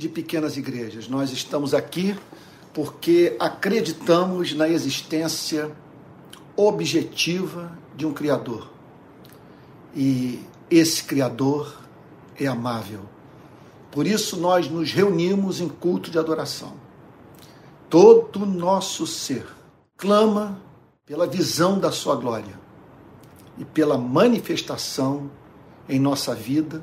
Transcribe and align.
de 0.00 0.08
pequenas 0.08 0.56
igrejas. 0.56 1.08
Nós 1.08 1.30
estamos 1.30 1.74
aqui 1.74 2.16
porque 2.72 3.36
acreditamos 3.38 4.54
na 4.54 4.66
existência 4.66 5.70
objetiva 6.56 7.70
de 7.94 8.06
um 8.06 8.12
Criador. 8.14 8.70
E 9.94 10.40
esse 10.70 11.04
Criador 11.04 11.76
é 12.34 12.46
amável. 12.46 13.00
Por 13.90 14.06
isso 14.06 14.38
nós 14.38 14.70
nos 14.70 14.90
reunimos 14.90 15.60
em 15.60 15.68
culto 15.68 16.10
de 16.10 16.18
adoração. 16.18 16.72
Todo 17.90 18.44
o 18.44 18.46
nosso 18.46 19.06
ser 19.06 19.46
clama 19.98 20.62
pela 21.04 21.26
visão 21.26 21.78
da 21.78 21.92
sua 21.92 22.16
glória 22.16 22.58
e 23.58 23.66
pela 23.66 23.98
manifestação 23.98 25.30
em 25.86 26.00
nossa 26.00 26.34
vida 26.34 26.82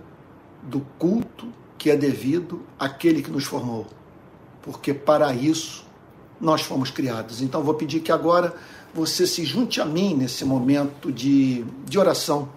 do 0.62 0.82
culto 1.00 1.48
que 1.78 1.90
é 1.90 1.96
devido 1.96 2.62
àquele 2.80 3.22
que 3.22 3.32
nos 3.32 3.46
formou. 3.46 3.86
Porque 4.62 4.94
para 4.94 5.34
isso 5.34 5.86
nós 6.40 6.62
fomos 6.62 6.92
criados. 6.92 7.42
Então 7.42 7.64
vou 7.64 7.74
pedir 7.74 8.00
que 8.00 8.12
agora 8.12 8.56
você 8.94 9.28
se 9.28 9.44
junte 9.46 9.80
a 9.82 9.86
mim 9.86 10.16
nesse 10.16 10.44
momento 10.46 11.12
de, 11.12 11.64
de 11.86 12.00
oração, 12.00 12.50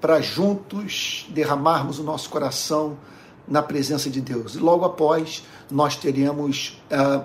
para 0.00 0.20
juntos 0.20 1.26
derramarmos 1.30 1.98
o 1.98 2.02
nosso 2.02 2.28
coração 2.30 2.96
na 3.46 3.62
presença 3.62 4.10
de 4.10 4.20
Deus. 4.20 4.54
E 4.54 4.58
logo 4.58 4.84
após, 4.84 5.44
nós 5.70 5.96
teremos 5.96 6.80
uh, 6.90 7.24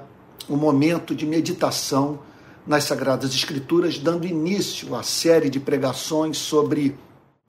um 0.50 0.58
momento 0.58 1.16
de 1.16 1.26
meditação 1.26 2.20
nas 2.66 2.84
Sagradas 2.84 3.34
Escrituras, 3.34 3.98
dando 3.98 4.26
início 4.26 4.96
à 4.96 5.04
série 5.04 5.50
de 5.50 5.60
pregações 5.60 6.38
sobre 6.38 6.96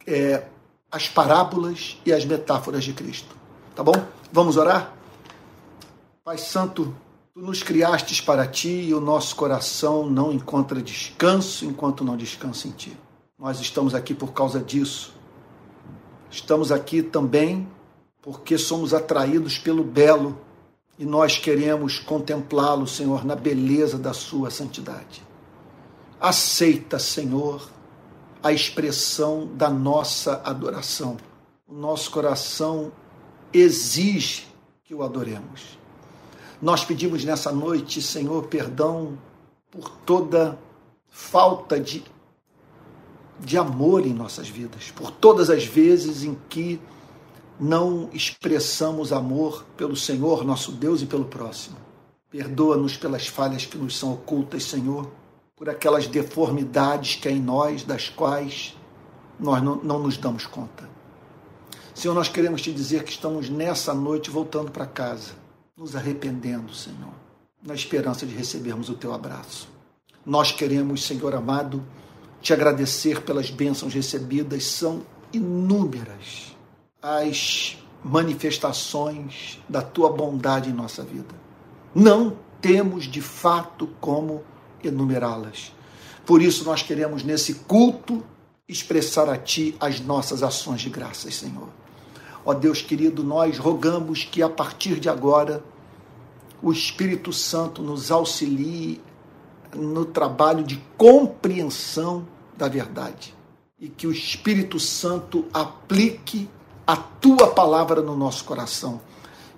é, 0.07 0.45
as 0.91 1.09
parábolas 1.09 1.99
e 2.05 2.13
as 2.13 2.25
metáforas 2.25 2.85
de 2.85 2.93
Cristo. 2.93 3.42
Tá 3.75 3.83
bom? 3.83 3.95
Vamos 4.31 4.59
orar? 4.59 4.93
Pai 6.23 6.37
Santo, 6.37 6.95
tu 7.33 7.41
nos 7.41 7.63
criastes 7.63 8.21
para 8.21 8.47
ti 8.47 8.69
e 8.69 8.93
o 8.95 9.01
nosso 9.01 9.35
coração 9.35 10.11
não 10.11 10.31
encontra 10.31 10.83
descanso 10.83 11.65
enquanto 11.65 12.05
não 12.05 12.15
descansa 12.15 12.69
em 12.69 12.73
ti. 12.73 12.95
Nós 13.39 13.61
estamos 13.61 13.95
aqui 13.95 14.13
por 14.13 14.35
causa 14.35 14.61
disso. 14.61 15.15
Estamos 16.31 16.71
aqui 16.71 17.03
também 17.03 17.67
porque 18.21 18.59
somos 18.59 18.93
atraídos 18.93 19.57
pelo 19.57 19.83
belo 19.83 20.39
e 20.99 21.07
nós 21.07 21.39
queremos 21.39 21.99
contemplá-lo, 21.99 22.87
Senhor, 22.87 23.25
na 23.25 23.35
beleza 23.35 23.97
da 23.97 24.13
Sua 24.13 24.51
santidade. 24.51 25.23
Aceita, 26.21 26.99
Senhor, 26.99 27.67
a 28.43 28.53
expressão 28.53 29.49
da 29.55 29.71
nossa 29.71 30.43
adoração. 30.45 31.17
O 31.67 31.73
nosso 31.73 32.11
coração 32.11 32.93
exige 33.53 34.47
que 34.85 34.95
o 34.95 35.03
adoremos. 35.03 35.79
Nós 36.61 36.85
pedimos 36.85 37.25
nessa 37.25 37.51
noite, 37.51 38.01
Senhor, 38.01 38.45
perdão 38.45 39.19
por 39.71 39.89
toda 39.89 40.59
falta 41.09 41.79
de, 41.79 42.05
de 43.41 43.59
amor 43.59 44.07
em 44.07 44.13
nossas 44.13 44.49
vidas, 44.49 44.91
por 44.91 45.11
todas 45.11 45.51
as 45.51 45.65
vezes 45.65 46.23
em 46.23 46.37
que 46.49 46.81
não 47.59 48.09
expressamos 48.13 49.13
amor 49.13 49.65
pelo 49.77 49.97
Senhor, 49.97 50.45
nosso 50.45 50.73
Deus, 50.73 51.03
e 51.03 51.07
pelo 51.07 51.25
próximo. 51.25 51.77
Perdoa-nos 52.31 52.97
pelas 52.97 53.27
falhas 53.27 53.67
que 53.67 53.77
nos 53.77 53.97
são 53.97 54.15
ocultas, 54.15 54.65
Senhor, 54.65 55.11
por 55.57 55.69
aquelas 55.69 56.07
deformidades 56.07 57.17
que 57.17 57.29
há 57.29 57.31
em 57.31 57.41
nós, 57.41 57.85
das 57.85 58.09
quais 58.09 58.77
nós 59.39 59.63
não, 59.63 59.77
não 59.77 59.99
nos 59.99 60.17
damos 60.17 60.47
conta. 60.47 60.92
Senhor, 61.95 62.15
nós 62.15 62.29
queremos 62.29 62.63
te 62.63 62.73
dizer 62.73 63.05
que 63.05 63.13
estamos 63.13 63.51
nessa 63.51 63.93
noite 63.93 64.31
voltando 64.31 64.71
para 64.71 64.87
casa, 64.87 65.33
nos 65.77 65.95
arrependendo, 65.95 66.75
Senhor, 66.75 67.13
na 67.63 67.75
esperança 67.75 68.25
de 68.25 68.35
recebermos 68.35 68.89
o 68.89 68.95
teu 68.95 69.13
abraço. 69.13 69.69
Nós 70.25 70.51
queremos, 70.51 71.05
Senhor 71.05 71.35
amado, 71.35 71.85
te 72.41 72.53
agradecer 72.53 73.21
pelas 73.23 73.51
bênçãos 73.51 73.93
recebidas, 73.93 74.65
são 74.65 75.03
inúmeras 75.33 76.57
as 77.01 77.79
manifestações 78.03 79.61
da 79.69 79.83
tua 79.83 80.11
bondade 80.11 80.71
em 80.71 80.73
nossa 80.73 81.03
vida. 81.03 81.35
Não 81.95 82.37
temos 82.61 83.05
de 83.05 83.21
fato 83.21 83.87
como 84.01 84.43
enumerá-las. 84.83 85.73
Por 86.25 86.41
isso 86.41 86.65
nós 86.65 86.83
queremos 86.83 87.23
nesse 87.23 87.55
culto 87.55 88.25
expressar 88.69 89.29
a 89.29 89.37
ti 89.37 89.77
as 89.79 90.01
nossas 90.01 90.43
ações 90.43 90.81
de 90.81 90.89
graças, 90.89 91.35
Senhor. 91.37 91.82
Ó 92.45 92.53
Deus 92.55 92.83
querido, 92.83 93.23
nós 93.23 93.59
rogamos 93.59 94.25
que 94.25 94.43
a 94.43 94.49
partir 94.49 94.99
de 94.99 95.09
agora 95.09 95.63
o 96.63 96.73
Espírito 96.73 97.33
Santo 97.33 97.83
nos 97.83 98.11
auxilie 98.11 99.01
no 99.75 100.05
trabalho 100.05 100.63
de 100.65 100.77
compreensão 100.97 102.27
da 102.57 102.69
verdade 102.69 103.35
e 103.81 103.89
que 103.89 104.07
o 104.07 104.13
Espírito 104.13 104.79
Santo 104.79 105.45
aplique 105.53 106.49
a 106.87 106.97
tua 106.97 107.49
palavra 107.49 108.01
no 108.01 108.17
nosso 108.17 108.45
coração, 108.45 109.01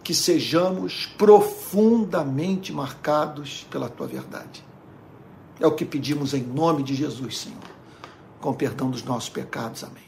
que 0.03 0.15
sejamos 0.15 1.07
profundamente 1.19 2.73
marcados 2.73 3.67
pela 3.71 3.89
tua 3.89 4.07
verdade. 4.07 4.65
É 5.59 5.67
o 5.67 5.73
que 5.73 5.85
pedimos 5.85 6.35
em 6.35 6.43
nome 6.43 6.83
de 6.83 6.95
Jesus, 6.95 7.39
Senhor, 7.39 7.59
com 8.41 8.53
perdão 8.53 8.91
dos 8.91 9.03
nossos 9.03 9.29
pecados. 9.29 9.85
Amém. 9.85 10.04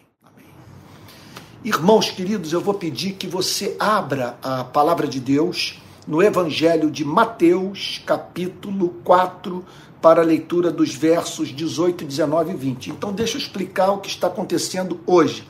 Irmãos 1.65 2.11
queridos, 2.11 2.53
eu 2.53 2.61
vou 2.61 2.75
pedir 2.75 3.13
que 3.13 3.27
você 3.27 3.77
abra 3.79 4.39
a 4.43 4.63
palavra 4.65 5.07
de 5.07 5.19
Deus 5.19 5.81
no 6.07 6.23
Evangelho 6.23 6.91
de 6.91 7.05
Mateus, 7.05 8.01
capítulo 8.07 8.91
4, 9.03 9.65
para 10.01 10.23
a 10.23 10.25
leitura 10.25 10.71
dos 10.71 10.95
versos 10.95 11.49
18, 11.49 12.05
19 12.05 12.53
e 12.53 12.57
20. 12.57 12.91
Então, 12.91 13.13
deixa 13.13 13.37
eu 13.37 13.41
explicar 13.41 13.91
o 13.91 13.99
que 13.99 14.09
está 14.09 14.29
acontecendo 14.29 15.01
hoje 15.07 15.45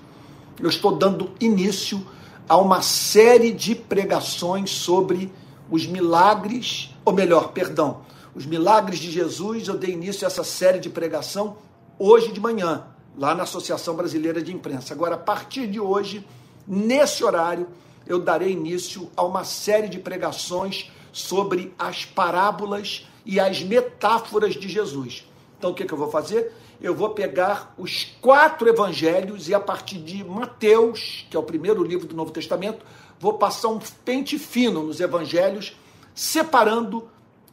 eu 0.61 0.69
estou 0.69 0.97
dando 0.97 1.31
início 1.39 2.05
a 2.49 2.57
uma 2.57 2.81
série 2.81 3.53
de 3.53 3.75
pregações 3.75 4.71
sobre 4.71 5.33
os 5.71 5.87
milagres, 5.87 6.95
ou 7.05 7.13
melhor, 7.13 7.53
perdão, 7.53 8.01
os 8.35 8.47
milagres 8.47 8.99
de 8.99 9.11
Jesus. 9.11 9.69
Eu 9.69 9.77
dei 9.77 9.91
início 9.91 10.27
a 10.27 10.29
essa 10.29 10.45
série 10.45 10.79
de 10.79 10.89
pregação 10.89 11.59
hoje 11.99 12.33
de 12.33 12.41
manhã, 12.41 12.85
lá 13.17 13.35
na 13.35 13.45
Associação 13.45 13.95
Brasileira 13.95 14.43
de 14.43 14.53
Imprensa. 14.53 14.95
Agora, 14.95 15.15
a 15.15 15.19
partir 15.19 15.67
de 15.67 15.81
hoje, 15.81 16.27
nesse 16.67 17.25
horário, 17.25 17.69
eu 18.07 18.21
darei 18.21 18.53
início 18.53 19.11
a 19.17 19.25
uma 19.25 19.45
série 19.45 19.89
de 19.89 19.99
pregações 19.99 20.91
sobre 21.13 21.75
as 21.79 22.05
parábolas 22.05 23.07
e 23.25 23.41
as 23.41 23.63
metáforas 23.63 24.55
de 24.55 24.69
Jesus. 24.69 25.27
Então, 25.59 25.71
o 25.71 25.75
que, 25.75 25.85
que 25.85 25.93
eu 25.93 25.99
vou 25.99 26.11
fazer? 26.11 26.53
eu 26.81 26.95
vou 26.95 27.11
pegar 27.11 27.75
os 27.79 28.05
quatro 28.21 28.69
evangelhos 28.69 29.49
e 29.49 29.55
a 29.55 29.61
partir 29.61 29.99
de 29.99 30.23
Mateus, 30.25 31.27
que 31.31 31.37
é 31.37 31.41
o 31.41 31.43
primeiro 31.43 31.83
livro 31.83 32.07
do 32.07 32.15
Novo 32.15 32.31
Testamento, 32.31 32.85
vou 33.19 33.35
passar 33.35 33.69
um 33.69 33.79
pente 34.05 34.39
fino 34.39 34.83
nos 34.83 35.01
evangelhos, 35.01 35.77
separando 36.15 37.09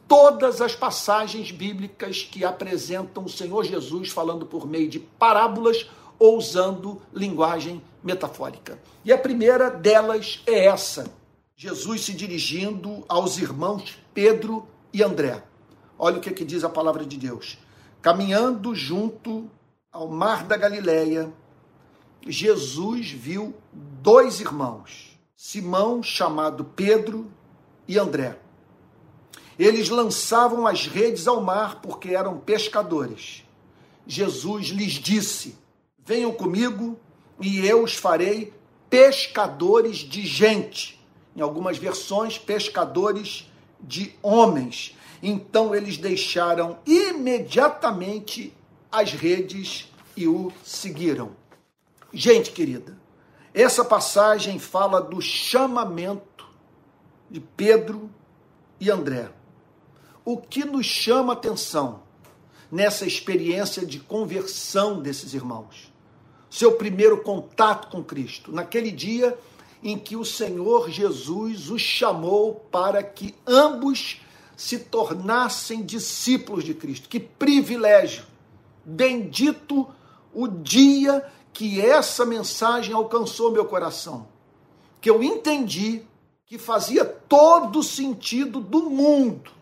todas 0.08 0.60
as 0.60 0.74
passagens 0.74 1.50
bíblicas 1.50 2.22
que 2.22 2.44
apresentam 2.44 3.24
o 3.24 3.28
Senhor 3.28 3.64
Jesus 3.64 4.10
falando 4.10 4.46
por 4.46 4.66
meio 4.66 4.88
de 4.88 4.98
parábolas 4.98 5.88
ou 6.18 6.38
usando 6.38 7.00
linguagem 7.12 7.82
metafórica. 8.02 8.78
E 9.04 9.12
a 9.12 9.18
primeira 9.18 9.70
delas 9.70 10.42
é 10.46 10.66
essa: 10.66 11.06
Jesus 11.56 12.02
se 12.02 12.12
dirigindo 12.12 13.04
aos 13.08 13.38
irmãos 13.38 13.98
Pedro 14.12 14.66
e 14.92 15.02
André. 15.02 15.42
Olha 15.98 16.18
o 16.18 16.20
que, 16.20 16.28
é 16.28 16.32
que 16.32 16.44
diz 16.44 16.64
a 16.64 16.68
palavra 16.68 17.04
de 17.04 17.16
Deus. 17.16 17.58
Caminhando 18.02 18.74
junto 18.74 19.50
ao 19.90 20.08
mar 20.08 20.44
da 20.44 20.56
Galileia, 20.56 21.32
Jesus 22.26 23.10
viu 23.10 23.54
dois 23.72 24.40
irmãos, 24.40 25.18
Simão, 25.36 26.02
chamado 26.02 26.64
Pedro, 26.64 27.30
e 27.86 27.98
André. 27.98 28.38
Eles 29.58 29.88
lançavam 29.88 30.66
as 30.66 30.86
redes 30.86 31.26
ao 31.28 31.40
mar 31.40 31.80
porque 31.80 32.10
eram 32.10 32.38
pescadores. 32.38 33.44
Jesus 34.06 34.68
lhes 34.68 34.92
disse: 34.92 35.56
Venham 36.04 36.32
comigo 36.32 36.98
e 37.40 37.66
eu 37.66 37.82
os 37.82 37.94
farei 37.94 38.52
pescadores 38.90 39.98
de 39.98 40.26
gente. 40.26 41.00
Em 41.36 41.40
algumas 41.40 41.78
versões, 41.78 42.38
pescadores 42.38 43.50
de 43.80 44.14
homens. 44.22 44.96
Então 45.22 45.74
eles 45.74 45.96
deixaram 45.96 46.78
imediatamente 46.86 48.54
as 48.90 49.12
redes 49.12 49.90
e 50.16 50.28
o 50.28 50.52
seguiram. 50.62 51.32
Gente 52.12 52.52
querida, 52.52 52.96
essa 53.52 53.84
passagem 53.84 54.58
fala 54.58 55.00
do 55.00 55.20
chamamento 55.20 56.46
de 57.30 57.40
Pedro 57.40 58.10
e 58.78 58.90
André. 58.90 59.30
O 60.26 60.38
que 60.38 60.64
nos 60.64 60.86
chama 60.86 61.34
atenção 61.34 62.00
nessa 62.72 63.04
experiência 63.04 63.84
de 63.84 64.00
conversão 64.00 65.02
desses 65.02 65.34
irmãos? 65.34 65.92
Seu 66.48 66.72
primeiro 66.72 67.20
contato 67.22 67.88
com 67.88 68.02
Cristo. 68.02 68.50
Naquele 68.50 68.90
dia, 68.90 69.38
em 69.82 69.98
que 69.98 70.16
o 70.16 70.24
Senhor 70.24 70.88
Jesus 70.88 71.68
os 71.68 71.82
chamou 71.82 72.54
para 72.54 73.02
que 73.02 73.34
ambos 73.46 74.22
se 74.56 74.78
tornassem 74.78 75.82
discípulos 75.82 76.64
de 76.64 76.72
Cristo. 76.72 77.06
Que 77.06 77.20
privilégio! 77.20 78.24
Bendito 78.82 79.86
o 80.32 80.48
dia 80.48 81.22
que 81.52 81.82
essa 81.82 82.24
mensagem 82.24 82.94
alcançou 82.94 83.52
meu 83.52 83.66
coração. 83.66 84.26
Que 85.02 85.10
eu 85.10 85.22
entendi 85.22 86.00
que 86.46 86.56
fazia 86.56 87.04
todo 87.04 87.82
sentido 87.82 88.58
do 88.58 88.88
mundo 88.88 89.53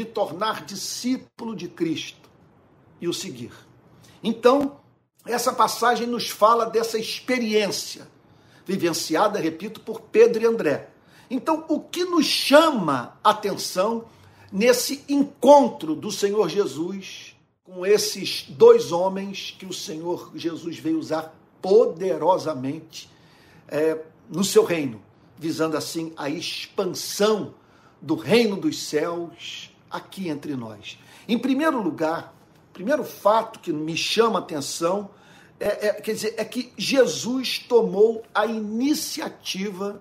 me 0.00 0.04
tornar 0.06 0.64
discípulo 0.64 1.54
de 1.54 1.68
Cristo 1.68 2.30
e 3.00 3.06
o 3.06 3.12
seguir. 3.12 3.52
Então, 4.24 4.80
essa 5.26 5.52
passagem 5.52 6.06
nos 6.06 6.30
fala 6.30 6.64
dessa 6.64 6.98
experiência 6.98 8.08
vivenciada, 8.64 9.38
repito, 9.38 9.80
por 9.80 10.00
Pedro 10.00 10.42
e 10.42 10.46
André. 10.46 10.88
Então, 11.30 11.66
o 11.68 11.80
que 11.80 12.04
nos 12.04 12.24
chama 12.24 13.18
atenção 13.22 14.06
nesse 14.50 15.04
encontro 15.06 15.94
do 15.94 16.10
Senhor 16.10 16.48
Jesus 16.48 17.36
com 17.62 17.84
esses 17.84 18.46
dois 18.48 18.90
homens 18.90 19.54
que 19.58 19.66
o 19.66 19.72
Senhor 19.72 20.32
Jesus 20.34 20.78
veio 20.78 20.98
usar 20.98 21.34
poderosamente 21.60 23.10
é, 23.68 23.98
no 24.30 24.42
seu 24.42 24.64
reino, 24.64 25.02
visando 25.38 25.76
assim 25.76 26.12
a 26.16 26.30
expansão 26.30 27.54
do 28.00 28.14
reino 28.14 28.56
dos 28.56 28.82
céus 28.82 29.69
aqui 29.90 30.28
entre 30.28 30.54
nós. 30.54 30.98
Em 31.28 31.38
primeiro 31.38 31.82
lugar, 31.82 32.34
primeiro 32.72 33.04
fato 33.04 33.58
que 33.60 33.72
me 33.72 33.96
chama 33.96 34.38
a 34.38 34.42
atenção 34.42 35.10
é, 35.60 35.88
é, 35.88 35.92
quer 35.92 36.14
dizer, 36.14 36.34
é 36.38 36.44
que 36.44 36.72
Jesus 36.78 37.58
tomou 37.58 38.22
a 38.34 38.46
iniciativa 38.46 40.00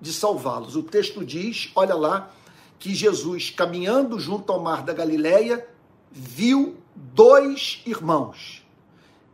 de 0.00 0.12
salvá-los. 0.12 0.74
O 0.74 0.82
texto 0.82 1.24
diz, 1.24 1.70
olha 1.76 1.94
lá, 1.94 2.34
que 2.80 2.92
Jesus, 2.92 3.50
caminhando 3.50 4.18
junto 4.18 4.52
ao 4.52 4.60
mar 4.60 4.82
da 4.82 4.92
Galileia, 4.92 5.66
viu 6.10 6.76
dois 6.94 7.80
irmãos 7.86 8.64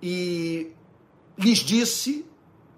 e 0.03 0.71
lhes 1.37 1.59
disse: 1.59 2.25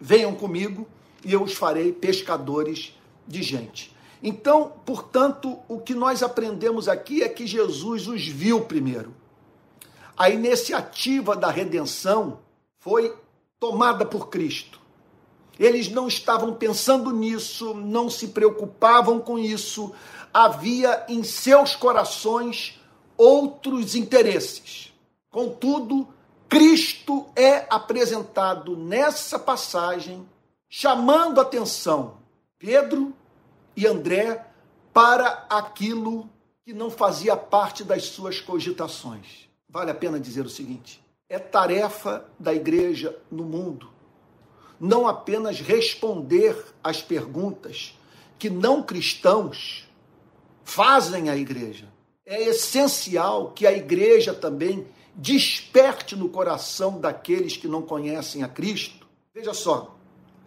Venham 0.00 0.34
comigo 0.34 0.88
e 1.24 1.32
eu 1.32 1.42
os 1.42 1.52
farei 1.52 1.92
pescadores 1.92 2.96
de 3.26 3.42
gente. 3.42 3.91
Então, 4.22 4.72
portanto, 4.86 5.58
o 5.68 5.80
que 5.80 5.94
nós 5.94 6.22
aprendemos 6.22 6.88
aqui 6.88 7.22
é 7.22 7.28
que 7.28 7.46
Jesus 7.46 8.06
os 8.06 8.24
viu 8.26 8.64
primeiro. 8.64 9.14
A 10.16 10.30
iniciativa 10.30 11.34
da 11.34 11.50
redenção 11.50 12.38
foi 12.78 13.16
tomada 13.58 14.06
por 14.06 14.28
Cristo. 14.28 14.80
Eles 15.58 15.88
não 15.88 16.06
estavam 16.06 16.54
pensando 16.54 17.10
nisso, 17.12 17.74
não 17.74 18.08
se 18.08 18.28
preocupavam 18.28 19.18
com 19.18 19.38
isso. 19.38 19.92
Havia 20.32 21.04
em 21.08 21.22
seus 21.24 21.74
corações 21.74 22.80
outros 23.16 23.94
interesses. 23.94 24.92
Contudo, 25.30 26.08
Cristo 26.48 27.26
é 27.34 27.66
apresentado 27.70 28.76
nessa 28.76 29.38
passagem, 29.38 30.26
chamando 30.68 31.40
atenção 31.40 32.18
Pedro 32.58 33.14
e 33.76 33.86
André 33.86 34.46
para 34.92 35.46
aquilo 35.48 36.28
que 36.64 36.72
não 36.72 36.90
fazia 36.90 37.36
parte 37.36 37.82
das 37.82 38.04
suas 38.06 38.40
cogitações. 38.40 39.48
Vale 39.68 39.90
a 39.90 39.94
pena 39.94 40.20
dizer 40.20 40.44
o 40.44 40.50
seguinte: 40.50 41.02
é 41.28 41.38
tarefa 41.38 42.24
da 42.38 42.52
igreja 42.52 43.18
no 43.30 43.44
mundo 43.44 43.92
não 44.82 45.06
apenas 45.06 45.60
responder 45.60 46.60
às 46.82 47.00
perguntas 47.00 47.96
que 48.36 48.50
não 48.50 48.82
cristãos 48.82 49.88
fazem 50.64 51.30
à 51.30 51.36
igreja. 51.36 51.86
É 52.26 52.42
essencial 52.48 53.52
que 53.52 53.64
a 53.64 53.72
igreja 53.72 54.34
também 54.34 54.84
desperte 55.14 56.16
no 56.16 56.28
coração 56.28 57.00
daqueles 57.00 57.56
que 57.56 57.68
não 57.68 57.80
conhecem 57.80 58.42
a 58.42 58.48
Cristo. 58.48 59.06
Veja 59.32 59.54
só, 59.54 59.96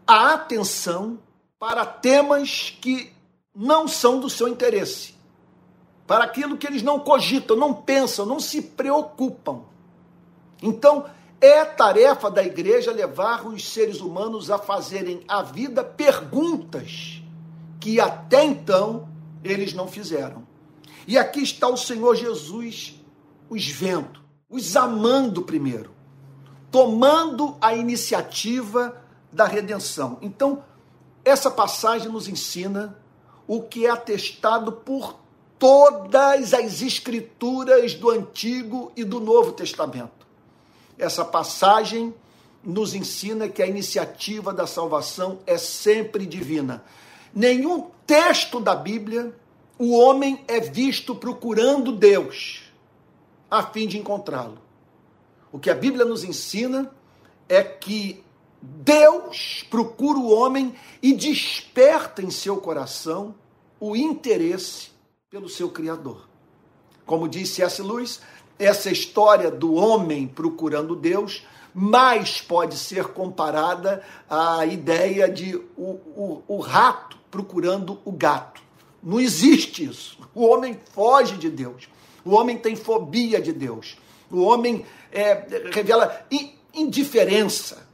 a 0.05 0.33
atenção 0.33 1.17
para 1.57 1.85
temas 1.85 2.77
que 2.81 3.13
não 3.55 3.87
são 3.87 4.19
do 4.19 4.29
seu 4.29 4.47
interesse, 4.47 5.15
para 6.05 6.23
aquilo 6.23 6.57
que 6.57 6.67
eles 6.67 6.83
não 6.83 6.99
cogitam, 6.99 7.55
não 7.55 7.73
pensam, 7.73 8.25
não 8.25 8.39
se 8.39 8.61
preocupam. 8.61 9.61
Então, 10.61 11.05
é 11.39 11.63
tarefa 11.63 12.29
da 12.29 12.43
igreja 12.43 12.91
levar 12.91 13.45
os 13.45 13.67
seres 13.67 14.01
humanos 14.01 14.51
a 14.51 14.57
fazerem 14.57 15.23
à 15.27 15.41
vida 15.41 15.83
perguntas 15.83 17.21
que 17.79 17.99
até 17.99 18.43
então 18.43 19.07
eles 19.43 19.73
não 19.73 19.87
fizeram. 19.87 20.45
E 21.07 21.17
aqui 21.17 21.41
está 21.41 21.67
o 21.67 21.77
Senhor 21.77 22.15
Jesus 22.15 22.99
os 23.49 23.67
vendo, 23.67 24.19
os 24.49 24.75
amando 24.75 25.43
primeiro, 25.43 25.91
tomando 26.71 27.55
a 27.61 27.75
iniciativa 27.75 29.01
da 29.31 29.45
redenção. 29.45 30.17
Então, 30.21 30.63
essa 31.23 31.51
passagem 31.51 32.11
nos 32.11 32.27
ensina 32.27 32.97
o 33.47 33.61
que 33.61 33.85
é 33.85 33.89
atestado 33.89 34.71
por 34.71 35.15
todas 35.57 36.53
as 36.53 36.81
escrituras 36.81 37.93
do 37.93 38.09
Antigo 38.09 38.91
e 38.95 39.03
do 39.03 39.19
Novo 39.19 39.51
Testamento. 39.51 40.25
Essa 40.97 41.23
passagem 41.23 42.13
nos 42.63 42.93
ensina 42.93 43.47
que 43.47 43.61
a 43.61 43.67
iniciativa 43.67 44.53
da 44.53 44.65
salvação 44.65 45.39
é 45.45 45.57
sempre 45.57 46.25
divina. 46.25 46.83
Nenhum 47.33 47.89
texto 48.05 48.59
da 48.59 48.75
Bíblia 48.75 49.33
o 49.77 49.93
homem 49.97 50.43
é 50.47 50.59
visto 50.59 51.13
procurando 51.13 51.91
Deus 51.91 52.63
a 53.51 53.61
fim 53.61 53.87
de 53.87 53.97
encontrá-lo. 53.97 54.57
O 55.51 55.59
que 55.59 55.69
a 55.69 55.75
Bíblia 55.75 56.05
nos 56.05 56.23
ensina 56.23 56.91
é 57.47 57.61
que 57.61 58.23
Deus 58.83 59.65
procura 59.69 60.17
o 60.17 60.31
homem 60.31 60.73
e 61.01 61.13
desperta 61.13 62.21
em 62.21 62.31
seu 62.31 62.57
coração 62.57 63.35
o 63.79 63.95
interesse 63.95 64.89
pelo 65.29 65.47
seu 65.49 65.69
Criador. 65.69 66.27
Como 67.05 67.27
disse 67.27 67.61
S. 67.61 67.81
Lewis, 67.81 68.21
essa 68.57 68.89
história 68.89 69.51
do 69.51 69.73
homem 69.73 70.27
procurando 70.27 70.95
Deus 70.95 71.45
mais 71.73 72.41
pode 72.41 72.77
ser 72.77 73.09
comparada 73.09 74.01
à 74.29 74.65
ideia 74.65 75.29
de 75.29 75.55
o, 75.77 75.99
o, 76.15 76.43
o 76.47 76.59
rato 76.59 77.17
procurando 77.29 77.99
o 78.05 78.11
gato. 78.11 78.63
Não 79.03 79.19
existe 79.19 79.83
isso. 79.83 80.17
O 80.33 80.45
homem 80.45 80.79
foge 80.93 81.37
de 81.37 81.49
Deus. 81.49 81.89
O 82.23 82.31
homem 82.31 82.57
tem 82.57 82.75
fobia 82.75 83.41
de 83.41 83.51
Deus. 83.51 83.97
O 84.31 84.41
homem 84.41 84.85
é, 85.11 85.69
revela 85.71 86.25
indiferença 86.73 87.84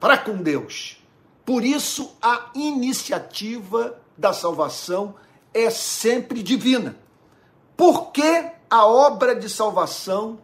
para 0.00 0.18
com 0.18 0.36
Deus. 0.36 1.02
Por 1.44 1.64
isso, 1.64 2.16
a 2.20 2.50
iniciativa 2.54 3.98
da 4.16 4.32
salvação 4.32 5.14
é 5.52 5.70
sempre 5.70 6.42
divina. 6.42 6.96
Por 7.76 8.10
que 8.10 8.50
a 8.68 8.86
obra 8.86 9.34
de 9.34 9.48
salvação 9.48 10.40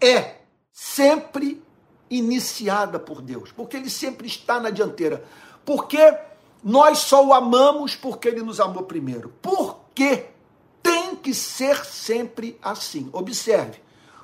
é 0.00 0.36
sempre 0.72 1.62
iniciada 2.08 2.98
por 2.98 3.22
Deus, 3.22 3.52
porque 3.52 3.76
ele 3.76 3.90
sempre 3.90 4.26
está 4.26 4.58
na 4.58 4.70
dianteira. 4.70 5.24
Porque 5.64 6.16
nós 6.62 6.98
só 6.98 7.24
o 7.24 7.32
amamos 7.32 7.94
porque 7.94 8.28
ele 8.28 8.42
nos 8.42 8.60
amou 8.60 8.82
primeiro. 8.82 9.32
Porque 9.40 10.26
tem 10.82 11.14
que 11.14 11.32
ser 11.32 11.84
sempre 11.84 12.58
assim. 12.60 13.08
Observe, 13.12 13.80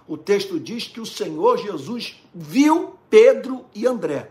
o 0.09 0.17
texto 0.17 0.59
diz 0.59 0.89
que 0.89 1.01
o 1.01 1.07
Senhor 1.07 1.59
Jesus 1.59 2.21
viu 2.35 2.96
Pedro 3.09 3.65
e 3.75 3.87
André 3.87 4.31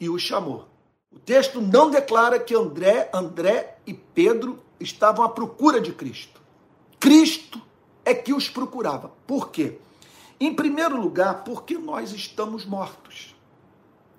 e 0.00 0.08
os 0.08 0.22
chamou. 0.22 0.68
O 1.10 1.18
texto 1.18 1.60
não 1.60 1.90
declara 1.90 2.40
que 2.40 2.54
André, 2.54 3.08
André 3.12 3.78
e 3.86 3.94
Pedro 3.94 4.62
estavam 4.80 5.24
à 5.24 5.28
procura 5.28 5.80
de 5.80 5.92
Cristo. 5.92 6.40
Cristo 6.98 7.60
é 8.04 8.12
que 8.12 8.32
os 8.32 8.48
procurava. 8.48 9.12
Por 9.26 9.50
quê? 9.50 9.78
Em 10.40 10.52
primeiro 10.52 11.00
lugar, 11.00 11.44
porque 11.44 11.78
nós 11.78 12.12
estamos 12.12 12.66
mortos. 12.66 13.34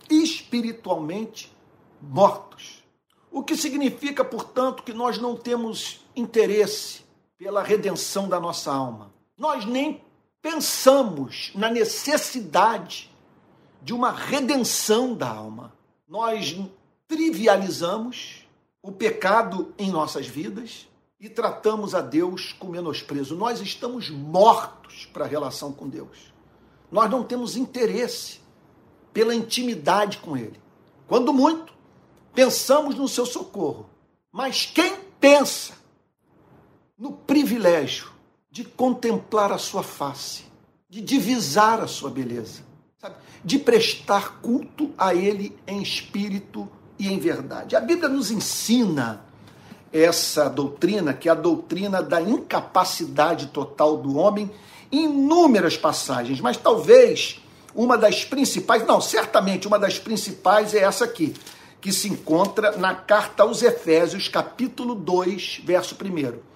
Espiritualmente 0.09 1.55
mortos. 2.01 2.83
O 3.29 3.43
que 3.43 3.57
significa, 3.57 4.23
portanto, 4.23 4.83
que 4.83 4.93
nós 4.93 5.17
não 5.17 5.35
temos 5.35 6.05
interesse 6.15 7.03
pela 7.37 7.61
redenção 7.61 8.29
da 8.29 8.39
nossa 8.39 8.71
alma. 8.73 9.13
Nós 9.37 9.65
nem 9.65 10.01
pensamos 10.41 11.51
na 11.53 11.69
necessidade 11.69 13.13
de 13.85 13.93
uma 13.93 14.11
redenção 14.11 15.13
da 15.13 15.29
alma. 15.29 15.71
Nós 16.07 16.59
trivializamos 17.07 18.45
o 18.81 18.91
pecado 18.91 19.73
em 19.77 19.91
nossas 19.91 20.25
vidas, 20.25 20.87
e 21.19 21.29
tratamos 21.29 21.95
a 21.95 22.01
Deus 22.01 22.51
com 22.53 22.67
menosprezo. 22.67 23.35
Nós 23.35 23.61
estamos 23.61 24.09
mortos 24.09 25.05
para 25.05 25.25
a 25.25 25.27
relação 25.27 25.71
com 25.71 25.87
Deus. 25.87 26.33
Nós 26.91 27.09
não 27.09 27.23
temos 27.23 27.55
interesse 27.55 28.41
pela 29.13 29.33
intimidade 29.33 30.17
com 30.17 30.35
Ele. 30.35 30.59
Quando 31.07 31.31
muito, 31.31 31.73
pensamos 32.33 32.95
no 32.95 33.07
seu 33.07 33.25
socorro. 33.25 33.89
Mas 34.31 34.65
quem 34.65 34.97
pensa 35.19 35.73
no 36.97 37.13
privilégio 37.13 38.11
de 38.49 38.63
contemplar 38.63 39.51
a 39.51 39.57
sua 39.57 39.83
face, 39.83 40.43
de 40.89 41.01
divisar 41.01 41.79
a 41.79 41.87
sua 41.87 42.09
beleza, 42.09 42.64
sabe? 43.05 43.15
de 43.43 43.59
prestar 43.59 44.39
culto 44.41 44.91
a 44.97 45.13
Ele 45.13 45.55
em 45.67 45.81
espírito 45.81 46.67
e 46.97 47.07
em 47.07 47.19
verdade. 47.19 47.75
A 47.75 47.79
Bíblia 47.79 48.09
nos 48.09 48.31
ensina 48.31 49.21
essa 49.93 50.49
doutrina, 50.49 51.13
que 51.13 51.29
é 51.29 51.31
a 51.31 51.35
doutrina 51.35 52.01
da 52.01 52.19
incapacidade 52.21 53.47
total 53.47 53.97
do 53.97 54.17
homem, 54.17 54.51
em 54.91 55.05
inúmeras 55.05 55.77
passagens, 55.77 56.41
mas 56.41 56.57
talvez 56.57 57.41
uma 57.73 57.97
das 57.97 58.25
principais, 58.25 58.85
não, 58.85 58.99
certamente 58.99 59.67
uma 59.67 59.77
das 59.77 59.99
principais 59.99 60.73
é 60.73 60.79
essa 60.79 61.05
aqui, 61.05 61.33
que 61.79 61.93
se 61.93 62.09
encontra 62.09 62.75
na 62.77 62.95
carta 62.95 63.43
aos 63.43 63.61
Efésios, 63.61 64.27
capítulo 64.27 64.95
2, 64.95 65.61
verso 65.63 65.95
1 65.95 66.55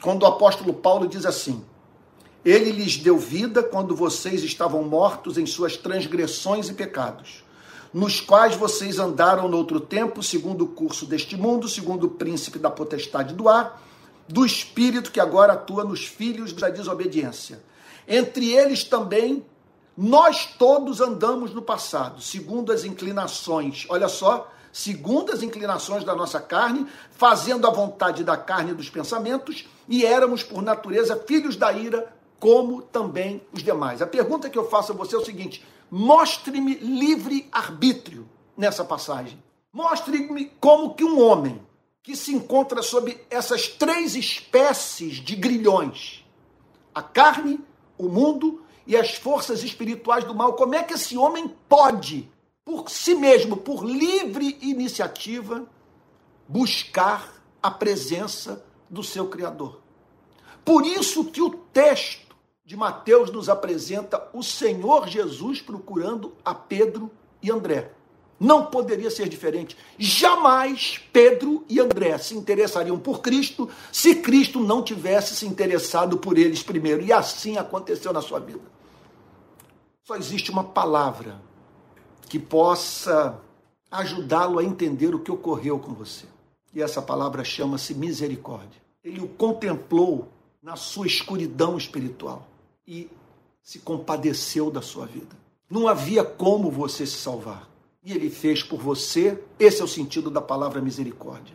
quando 0.00 0.22
o 0.22 0.26
apóstolo 0.26 0.72
Paulo 0.72 1.06
diz 1.06 1.26
assim: 1.26 1.62
Ele 2.44 2.72
lhes 2.72 2.96
deu 2.96 3.18
vida 3.18 3.62
quando 3.62 3.94
vocês 3.94 4.42
estavam 4.42 4.82
mortos 4.82 5.36
em 5.36 5.44
suas 5.46 5.76
transgressões 5.76 6.68
e 6.68 6.74
pecados, 6.74 7.44
nos 7.92 8.20
quais 8.20 8.54
vocês 8.54 8.98
andaram 8.98 9.48
no 9.48 9.56
outro 9.56 9.80
tempo, 9.80 10.22
segundo 10.22 10.64
o 10.64 10.68
curso 10.68 11.04
deste 11.04 11.36
mundo, 11.36 11.68
segundo 11.68 12.04
o 12.04 12.10
príncipe 12.10 12.58
da 12.58 12.70
potestade 12.70 13.34
do 13.34 13.48
ar, 13.48 13.82
do 14.28 14.46
espírito 14.46 15.10
que 15.10 15.20
agora 15.20 15.54
atua 15.54 15.84
nos 15.84 16.06
filhos 16.06 16.52
da 16.52 16.70
desobediência. 16.70 17.60
Entre 18.08 18.52
eles 18.52 18.84
também 18.84 19.44
nós 19.96 20.46
todos 20.46 21.00
andamos 21.00 21.52
no 21.52 21.60
passado, 21.60 22.22
segundo 22.22 22.72
as 22.72 22.84
inclinações. 22.84 23.84
Olha 23.90 24.08
só, 24.08 24.50
segundo 24.72 25.30
as 25.30 25.42
inclinações 25.42 26.04
da 26.04 26.14
nossa 26.14 26.40
carne, 26.40 26.86
fazendo 27.10 27.66
a 27.66 27.70
vontade 27.70 28.24
da 28.24 28.36
carne 28.36 28.70
e 28.70 28.74
dos 28.74 28.88
pensamentos, 28.88 29.68
e 29.86 30.06
éramos, 30.06 30.42
por 30.42 30.62
natureza, 30.62 31.22
filhos 31.26 31.54
da 31.54 31.70
ira, 31.72 32.10
como 32.40 32.80
também 32.80 33.42
os 33.52 33.62
demais. 33.62 34.02
A 34.02 34.06
pergunta 34.06 34.48
que 34.50 34.58
eu 34.58 34.68
faço 34.68 34.92
a 34.92 34.94
você 34.94 35.14
é 35.14 35.18
o 35.18 35.24
seguinte: 35.24 35.64
mostre-me 35.90 36.74
livre 36.74 37.46
arbítrio 37.52 38.26
nessa 38.56 38.84
passagem. 38.84 39.40
Mostre-me 39.72 40.46
como 40.58 40.94
que 40.94 41.04
um 41.04 41.22
homem 41.22 41.60
que 42.02 42.16
se 42.16 42.34
encontra 42.34 42.82
sob 42.82 43.16
essas 43.30 43.68
três 43.68 44.16
espécies 44.16 45.16
de 45.16 45.36
grilhões, 45.36 46.24
a 46.94 47.02
carne, 47.02 47.60
o 47.96 48.08
mundo 48.08 48.64
e 48.86 48.96
as 48.96 49.14
forças 49.14 49.62
espirituais 49.62 50.24
do 50.24 50.34
mal, 50.34 50.54
como 50.54 50.74
é 50.74 50.82
que 50.82 50.94
esse 50.94 51.16
homem 51.16 51.54
pode 51.68 52.28
por 52.64 52.88
si 52.88 53.14
mesmo, 53.14 53.56
por 53.56 53.84
livre 53.84 54.58
iniciativa, 54.62 55.66
buscar 56.48 57.42
a 57.62 57.70
presença 57.70 58.64
do 58.88 59.02
seu 59.02 59.28
Criador. 59.28 59.80
Por 60.64 60.86
isso 60.86 61.24
que 61.26 61.42
o 61.42 61.50
texto 61.50 62.29
de 62.70 62.76
Mateus 62.76 63.32
nos 63.32 63.48
apresenta 63.48 64.30
o 64.32 64.44
Senhor 64.44 65.08
Jesus 65.08 65.60
procurando 65.60 66.32
a 66.44 66.54
Pedro 66.54 67.10
e 67.42 67.50
André. 67.50 67.90
Não 68.38 68.66
poderia 68.66 69.10
ser 69.10 69.28
diferente. 69.28 69.76
Jamais 69.98 71.00
Pedro 71.12 71.64
e 71.68 71.80
André 71.80 72.16
se 72.18 72.36
interessariam 72.36 72.96
por 72.96 73.22
Cristo 73.22 73.68
se 73.90 74.14
Cristo 74.14 74.60
não 74.60 74.84
tivesse 74.84 75.34
se 75.34 75.46
interessado 75.46 76.18
por 76.18 76.38
eles 76.38 76.62
primeiro. 76.62 77.02
E 77.02 77.12
assim 77.12 77.56
aconteceu 77.56 78.12
na 78.12 78.22
sua 78.22 78.38
vida. 78.38 78.62
Só 80.04 80.14
existe 80.14 80.52
uma 80.52 80.62
palavra 80.62 81.42
que 82.28 82.38
possa 82.38 83.36
ajudá-lo 83.90 84.60
a 84.60 84.64
entender 84.64 85.12
o 85.12 85.18
que 85.18 85.32
ocorreu 85.32 85.76
com 85.80 85.92
você. 85.92 86.26
E 86.72 86.80
essa 86.80 87.02
palavra 87.02 87.42
chama-se 87.42 87.94
misericórdia. 87.94 88.80
Ele 89.02 89.20
o 89.20 89.26
contemplou 89.26 90.28
na 90.62 90.76
sua 90.76 91.08
escuridão 91.08 91.76
espiritual 91.76 92.46
e 92.90 93.08
se 93.62 93.78
compadeceu 93.78 94.70
da 94.70 94.82
sua 94.82 95.06
vida. 95.06 95.36
Não 95.70 95.86
havia 95.86 96.24
como 96.24 96.70
você 96.70 97.06
se 97.06 97.16
salvar. 97.16 97.70
E 98.02 98.12
ele 98.12 98.28
fez 98.28 98.62
por 98.62 98.80
você, 98.80 99.42
esse 99.58 99.80
é 99.80 99.84
o 99.84 99.88
sentido 99.88 100.30
da 100.30 100.40
palavra 100.40 100.80
misericórdia. 100.80 101.54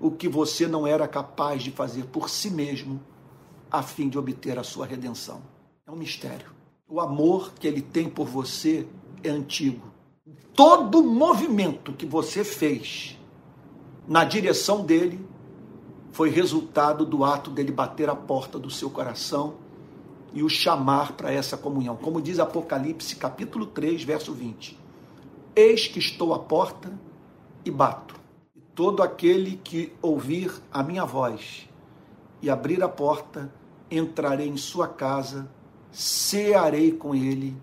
O 0.00 0.10
que 0.10 0.28
você 0.28 0.66
não 0.66 0.86
era 0.86 1.06
capaz 1.06 1.62
de 1.62 1.70
fazer 1.70 2.06
por 2.06 2.30
si 2.30 2.50
mesmo, 2.50 3.00
a 3.70 3.82
fim 3.82 4.08
de 4.08 4.18
obter 4.18 4.58
a 4.58 4.64
sua 4.64 4.86
redenção. 4.86 5.42
É 5.86 5.90
um 5.90 5.96
mistério. 5.96 6.50
O 6.88 7.00
amor 7.00 7.52
que 7.52 7.66
ele 7.66 7.82
tem 7.82 8.08
por 8.08 8.26
você 8.26 8.86
é 9.22 9.28
antigo 9.28 9.92
todo 10.54 11.02
movimento 11.02 11.92
que 11.92 12.06
você 12.06 12.44
fez 12.44 13.18
na 14.06 14.24
direção 14.24 14.84
dele 14.84 15.24
foi 16.10 16.28
resultado 16.28 17.06
do 17.06 17.24
ato 17.24 17.50
dele 17.50 17.72
bater 17.72 18.10
a 18.10 18.14
porta 18.14 18.58
do 18.58 18.70
seu 18.70 18.90
coração 18.90 19.54
e 20.32 20.42
o 20.42 20.48
chamar 20.48 21.12
para 21.12 21.32
essa 21.32 21.56
comunhão. 21.56 21.96
Como 21.96 22.20
diz 22.20 22.38
Apocalipse, 22.38 23.16
capítulo 23.16 23.66
3, 23.66 24.02
verso 24.04 24.32
20: 24.32 24.78
Eis 25.54 25.86
que 25.86 25.98
estou 25.98 26.32
à 26.32 26.38
porta 26.38 26.92
e 27.64 27.70
bato. 27.70 28.14
E 28.54 28.60
todo 28.60 29.02
aquele 29.02 29.56
que 29.56 29.92
ouvir 30.00 30.52
a 30.72 30.82
minha 30.82 31.04
voz 31.04 31.68
e 32.40 32.50
abrir 32.50 32.82
a 32.82 32.88
porta, 32.88 33.52
entrarei 33.90 34.48
em 34.48 34.56
sua 34.56 34.88
casa, 34.88 35.48
cearei 35.92 36.92
com 36.92 37.14
ele 37.14 37.56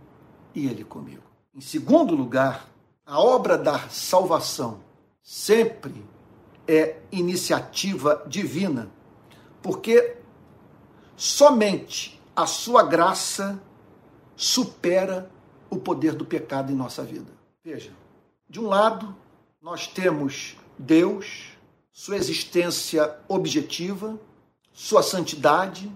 e 0.54 0.68
ele 0.68 0.84
comigo. 0.84 1.24
Em 1.54 1.62
segundo 1.62 2.16
lugar, 2.16 2.70
a 3.06 3.20
obra 3.20 3.58
da 3.58 3.80
salvação 3.90 4.80
sempre 5.22 6.06
é 6.68 6.98
iniciativa 7.12 8.24
divina, 8.28 8.90
porque 9.62 10.18
somente 11.18 12.19
a 12.42 12.46
sua 12.46 12.84
graça 12.84 13.62
supera 14.36 15.30
o 15.70 15.78
poder 15.78 16.14
do 16.14 16.26
pecado 16.26 16.72
em 16.72 16.76
nossa 16.76 17.04
vida. 17.04 17.32
Veja, 17.64 17.92
de 18.50 18.60
um 18.60 18.68
lado, 18.68 19.16
nós 19.62 19.88
temos 19.88 20.56
Deus, 20.78 21.50
sua 21.92 22.16
existência 22.16 23.18
objetiva, 23.28 24.18
sua 24.72 25.04
santidade, 25.04 25.92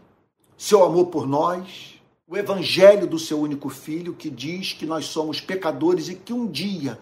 seu 0.58 0.84
amor 0.84 1.08
por 1.08 1.26
nós, 1.26 2.02
o 2.28 2.38
evangelho 2.38 3.08
do 3.08 3.18
seu 3.18 3.40
único 3.40 3.70
filho, 3.70 4.14
que 4.14 4.30
diz 4.30 4.74
que 4.74 4.86
nós 4.86 5.06
somos 5.06 5.40
pecadores 5.40 6.10
e 6.10 6.16
que 6.16 6.34
um 6.34 6.46
dia 6.46 7.00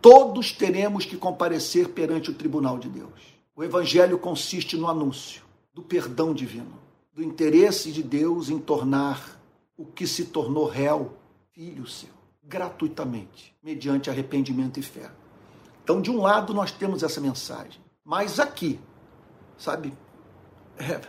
todos 0.00 0.50
teremos 0.50 1.04
que 1.04 1.16
comparecer 1.16 1.90
perante 1.90 2.30
o 2.30 2.34
tribunal 2.34 2.78
de 2.78 2.88
Deus. 2.88 3.38
O 3.54 3.62
evangelho 3.62 4.18
consiste 4.18 4.76
no 4.76 4.88
anúncio 4.88 5.42
do 5.72 5.82
perdão 5.82 6.34
divino, 6.34 6.72
do 7.12 7.22
interesse 7.22 7.92
de 7.92 8.02
Deus 8.02 8.48
em 8.48 8.58
tornar 8.58 9.40
o 9.76 9.84
que 9.84 10.06
se 10.06 10.26
tornou 10.26 10.66
réu, 10.66 11.16
filho 11.52 11.86
seu, 11.86 12.10
gratuitamente, 12.42 13.54
mediante 13.62 14.10
arrependimento 14.10 14.78
e 14.78 14.82
fé. 14.82 15.10
Então, 15.82 16.00
de 16.00 16.10
um 16.10 16.20
lado, 16.20 16.54
nós 16.54 16.70
temos 16.70 17.02
essa 17.02 17.20
mensagem, 17.20 17.80
mas 18.04 18.38
aqui, 18.38 18.78
sabe, 19.58 19.92
é 20.78 21.00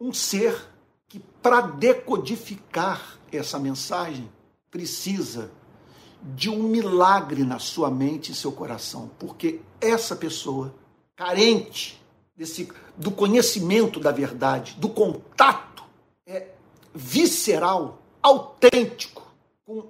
um 0.00 0.12
ser 0.12 0.68
que 1.08 1.18
para 1.18 1.60
decodificar 1.60 3.18
essa 3.30 3.58
mensagem 3.58 4.30
precisa 4.70 5.50
de 6.22 6.48
um 6.48 6.62
milagre 6.62 7.44
na 7.44 7.58
sua 7.58 7.90
mente 7.90 8.32
e 8.32 8.34
seu 8.34 8.52
coração, 8.52 9.10
porque 9.18 9.60
essa 9.80 10.16
pessoa 10.16 10.74
carente 11.14 12.01
desse 12.42 12.68
do 12.96 13.12
conhecimento 13.12 14.00
da 14.00 14.10
verdade, 14.10 14.74
do 14.74 14.88
contato 14.88 15.84
é 16.26 16.48
visceral, 16.92 18.02
autêntico 18.20 19.32
com 19.64 19.88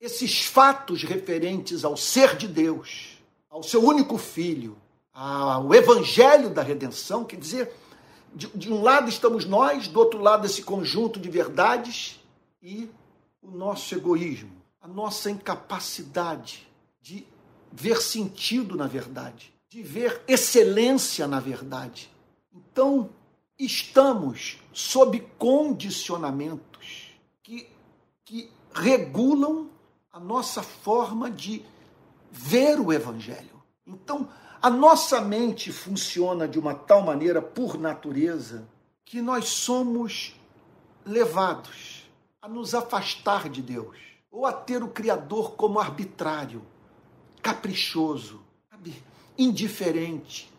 esses 0.00 0.44
fatos 0.44 1.02
referentes 1.02 1.84
ao 1.84 1.96
ser 1.96 2.36
de 2.36 2.46
Deus, 2.46 3.18
ao 3.50 3.64
seu 3.64 3.84
único 3.84 4.16
filho, 4.16 4.78
ao 5.12 5.74
evangelho 5.74 6.50
da 6.50 6.62
redenção, 6.62 7.24
quer 7.24 7.36
dizer, 7.36 7.72
de, 8.32 8.46
de 8.46 8.72
um 8.72 8.80
lado 8.80 9.08
estamos 9.08 9.44
nós, 9.44 9.88
do 9.88 9.98
outro 9.98 10.20
lado 10.20 10.46
esse 10.46 10.62
conjunto 10.62 11.18
de 11.18 11.28
verdades 11.28 12.20
e 12.62 12.88
o 13.42 13.50
nosso 13.50 13.92
egoísmo, 13.92 14.52
a 14.80 14.86
nossa 14.86 15.30
incapacidade 15.30 16.68
de 17.00 17.26
ver 17.72 18.00
sentido 18.00 18.76
na 18.76 18.86
verdade, 18.86 19.52
de 19.68 19.82
ver 19.82 20.22
excelência 20.26 21.26
na 21.26 21.40
verdade. 21.40 22.10
Então, 22.52 23.10
estamos 23.58 24.58
sob 24.72 25.20
condicionamentos 25.38 27.12
que, 27.42 27.68
que 28.24 28.50
regulam 28.72 29.70
a 30.12 30.18
nossa 30.18 30.62
forma 30.62 31.30
de 31.30 31.64
ver 32.30 32.80
o 32.80 32.92
Evangelho. 32.92 33.62
Então, 33.86 34.28
a 34.60 34.70
nossa 34.70 35.20
mente 35.20 35.72
funciona 35.72 36.48
de 36.48 36.58
uma 36.58 36.74
tal 36.74 37.02
maneira, 37.02 37.40
por 37.40 37.78
natureza, 37.78 38.66
que 39.04 39.22
nós 39.22 39.48
somos 39.48 40.34
levados 41.04 42.10
a 42.42 42.48
nos 42.48 42.74
afastar 42.74 43.48
de 43.48 43.62
Deus, 43.62 43.96
ou 44.30 44.46
a 44.46 44.52
ter 44.52 44.82
o 44.82 44.88
Criador 44.88 45.52
como 45.52 45.78
arbitrário, 45.78 46.62
caprichoso, 47.42 48.40
indiferente. 49.38 50.50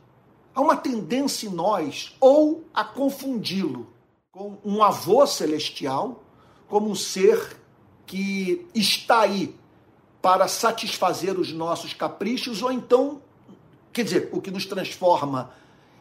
Há 0.55 0.62
uma 0.62 0.77
tendência 0.77 1.48
em 1.48 1.51
nós 1.51 2.15
ou 2.19 2.63
a 2.74 2.83
confundi-lo 2.83 3.88
com 4.31 4.57
um 4.63 4.81
avô 4.81 5.27
celestial, 5.27 6.24
como 6.67 6.89
um 6.89 6.95
ser 6.95 7.57
que 8.05 8.65
está 8.74 9.21
aí 9.21 9.55
para 10.21 10.48
satisfazer 10.48 11.39
os 11.39 11.51
nossos 11.51 11.93
caprichos, 11.93 12.62
ou 12.62 12.71
então, 12.71 13.21
quer 13.93 14.03
dizer, 14.03 14.29
o 14.31 14.41
que 14.41 14.51
nos 14.51 14.65
transforma 14.65 15.51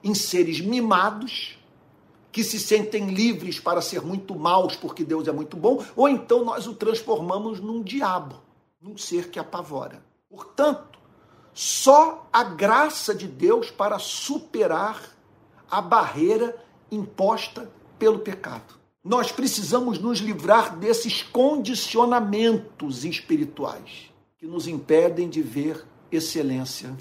em 0.02 0.14
seres 0.14 0.60
mimados, 0.60 1.58
que 2.30 2.44
se 2.44 2.58
sentem 2.58 3.08
livres 3.08 3.58
para 3.58 3.80
ser 3.80 4.02
muito 4.02 4.34
maus 4.34 4.76
porque 4.76 5.04
Deus 5.04 5.26
é 5.26 5.32
muito 5.32 5.56
bom, 5.56 5.84
ou 5.96 6.08
então 6.08 6.44
nós 6.44 6.66
o 6.66 6.74
transformamos 6.74 7.60
num 7.60 7.82
diabo, 7.82 8.36
num 8.80 8.96
ser 8.96 9.30
que 9.30 9.38
apavora. 9.38 10.02
Portanto, 10.28 10.97
só 11.60 12.28
a 12.32 12.44
graça 12.44 13.12
de 13.12 13.26
Deus 13.26 13.68
para 13.68 13.98
superar 13.98 15.02
a 15.68 15.82
barreira 15.82 16.56
imposta 16.88 17.68
pelo 17.98 18.20
pecado. 18.20 18.78
Nós 19.02 19.32
precisamos 19.32 19.98
nos 19.98 20.20
livrar 20.20 20.76
desses 20.76 21.20
condicionamentos 21.20 23.04
espirituais 23.04 24.08
que 24.36 24.46
nos 24.46 24.68
impedem 24.68 25.28
de 25.28 25.42
ver 25.42 25.84
excelência 26.12 26.96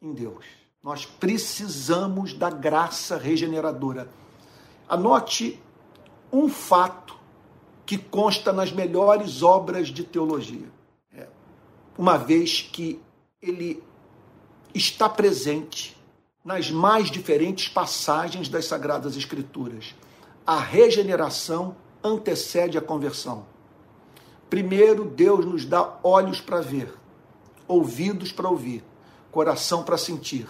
em 0.00 0.12
Deus. 0.12 0.44
Nós 0.80 1.04
precisamos 1.04 2.32
da 2.32 2.48
graça 2.48 3.16
regeneradora. 3.16 4.08
Anote 4.88 5.60
um 6.32 6.48
fato 6.48 7.18
que 7.84 7.98
consta 7.98 8.52
nas 8.52 8.70
melhores 8.70 9.42
obras 9.42 9.88
de 9.88 10.04
teologia. 10.04 10.70
É, 11.12 11.26
uma 11.98 12.16
vez 12.16 12.62
que 12.62 13.00
ele 13.42 13.82
está 14.76 15.08
presente 15.08 15.96
nas 16.44 16.70
mais 16.70 17.10
diferentes 17.10 17.68
passagens 17.68 18.48
das 18.48 18.66
Sagradas 18.66 19.16
Escrituras. 19.16 19.94
A 20.46 20.58
regeneração 20.58 21.74
antecede 22.04 22.78
a 22.78 22.80
conversão. 22.80 23.46
Primeiro, 24.48 25.04
Deus 25.04 25.44
nos 25.44 25.64
dá 25.64 25.98
olhos 26.04 26.40
para 26.40 26.60
ver, 26.60 26.92
ouvidos 27.66 28.30
para 28.30 28.48
ouvir, 28.48 28.84
coração 29.32 29.82
para 29.82 29.98
sentir. 29.98 30.46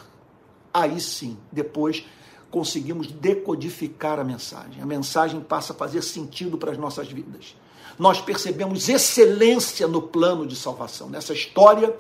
Aí 0.74 1.00
sim, 1.00 1.38
depois 1.50 2.04
conseguimos 2.50 3.06
decodificar 3.10 4.20
a 4.20 4.24
mensagem. 4.24 4.82
A 4.82 4.86
mensagem 4.86 5.40
passa 5.40 5.72
a 5.72 5.76
fazer 5.76 6.02
sentido 6.02 6.58
para 6.58 6.72
as 6.72 6.78
nossas 6.78 7.08
vidas. 7.08 7.56
Nós 7.98 8.20
percebemos 8.20 8.88
excelência 8.88 9.88
no 9.88 10.02
plano 10.02 10.46
de 10.46 10.54
salvação, 10.54 11.08
nessa 11.08 11.32
história 11.32 11.96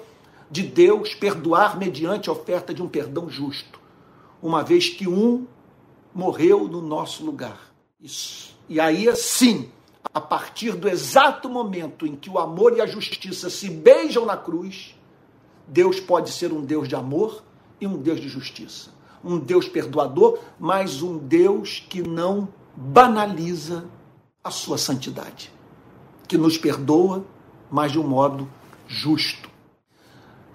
de 0.50 0.62
Deus 0.62 1.14
perdoar 1.14 1.78
mediante 1.78 2.28
a 2.28 2.32
oferta 2.32 2.72
de 2.72 2.82
um 2.82 2.88
perdão 2.88 3.28
justo, 3.28 3.80
uma 4.42 4.62
vez 4.62 4.88
que 4.88 5.08
um 5.08 5.46
morreu 6.14 6.66
no 6.68 6.80
nosso 6.80 7.24
lugar. 7.24 7.72
Isso. 8.00 8.56
E 8.68 8.80
aí, 8.80 9.14
sim, 9.16 9.70
a 10.12 10.20
partir 10.20 10.72
do 10.72 10.88
exato 10.88 11.48
momento 11.48 12.06
em 12.06 12.16
que 12.16 12.30
o 12.30 12.38
amor 12.38 12.76
e 12.76 12.80
a 12.80 12.86
justiça 12.86 13.50
se 13.50 13.68
beijam 13.68 14.24
na 14.24 14.36
cruz, 14.36 14.94
Deus 15.66 16.00
pode 16.00 16.30
ser 16.30 16.52
um 16.52 16.62
Deus 16.62 16.88
de 16.88 16.94
amor 16.94 17.42
e 17.80 17.86
um 17.86 17.98
Deus 17.98 18.20
de 18.20 18.28
justiça. 18.28 18.90
Um 19.22 19.38
Deus 19.38 19.68
perdoador, 19.68 20.38
mas 20.58 21.02
um 21.02 21.18
Deus 21.18 21.84
que 21.88 22.00
não 22.00 22.48
banaliza 22.74 23.84
a 24.42 24.50
sua 24.50 24.78
santidade. 24.78 25.52
Que 26.28 26.38
nos 26.38 26.56
perdoa, 26.56 27.24
mas 27.70 27.92
de 27.92 27.98
um 27.98 28.06
modo 28.06 28.48
justo. 28.86 29.50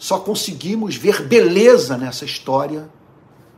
Só 0.01 0.17
conseguimos 0.17 0.95
ver 0.95 1.27
beleza 1.27 1.95
nessa 1.95 2.25
história 2.25 2.89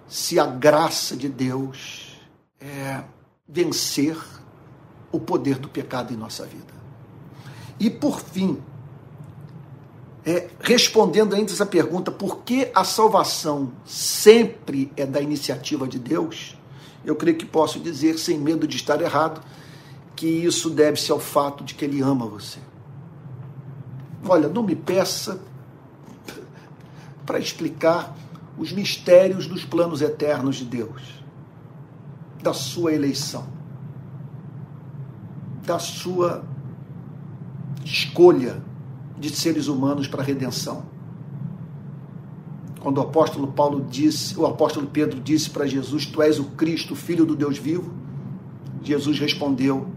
se 0.09 0.37
a 0.37 0.45
graça 0.45 1.15
de 1.15 1.29
Deus 1.29 2.19
é 2.59 3.01
vencer 3.47 4.17
o 5.09 5.21
poder 5.21 5.57
do 5.57 5.69
pecado 5.69 6.13
em 6.13 6.17
nossa 6.17 6.45
vida. 6.45 6.73
E 7.79 7.89
por 7.89 8.19
fim, 8.19 8.61
é, 10.25 10.49
respondendo 10.59 11.33
ainda 11.33 11.49
essa 11.49 11.65
pergunta, 11.65 12.11
por 12.11 12.39
que 12.39 12.69
a 12.75 12.83
salvação 12.83 13.71
sempre 13.85 14.91
é 14.97 15.05
da 15.05 15.21
iniciativa 15.21 15.87
de 15.87 15.97
Deus? 15.97 16.57
Eu 17.05 17.15
creio 17.15 17.37
que 17.37 17.45
posso 17.45 17.79
dizer, 17.79 18.19
sem 18.19 18.37
medo 18.37 18.67
de 18.67 18.75
estar 18.75 18.99
errado, 18.99 19.41
que 20.13 20.27
isso 20.27 20.69
deve-se 20.69 21.09
ao 21.09 21.19
fato 21.19 21.63
de 21.63 21.73
que 21.73 21.85
Ele 21.85 22.01
ama 22.01 22.25
você. 22.25 22.59
Olha, 24.27 24.49
não 24.49 24.61
me 24.61 24.75
peça 24.75 25.39
para 27.25 27.39
explicar 27.39 28.15
os 28.57 28.71
mistérios 28.71 29.47
dos 29.47 29.63
planos 29.63 30.01
eternos 30.01 30.57
de 30.57 30.65
Deus, 30.65 31.01
da 32.41 32.53
sua 32.53 32.93
eleição, 32.93 33.45
da 35.65 35.79
sua 35.79 36.43
escolha 37.83 38.61
de 39.17 39.29
seres 39.29 39.67
humanos 39.67 40.07
para 40.07 40.21
a 40.21 40.25
redenção. 40.25 40.83
Quando 42.81 42.97
o 42.97 43.01
apóstolo 43.01 43.47
Paulo 43.47 43.85
disse, 43.89 44.37
o 44.37 44.45
apóstolo 44.45 44.87
Pedro 44.87 45.19
disse 45.21 45.49
para 45.49 45.65
Jesus: 45.65 46.05
Tu 46.05 46.21
és 46.21 46.37
o 46.37 46.43
Cristo, 46.43 46.95
filho 46.95 47.25
do 47.25 47.35
Deus 47.35 47.57
vivo. 47.57 47.93
Jesus 48.83 49.17
respondeu: 49.19 49.87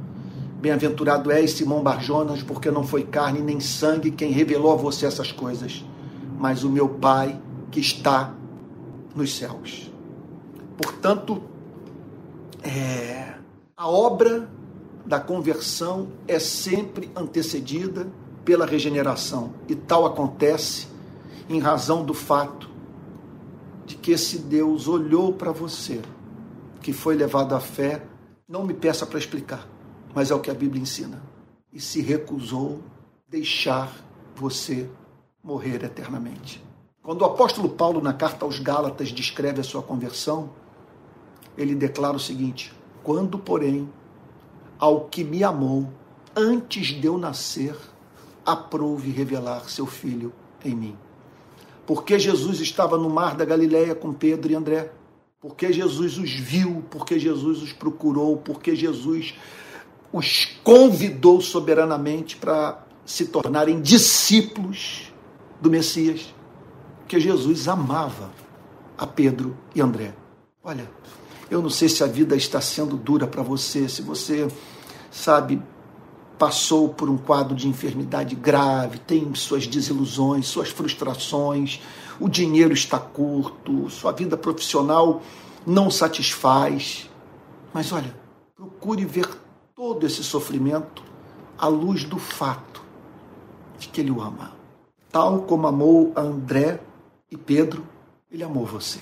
Bem-aventurado 0.60 1.32
és 1.32 1.50
Simão 1.50 1.82
Barjonas, 1.82 2.42
porque 2.42 2.70
não 2.70 2.84
foi 2.84 3.02
carne 3.02 3.40
nem 3.40 3.58
sangue 3.58 4.12
quem 4.12 4.30
revelou 4.30 4.72
a 4.72 4.76
você 4.76 5.04
essas 5.04 5.32
coisas, 5.32 5.84
mas 6.38 6.64
o 6.64 6.70
meu 6.70 6.88
Pai 6.88 7.40
que 7.70 7.80
está 7.80 8.34
nos 9.14 9.36
céus. 9.36 9.90
Portanto, 10.76 11.42
é, 12.62 13.34
a 13.76 13.88
obra 13.88 14.48
da 15.04 15.20
conversão 15.20 16.08
é 16.26 16.38
sempre 16.38 17.10
antecedida 17.14 18.08
pela 18.44 18.66
regeneração, 18.66 19.54
e 19.68 19.74
tal 19.74 20.06
acontece 20.06 20.88
em 21.48 21.58
razão 21.58 22.04
do 22.04 22.14
fato 22.14 22.68
de 23.84 23.96
que 23.96 24.12
esse 24.12 24.38
Deus 24.38 24.88
olhou 24.88 25.32
para 25.32 25.52
você, 25.52 26.00
que 26.80 26.92
foi 26.92 27.16
levado 27.16 27.54
à 27.54 27.60
fé, 27.60 28.04
não 28.48 28.64
me 28.64 28.74
peça 28.74 29.06
para 29.06 29.18
explicar, 29.18 29.66
mas 30.14 30.30
é 30.30 30.34
o 30.34 30.40
que 30.40 30.50
a 30.50 30.54
Bíblia 30.54 30.82
ensina, 30.82 31.22
e 31.72 31.80
se 31.80 32.00
recusou 32.00 32.80
deixar 33.28 33.92
você 34.34 34.88
morrer 35.46 35.84
eternamente. 35.84 36.60
Quando 37.00 37.22
o 37.22 37.24
apóstolo 37.24 37.68
Paulo, 37.68 38.00
na 38.02 38.12
carta 38.12 38.44
aos 38.44 38.58
Gálatas, 38.58 39.10
descreve 39.10 39.60
a 39.60 39.64
sua 39.64 39.80
conversão, 39.80 40.50
ele 41.56 41.72
declara 41.72 42.16
o 42.16 42.20
seguinte: 42.20 42.72
Quando, 43.04 43.38
porém, 43.38 43.88
ao 44.76 45.02
que 45.02 45.22
me 45.22 45.44
amou 45.44 45.88
antes 46.34 46.88
de 46.88 47.06
eu 47.06 47.16
nascer, 47.16 47.76
aprouve 48.44 49.12
revelar 49.12 49.70
seu 49.70 49.86
filho 49.86 50.32
em 50.64 50.74
mim. 50.74 50.96
Porque 51.86 52.18
Jesus 52.18 52.60
estava 52.60 52.98
no 52.98 53.08
mar 53.08 53.36
da 53.36 53.44
Galileia 53.44 53.94
com 53.94 54.12
Pedro 54.12 54.50
e 54.50 54.56
André. 54.56 54.90
Porque 55.40 55.72
Jesus 55.72 56.18
os 56.18 56.32
viu, 56.32 56.84
porque 56.90 57.20
Jesus 57.20 57.62
os 57.62 57.72
procurou, 57.72 58.36
porque 58.38 58.74
Jesus 58.74 59.34
os 60.12 60.46
convidou 60.64 61.40
soberanamente 61.40 62.36
para 62.36 62.84
se 63.04 63.26
tornarem 63.26 63.80
discípulos 63.80 65.05
do 65.60 65.70
Messias 65.70 66.34
que 67.08 67.20
Jesus 67.20 67.68
amava 67.68 68.30
a 68.98 69.06
Pedro 69.06 69.56
e 69.74 69.80
André. 69.80 70.14
Olha, 70.62 70.90
eu 71.50 71.62
não 71.62 71.70
sei 71.70 71.88
se 71.88 72.02
a 72.02 72.06
vida 72.06 72.34
está 72.34 72.60
sendo 72.60 72.96
dura 72.96 73.26
para 73.26 73.42
você, 73.42 73.88
se 73.88 74.02
você, 74.02 74.48
sabe, 75.10 75.62
passou 76.38 76.88
por 76.88 77.08
um 77.08 77.16
quadro 77.16 77.54
de 77.54 77.68
enfermidade 77.68 78.34
grave, 78.34 78.98
tem 78.98 79.32
suas 79.34 79.66
desilusões, 79.66 80.46
suas 80.46 80.70
frustrações, 80.70 81.80
o 82.18 82.28
dinheiro 82.28 82.72
está 82.72 82.98
curto, 82.98 83.88
sua 83.90 84.12
vida 84.12 84.36
profissional 84.36 85.22
não 85.66 85.90
satisfaz. 85.90 87.10
Mas 87.72 87.92
olha, 87.92 88.14
procure 88.56 89.04
ver 89.04 89.28
todo 89.74 90.06
esse 90.06 90.24
sofrimento 90.24 91.02
à 91.58 91.66
luz 91.66 92.04
do 92.04 92.18
fato 92.18 92.82
de 93.78 93.88
que 93.88 94.00
ele 94.00 94.10
o 94.10 94.20
ama. 94.20 94.55
Tal 95.16 95.38
como 95.38 95.66
amou 95.66 96.12
André 96.14 96.78
e 97.30 97.38
Pedro, 97.38 97.86
ele 98.30 98.44
amou 98.44 98.66
você. 98.66 98.98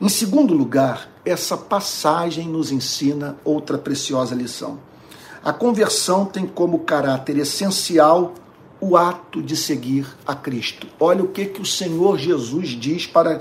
Em 0.00 0.08
segundo 0.08 0.54
lugar, 0.54 1.10
essa 1.24 1.56
passagem 1.56 2.46
nos 2.46 2.70
ensina 2.70 3.36
outra 3.44 3.76
preciosa 3.76 4.32
lição. 4.32 4.78
A 5.42 5.52
conversão 5.52 6.24
tem 6.24 6.46
como 6.46 6.84
caráter 6.84 7.36
essencial 7.38 8.34
o 8.80 8.96
ato 8.96 9.42
de 9.42 9.56
seguir 9.56 10.06
a 10.24 10.36
Cristo. 10.36 10.86
Olha 11.00 11.24
o 11.24 11.28
que, 11.28 11.46
que 11.46 11.60
o 11.60 11.66
Senhor 11.66 12.16
Jesus 12.16 12.68
diz 12.68 13.04
para, 13.04 13.40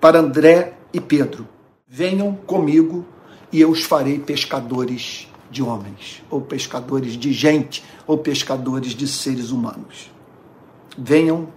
para 0.00 0.18
André 0.18 0.74
e 0.92 1.00
Pedro: 1.00 1.46
Venham 1.86 2.34
comigo 2.34 3.06
e 3.52 3.60
eu 3.60 3.70
os 3.70 3.84
farei 3.84 4.18
pescadores 4.18 5.28
de 5.52 5.62
homens, 5.62 6.20
ou 6.28 6.40
pescadores 6.40 7.12
de 7.12 7.32
gente, 7.32 7.84
ou 8.08 8.18
pescadores 8.18 8.90
de 8.90 9.06
seres 9.06 9.52
humanos. 9.52 10.15
Venham 10.96 11.48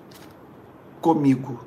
comigo 1.01 1.61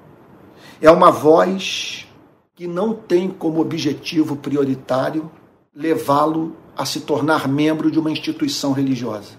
É 0.80 0.90
uma 0.90 1.10
voz 1.10 2.06
que 2.54 2.66
não 2.66 2.94
tem 2.94 3.30
como 3.30 3.60
objetivo 3.60 4.36
prioritário 4.36 5.30
levá-lo 5.74 6.54
a 6.76 6.84
se 6.84 7.00
tornar 7.00 7.48
membro 7.48 7.90
de 7.90 7.98
uma 7.98 8.10
instituição 8.10 8.72
religiosa. 8.72 9.32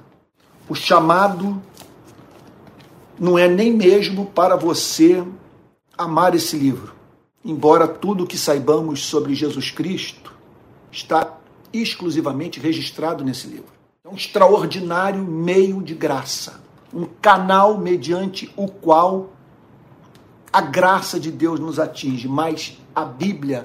O 0.68 0.74
chamado 0.74 1.62
não 3.20 3.38
é 3.38 3.48
nem 3.48 3.72
mesmo 3.72 4.26
para 4.26 4.56
você 4.56 5.24
amar 5.98 6.34
esse 6.34 6.58
livro, 6.58 6.96
embora 7.46 7.88
tudo 7.88 8.24
o 8.24 8.28
que 8.28 8.38
saibamos 8.38 9.06
sobre 9.06 9.36
Jesus 9.36 9.70
Cristo 9.70 10.34
está 10.92 11.38
exclusivamente 11.72 12.60
registrado 12.60 13.24
nesse 13.24 13.48
livro. 13.48 13.72
É 14.04 14.10
um 14.10 14.16
extraordinário 14.16 15.24
meio 15.24 15.82
de 15.82 15.94
graça, 15.94 16.63
um 16.94 17.06
canal 17.06 17.78
mediante 17.78 18.52
o 18.56 18.68
qual 18.68 19.32
a 20.52 20.62
graça 20.62 21.20
de 21.20 21.32
Deus 21.32 21.60
nos 21.60 21.80
atinge, 21.80 22.28
mas 22.28 22.78
a 22.94 23.04
Bíblia 23.04 23.64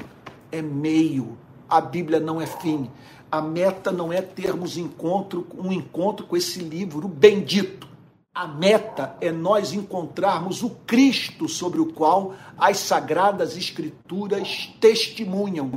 é 0.50 0.62
meio, 0.62 1.36
a 1.68 1.80
Bíblia 1.80 2.18
não 2.18 2.40
é 2.40 2.46
fim. 2.46 2.90
A 3.30 3.42
meta 3.42 3.92
não 3.92 4.10
é 4.10 4.22
termos 4.22 4.78
encontro, 4.78 5.46
um 5.58 5.70
encontro 5.70 6.26
com 6.26 6.34
esse 6.34 6.60
livro 6.60 7.06
bendito. 7.06 7.86
A 8.34 8.46
meta 8.46 9.16
é 9.20 9.30
nós 9.30 9.74
encontrarmos 9.74 10.62
o 10.62 10.70
Cristo 10.86 11.46
sobre 11.46 11.78
o 11.78 11.92
qual 11.92 12.34
as 12.56 12.78
sagradas 12.78 13.54
escrituras 13.54 14.72
testemunham. 14.80 15.72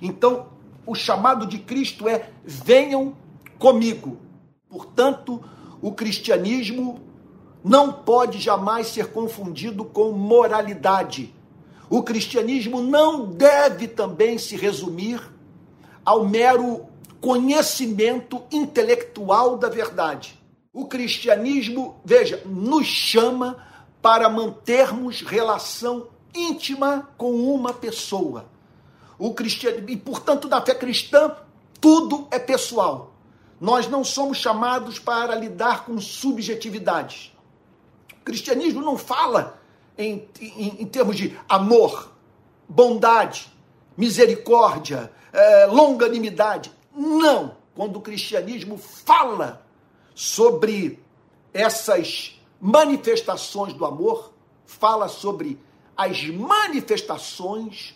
Então, 0.00 0.46
o 0.84 0.96
chamado 0.96 1.46
de 1.46 1.58
Cristo 1.58 2.08
é: 2.08 2.30
venham 2.44 3.14
comigo. 3.58 4.16
Portanto, 4.68 5.40
o 5.82 5.90
cristianismo 5.90 7.00
não 7.64 7.92
pode 7.92 8.38
jamais 8.38 8.86
ser 8.86 9.08
confundido 9.08 9.84
com 9.84 10.12
moralidade. 10.12 11.34
O 11.90 12.02
cristianismo 12.02 12.80
não 12.80 13.26
deve 13.26 13.88
também 13.88 14.38
se 14.38 14.56
resumir 14.56 15.20
ao 16.04 16.26
mero 16.26 16.86
conhecimento 17.20 18.42
intelectual 18.50 19.58
da 19.58 19.68
verdade. 19.68 20.40
O 20.72 20.86
cristianismo, 20.86 22.00
veja, 22.04 22.42
nos 22.46 22.86
chama 22.86 23.58
para 24.00 24.28
mantermos 24.28 25.20
relação 25.20 26.08
íntima 26.34 27.08
com 27.16 27.32
uma 27.32 27.72
pessoa. 27.72 28.46
O 29.18 29.34
cristianismo, 29.34 29.90
e 29.90 29.96
portanto, 29.96 30.48
na 30.48 30.60
fé 30.62 30.74
cristã, 30.74 31.36
tudo 31.80 32.26
é 32.30 32.38
pessoal. 32.38 33.11
Nós 33.62 33.86
não 33.86 34.02
somos 34.02 34.38
chamados 34.38 34.98
para 34.98 35.36
lidar 35.36 35.86
com 35.86 36.00
subjetividades. 36.00 37.32
O 38.12 38.24
cristianismo 38.24 38.82
não 38.82 38.98
fala 38.98 39.62
em, 39.96 40.28
em, 40.40 40.82
em 40.82 40.86
termos 40.86 41.16
de 41.16 41.38
amor, 41.48 42.10
bondade, 42.68 43.52
misericórdia, 43.96 45.12
é, 45.32 45.66
longanimidade. 45.66 46.72
Não! 46.92 47.56
Quando 47.72 47.98
o 47.98 48.00
cristianismo 48.00 48.76
fala 48.76 49.64
sobre 50.12 51.00
essas 51.54 52.40
manifestações 52.60 53.74
do 53.74 53.84
amor, 53.84 54.32
fala 54.66 55.06
sobre 55.06 55.56
as 55.96 56.26
manifestações 56.26 57.94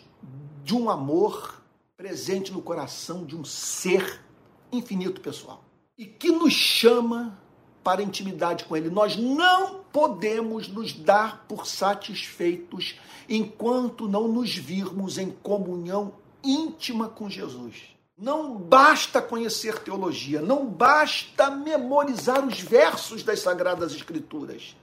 de 0.63 0.73
um 0.73 0.89
amor 0.89 1.61
presente 1.97 2.53
no 2.53 2.61
coração 2.61 3.25
de 3.25 3.35
um 3.35 3.43
ser 3.43 4.25
infinito 4.71 5.21
pessoal 5.21 5.63
e 5.97 6.05
que 6.05 6.31
nos 6.31 6.53
chama 6.53 7.37
para 7.83 8.03
intimidade 8.03 8.65
com 8.65 8.75
Ele. 8.75 8.89
Nós 8.89 9.15
não 9.15 9.79
podemos 9.91 10.67
nos 10.67 10.93
dar 10.93 11.45
por 11.47 11.65
satisfeitos 11.65 12.99
enquanto 13.29 14.07
não 14.07 14.27
nos 14.27 14.55
virmos 14.55 15.17
em 15.17 15.31
comunhão 15.31 16.13
íntima 16.43 17.09
com 17.09 17.29
Jesus. 17.29 17.97
Não 18.17 18.55
basta 18.55 19.21
conhecer 19.21 19.79
teologia, 19.79 20.41
não 20.41 20.65
basta 20.65 21.51
memorizar 21.51 22.45
os 22.45 22.59
versos 22.59 23.23
das 23.23 23.39
Sagradas 23.39 23.93
Escrituras. 23.93 24.75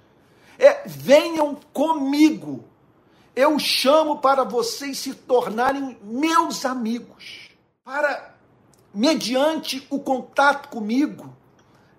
É, 0.58 0.86
venham 0.86 1.56
comigo. 1.72 2.64
Eu 3.34 3.58
chamo 3.58 4.18
para 4.18 4.44
vocês 4.44 4.98
se 4.98 5.14
tornarem 5.14 5.98
meus 6.02 6.64
amigos. 6.64 7.50
Para, 7.84 8.33
mediante 8.94 9.86
o 9.90 9.98
contato 9.98 10.68
comigo, 10.68 11.36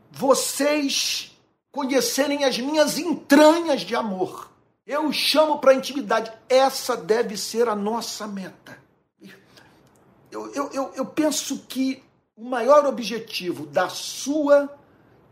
vocês 0.09 1.35
conhecerem 1.71 2.45
as 2.45 2.57
minhas 2.57 2.97
entranhas 2.97 3.81
de 3.81 3.95
amor. 3.95 4.49
Eu 4.87 5.11
chamo 5.11 5.59
para 5.59 5.73
intimidade. 5.73 6.31
Essa 6.47 6.95
deve 6.95 7.35
ser 7.35 7.67
a 7.67 7.75
nossa 7.75 8.25
meta. 8.25 8.77
Eu, 10.31 10.51
eu, 10.53 10.69
eu, 10.71 10.93
eu 10.95 11.05
penso 11.05 11.59
que 11.67 12.03
o 12.35 12.45
maior 12.45 12.85
objetivo 12.85 13.65
da 13.65 13.89
sua 13.89 14.73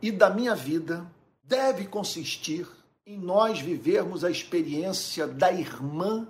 e 0.02 0.12
da 0.12 0.30
minha 0.30 0.56
vida 0.56 1.06
deve 1.44 1.88
consistir 1.88 2.68
em 3.06 3.18
nós 3.18 3.60
vivermos 3.60 4.24
a 4.24 4.32
experiência 4.32 5.28
da 5.28 5.52
irmã 5.52 6.28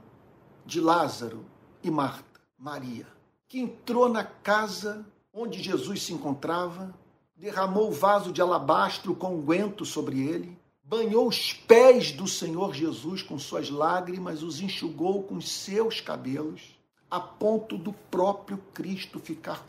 de 0.65 0.81
Lázaro 0.81 1.45
e 1.83 1.91
Marta, 1.91 2.41
Maria, 2.57 3.07
que 3.47 3.59
entrou 3.59 4.09
na 4.09 4.23
casa 4.23 5.05
onde 5.33 5.61
Jesus 5.61 6.03
se 6.03 6.13
encontrava 6.13 6.93
derramou 7.35 7.89
o 7.89 7.91
vaso 7.91 8.31
de 8.31 8.41
alabastro 8.41 9.15
com 9.15 9.35
unguento 9.35 9.85
sobre 9.85 10.21
ele, 10.21 10.57
banhou 10.83 11.27
os 11.27 11.51
pés 11.51 12.11
do 12.11 12.27
Senhor 12.27 12.73
Jesus 12.73 13.21
com 13.21 13.37
suas 13.39 13.69
lágrimas, 13.69 14.43
os 14.43 14.61
enxugou 14.61 15.23
com 15.23 15.41
seus 15.41 15.99
cabelos, 15.99 16.77
a 17.09 17.19
ponto 17.19 17.77
do 17.77 17.91
próprio 17.91 18.57
Cristo 18.73 19.19
ficar 19.19 19.65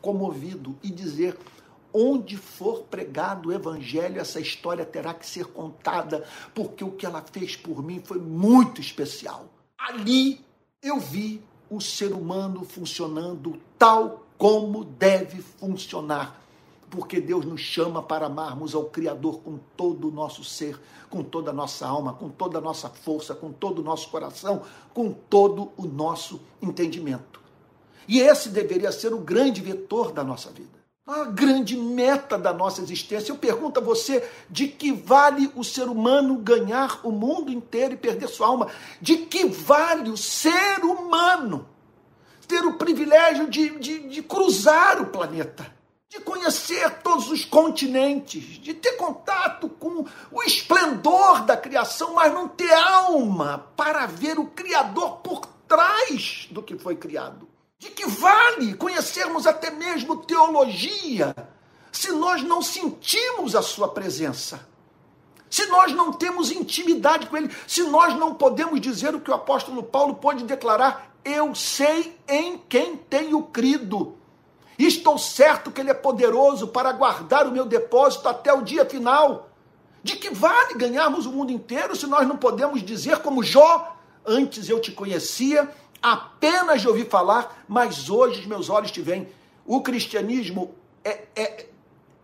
comovido 0.00 0.78
e 0.82 0.90
dizer: 0.90 1.36
onde 1.92 2.36
for 2.36 2.84
pregado 2.84 3.48
o 3.48 3.52
evangelho, 3.52 4.20
essa 4.20 4.40
história 4.40 4.86
terá 4.86 5.12
que 5.12 5.26
ser 5.26 5.46
contada, 5.46 6.24
porque 6.54 6.82
o 6.82 6.92
que 6.92 7.04
ela 7.04 7.22
fez 7.22 7.56
por 7.56 7.82
mim 7.82 8.00
foi 8.02 8.18
muito 8.18 8.80
especial. 8.80 9.46
Ali 9.76 10.40
eu 10.82 10.98
vi 10.98 11.42
o 11.68 11.80
ser 11.80 12.12
humano 12.12 12.64
funcionando 12.64 13.60
tal 13.78 14.27
como 14.38 14.84
deve 14.84 15.42
funcionar 15.42 16.48
porque 16.90 17.20
Deus 17.20 17.44
nos 17.44 17.60
chama 17.60 18.02
para 18.02 18.26
amarmos 18.26 18.74
ao 18.74 18.84
Criador 18.84 19.40
com 19.40 19.58
todo 19.76 20.08
o 20.08 20.10
nosso 20.10 20.42
ser, 20.44 20.78
com 21.10 21.22
toda 21.22 21.50
a 21.50 21.54
nossa 21.54 21.86
alma, 21.86 22.14
com 22.14 22.28
toda 22.28 22.58
a 22.58 22.60
nossa 22.60 22.88
força, 22.88 23.34
com 23.34 23.52
todo 23.52 23.80
o 23.80 23.84
nosso 23.84 24.08
coração, 24.08 24.62
com 24.94 25.12
todo 25.12 25.70
o 25.76 25.86
nosso 25.86 26.40
entendimento. 26.62 27.40
E 28.06 28.20
esse 28.20 28.48
deveria 28.48 28.90
ser 28.90 29.12
o 29.12 29.18
grande 29.18 29.60
vetor 29.60 30.12
da 30.12 30.24
nossa 30.24 30.50
vida, 30.50 30.78
a 31.06 31.24
grande 31.24 31.76
meta 31.76 32.38
da 32.38 32.52
nossa 32.54 32.80
existência. 32.80 33.32
Eu 33.32 33.36
pergunto 33.36 33.80
a 33.80 33.82
você: 33.82 34.26
de 34.48 34.68
que 34.68 34.92
vale 34.92 35.52
o 35.54 35.62
ser 35.62 35.88
humano 35.88 36.38
ganhar 36.38 37.00
o 37.04 37.10
mundo 37.10 37.52
inteiro 37.52 37.94
e 37.94 37.98
perder 37.98 38.28
sua 38.28 38.46
alma? 38.46 38.68
De 39.00 39.18
que 39.18 39.46
vale 39.46 40.10
o 40.10 40.16
ser 40.16 40.82
humano 40.82 41.66
ter 42.48 42.64
o 42.64 42.78
privilégio 42.78 43.48
de, 43.48 43.78
de, 43.78 44.08
de 44.08 44.22
cruzar 44.22 45.00
o 45.00 45.06
planeta? 45.06 45.78
de 46.08 46.20
conhecer 46.20 47.02
todos 47.02 47.30
os 47.30 47.44
continentes, 47.44 48.42
de 48.42 48.72
ter 48.72 48.92
contato 48.92 49.68
com 49.68 50.06
o 50.32 50.42
esplendor 50.42 51.44
da 51.44 51.54
criação, 51.54 52.14
mas 52.14 52.32
não 52.32 52.48
ter 52.48 52.72
alma 52.72 53.66
para 53.76 54.06
ver 54.06 54.38
o 54.38 54.46
Criador 54.46 55.18
por 55.18 55.44
trás 55.68 56.48
do 56.50 56.62
que 56.62 56.78
foi 56.78 56.96
criado. 56.96 57.46
De 57.78 57.90
que 57.90 58.06
vale 58.06 58.74
conhecermos 58.74 59.46
até 59.46 59.70
mesmo 59.70 60.16
teologia 60.16 61.34
se 61.92 62.10
nós 62.10 62.42
não 62.42 62.62
sentimos 62.62 63.54
a 63.54 63.60
sua 63.60 63.88
presença? 63.88 64.66
Se 65.50 65.66
nós 65.66 65.92
não 65.92 66.12
temos 66.12 66.50
intimidade 66.50 67.26
com 67.26 67.36
ele, 67.36 67.54
se 67.66 67.82
nós 67.82 68.14
não 68.14 68.34
podemos 68.34 68.80
dizer 68.80 69.14
o 69.14 69.20
que 69.20 69.30
o 69.30 69.34
apóstolo 69.34 69.82
Paulo 69.82 70.16
pode 70.16 70.44
declarar, 70.44 71.07
eu 71.24 71.54
sei 71.54 72.16
em 72.28 72.58
quem 72.68 72.96
tenho 72.96 73.42
crido 73.44 74.18
Estou 74.78 75.18
certo 75.18 75.72
que 75.72 75.80
Ele 75.80 75.90
é 75.90 75.94
poderoso 75.94 76.68
para 76.68 76.92
guardar 76.92 77.46
o 77.48 77.50
meu 77.50 77.66
depósito 77.66 78.28
até 78.28 78.52
o 78.52 78.62
dia 78.62 78.84
final. 78.84 79.50
De 80.04 80.14
que 80.14 80.30
vale 80.30 80.74
ganharmos 80.74 81.26
o 81.26 81.32
mundo 81.32 81.50
inteiro 81.50 81.96
se 81.96 82.06
nós 82.06 82.28
não 82.28 82.36
podemos 82.36 82.80
dizer, 82.84 83.18
como 83.18 83.42
Jó, 83.42 83.96
antes 84.24 84.68
eu 84.68 84.80
te 84.80 84.92
conhecia, 84.92 85.68
apenas 86.00 86.80
de 86.80 86.86
ouvir 86.86 87.08
falar, 87.08 87.64
mas 87.66 88.08
hoje 88.08 88.40
os 88.40 88.46
meus 88.46 88.70
olhos 88.70 88.92
te 88.92 89.02
veem. 89.02 89.28
O 89.66 89.80
cristianismo 89.82 90.72
é, 91.04 91.24
é, 91.34 91.66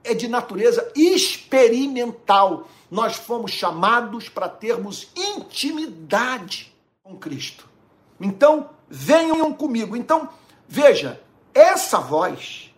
é 0.05 0.15
de 0.15 0.29
natureza 0.29 0.93
experimental. 0.95 2.69
Nós 2.89 3.17
fomos 3.17 3.51
chamados 3.51 4.29
para 4.29 4.49
termos 4.49 5.09
intimidade 5.17 6.73
com 7.03 7.17
Cristo. 7.17 7.69
Então, 8.21 8.71
venham 8.95 9.53
comigo. 9.53 9.97
Então, 9.97 10.29
veja, 10.69 11.21
essa 11.53 11.99
voz, 11.99 12.73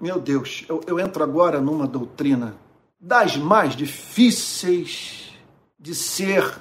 meu 0.00 0.20
Deus, 0.20 0.64
eu, 0.68 0.80
eu 0.88 0.98
entro 0.98 1.22
agora 1.22 1.60
numa 1.60 1.86
doutrina 1.86 2.56
das 3.00 3.36
mais 3.36 3.76
difíceis 3.76 5.32
de 5.78 5.94
ser 5.94 6.58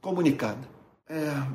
comunicada. 0.00 0.68
É, 1.08 1.46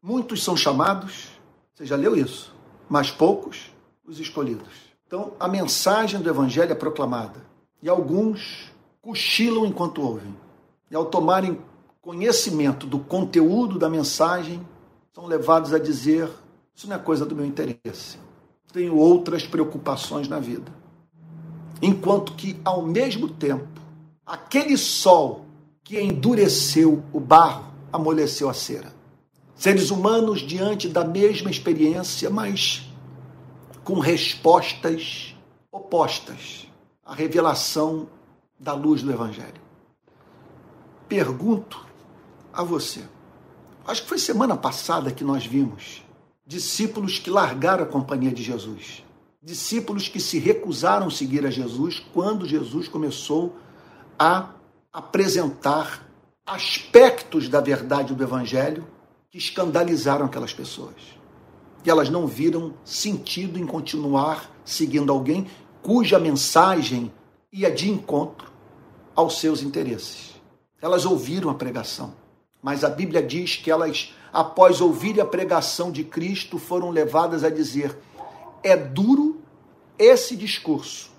muitos 0.00 0.42
são 0.42 0.56
chamados, 0.56 1.28
você 1.74 1.84
já 1.84 1.96
leu 1.96 2.16
isso, 2.16 2.54
mas 2.88 3.10
poucos 3.10 3.70
os 4.06 4.18
escolhidos. 4.18 4.72
Então, 5.06 5.34
a 5.38 5.46
mensagem 5.46 6.20
do 6.20 6.30
Evangelho 6.30 6.72
é 6.72 6.74
proclamada 6.74 7.44
e 7.82 7.90
alguns 7.90 8.72
cochilam 9.02 9.66
enquanto 9.66 10.00
ouvem. 10.00 10.34
E 10.90 10.96
ao 10.96 11.04
tomarem 11.04 11.60
conhecimento 12.02 12.84
do 12.84 12.98
conteúdo 12.98 13.78
da 13.78 13.88
mensagem, 13.88 14.60
são 15.14 15.24
levados 15.26 15.72
a 15.72 15.78
dizer: 15.78 16.28
Isso 16.74 16.88
não 16.88 16.96
é 16.96 16.98
coisa 16.98 17.24
do 17.24 17.34
meu 17.34 17.46
interesse. 17.46 18.18
Tenho 18.72 18.96
outras 18.96 19.46
preocupações 19.46 20.28
na 20.28 20.40
vida. 20.40 20.70
Enquanto 21.80 22.34
que, 22.34 22.60
ao 22.64 22.82
mesmo 22.82 23.28
tempo, 23.28 23.68
aquele 24.26 24.76
sol 24.76 25.46
que 25.84 26.00
endureceu 26.00 27.02
o 27.12 27.20
barro 27.20 27.72
amoleceu 27.92 28.48
a 28.48 28.54
cera. 28.54 28.92
Seres 29.54 29.90
humanos 29.90 30.40
diante 30.40 30.88
da 30.88 31.04
mesma 31.04 31.50
experiência, 31.50 32.28
mas 32.30 32.88
com 33.84 33.98
respostas 34.00 35.36
opostas 35.70 36.66
à 37.04 37.14
revelação 37.14 38.08
da 38.58 38.72
luz 38.72 39.02
do 39.02 39.12
Evangelho. 39.12 39.60
Pergunto 41.08 41.91
a 42.52 42.62
você. 42.62 43.02
Acho 43.86 44.02
que 44.02 44.08
foi 44.08 44.18
semana 44.18 44.56
passada 44.56 45.10
que 45.10 45.24
nós 45.24 45.44
vimos 45.44 46.02
discípulos 46.46 47.18
que 47.18 47.30
largaram 47.30 47.84
a 47.84 47.86
companhia 47.86 48.30
de 48.30 48.42
Jesus. 48.42 49.02
Discípulos 49.42 50.08
que 50.08 50.20
se 50.20 50.38
recusaram 50.38 51.06
a 51.06 51.10
seguir 51.10 51.46
a 51.46 51.50
Jesus 51.50 52.00
quando 52.12 52.46
Jesus 52.46 52.88
começou 52.88 53.56
a 54.18 54.50
apresentar 54.92 56.06
aspectos 56.46 57.48
da 57.48 57.60
verdade 57.60 58.14
do 58.14 58.22
Evangelho 58.22 58.86
que 59.30 59.38
escandalizaram 59.38 60.26
aquelas 60.26 60.52
pessoas. 60.52 60.96
E 61.84 61.90
elas 61.90 62.10
não 62.10 62.26
viram 62.26 62.74
sentido 62.84 63.58
em 63.58 63.66
continuar 63.66 64.50
seguindo 64.64 65.10
alguém 65.10 65.48
cuja 65.82 66.18
mensagem 66.18 67.12
ia 67.52 67.70
de 67.70 67.90
encontro 67.90 68.52
aos 69.14 69.40
seus 69.40 69.62
interesses. 69.62 70.34
Elas 70.80 71.04
ouviram 71.04 71.50
a 71.50 71.54
pregação, 71.54 72.14
mas 72.62 72.84
a 72.84 72.88
Bíblia 72.88 73.20
diz 73.20 73.56
que 73.56 73.70
elas, 73.70 74.14
após 74.32 74.80
ouvir 74.80 75.20
a 75.20 75.24
pregação 75.24 75.90
de 75.90 76.04
Cristo, 76.04 76.58
foram 76.58 76.90
levadas 76.90 77.42
a 77.42 77.50
dizer: 77.50 77.98
é 78.62 78.76
duro 78.76 79.40
esse 79.98 80.36
discurso. 80.36 81.10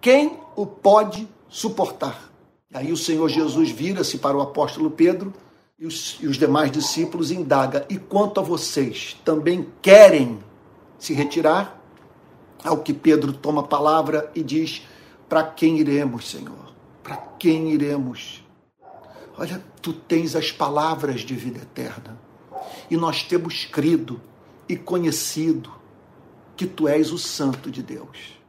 Quem 0.00 0.38
o 0.56 0.66
pode 0.66 1.28
suportar? 1.48 2.32
Aí 2.72 2.90
o 2.90 2.96
Senhor 2.96 3.28
Jesus 3.28 3.70
vira-se 3.70 4.16
para 4.16 4.36
o 4.36 4.40
apóstolo 4.40 4.90
Pedro 4.90 5.32
e 5.78 5.86
os, 5.86 6.16
e 6.20 6.26
os 6.26 6.38
demais 6.38 6.72
discípulos 6.72 7.30
indaga: 7.30 7.84
E 7.90 7.98
quanto 7.98 8.40
a 8.40 8.42
vocês, 8.42 9.20
também 9.24 9.68
querem 9.82 10.38
se 10.98 11.12
retirar? 11.12 11.80
Ao 12.64 12.78
que 12.78 12.94
Pedro 12.94 13.32
toma 13.32 13.60
a 13.60 13.64
palavra 13.64 14.30
e 14.34 14.42
diz: 14.42 14.82
Para 15.28 15.42
quem 15.42 15.78
iremos, 15.78 16.30
Senhor? 16.30 16.72
Para 17.02 17.16
quem 17.16 17.70
iremos? 17.72 18.41
Olha, 19.42 19.60
tu 19.82 19.92
tens 19.92 20.36
as 20.36 20.52
palavras 20.52 21.22
de 21.22 21.34
vida 21.34 21.58
eterna. 21.58 22.16
E 22.88 22.96
nós 22.96 23.24
temos 23.24 23.64
crido 23.64 24.20
e 24.68 24.76
conhecido 24.76 25.68
que 26.56 26.64
tu 26.64 26.86
és 26.86 27.10
o 27.10 27.18
Santo 27.18 27.68
de 27.68 27.82
Deus. 27.82 28.40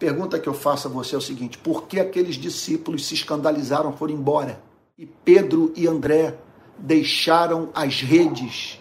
Pergunta 0.00 0.40
que 0.40 0.48
eu 0.48 0.52
faço 0.52 0.88
a 0.88 0.90
você 0.90 1.14
é 1.14 1.18
o 1.18 1.20
seguinte: 1.20 1.58
por 1.58 1.86
que 1.86 2.00
aqueles 2.00 2.34
discípulos 2.34 3.06
se 3.06 3.14
escandalizaram, 3.14 3.96
foram 3.96 4.14
embora? 4.14 4.60
E 4.98 5.06
Pedro 5.06 5.72
e 5.76 5.86
André 5.86 6.36
deixaram 6.76 7.70
as 7.72 8.00
redes 8.00 8.80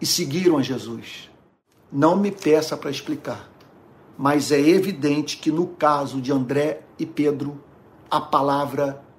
e 0.00 0.06
seguiram 0.06 0.56
a 0.56 0.62
Jesus? 0.62 1.30
Não 1.92 2.16
me 2.16 2.30
peça 2.30 2.74
para 2.74 2.90
explicar, 2.90 3.52
mas 4.16 4.50
é 4.50 4.58
evidente 4.58 5.36
que 5.36 5.52
no 5.52 5.66
caso 5.66 6.22
de 6.22 6.32
André 6.32 6.80
e 6.98 7.04
Pedro, 7.04 7.62
a 8.10 8.18
palavra 8.18 9.09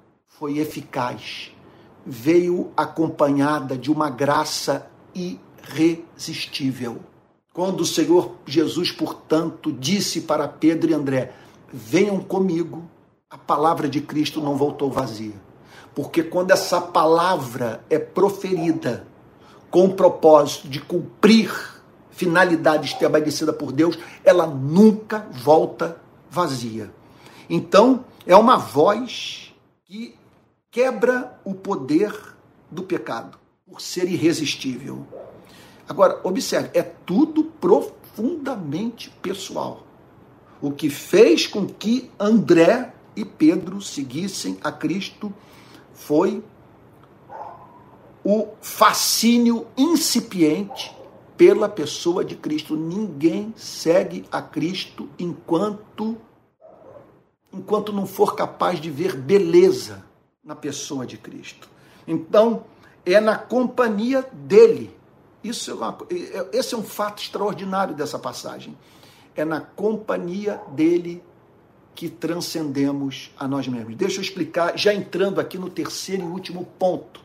foi 0.42 0.58
eficaz. 0.58 1.52
Veio 2.04 2.72
acompanhada 2.76 3.78
de 3.78 3.92
uma 3.92 4.10
graça 4.10 4.90
irresistível. 5.14 6.98
Quando 7.54 7.82
o 7.82 7.86
Senhor 7.86 8.38
Jesus, 8.44 8.90
portanto, 8.90 9.70
disse 9.70 10.22
para 10.22 10.48
Pedro 10.48 10.90
e 10.90 10.94
André: 10.94 11.32
Venham 11.72 12.18
comigo, 12.18 12.82
a 13.30 13.38
palavra 13.38 13.88
de 13.88 14.00
Cristo 14.00 14.40
não 14.40 14.56
voltou 14.56 14.90
vazia. 14.90 15.40
Porque 15.94 16.24
quando 16.24 16.50
essa 16.50 16.80
palavra 16.80 17.84
é 17.88 18.00
proferida 18.00 19.06
com 19.70 19.84
o 19.84 19.94
propósito 19.94 20.66
de 20.66 20.80
cumprir 20.80 21.54
finalidade 22.10 22.88
estabelecida 22.88 23.52
por 23.52 23.70
Deus, 23.70 23.96
ela 24.24 24.48
nunca 24.48 25.24
volta 25.30 25.98
vazia. 26.28 26.92
Então, 27.48 28.04
é 28.26 28.34
uma 28.34 28.56
voz 28.56 29.54
que 29.84 30.20
quebra 30.72 31.38
o 31.44 31.54
poder 31.54 32.18
do 32.70 32.82
pecado 32.82 33.38
por 33.66 33.82
ser 33.82 34.08
irresistível. 34.08 35.06
Agora, 35.86 36.18
observe, 36.24 36.70
é 36.72 36.82
tudo 36.82 37.44
profundamente 37.44 39.10
pessoal. 39.20 39.86
O 40.62 40.72
que 40.72 40.88
fez 40.88 41.46
com 41.46 41.66
que 41.66 42.10
André 42.18 42.94
e 43.14 43.22
Pedro 43.22 43.82
seguissem 43.82 44.56
a 44.64 44.72
Cristo 44.72 45.30
foi 45.92 46.42
o 48.24 48.48
fascínio 48.62 49.66
incipiente 49.76 50.96
pela 51.36 51.68
pessoa 51.68 52.24
de 52.24 52.34
Cristo. 52.34 52.76
Ninguém 52.76 53.52
segue 53.58 54.24
a 54.32 54.40
Cristo 54.40 55.06
enquanto 55.18 56.16
enquanto 57.52 57.92
não 57.92 58.06
for 58.06 58.34
capaz 58.34 58.80
de 58.80 58.88
ver 58.88 59.14
beleza 59.14 60.10
na 60.44 60.54
pessoa 60.56 61.06
de 61.06 61.16
Cristo. 61.16 61.68
Então, 62.06 62.64
é 63.06 63.20
na 63.20 63.36
companhia 63.36 64.22
dele 64.32 64.94
isso 65.42 65.70
é 65.70 65.74
uma, 65.74 65.98
é, 66.10 66.58
esse 66.58 66.74
é 66.74 66.78
um 66.78 66.82
fato 66.82 67.22
extraordinário 67.22 67.94
dessa 67.94 68.18
passagem. 68.18 68.76
É 69.34 69.44
na 69.44 69.60
companhia 69.60 70.60
dele 70.68 71.22
que 71.94 72.08
transcendemos 72.08 73.30
a 73.38 73.48
nós 73.48 73.66
mesmos. 73.66 73.96
Deixa 73.96 74.18
eu 74.18 74.22
explicar, 74.22 74.78
já 74.78 74.94
entrando 74.94 75.40
aqui 75.40 75.58
no 75.58 75.68
terceiro 75.68 76.22
e 76.22 76.26
último 76.26 76.64
ponto 76.78 77.20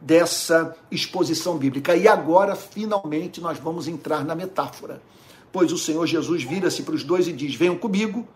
dessa 0.00 0.76
exposição 0.90 1.58
bíblica. 1.58 1.96
E 1.96 2.06
agora, 2.06 2.54
finalmente, 2.54 3.40
nós 3.40 3.58
vamos 3.58 3.88
entrar 3.88 4.24
na 4.24 4.34
metáfora. 4.34 5.02
Pois 5.50 5.72
o 5.72 5.78
Senhor 5.78 6.06
Jesus 6.06 6.42
vira-se 6.44 6.82
para 6.82 6.94
os 6.94 7.02
dois 7.02 7.26
e 7.26 7.32
diz: 7.32 7.54
Venham 7.54 7.76
comigo 7.76 8.26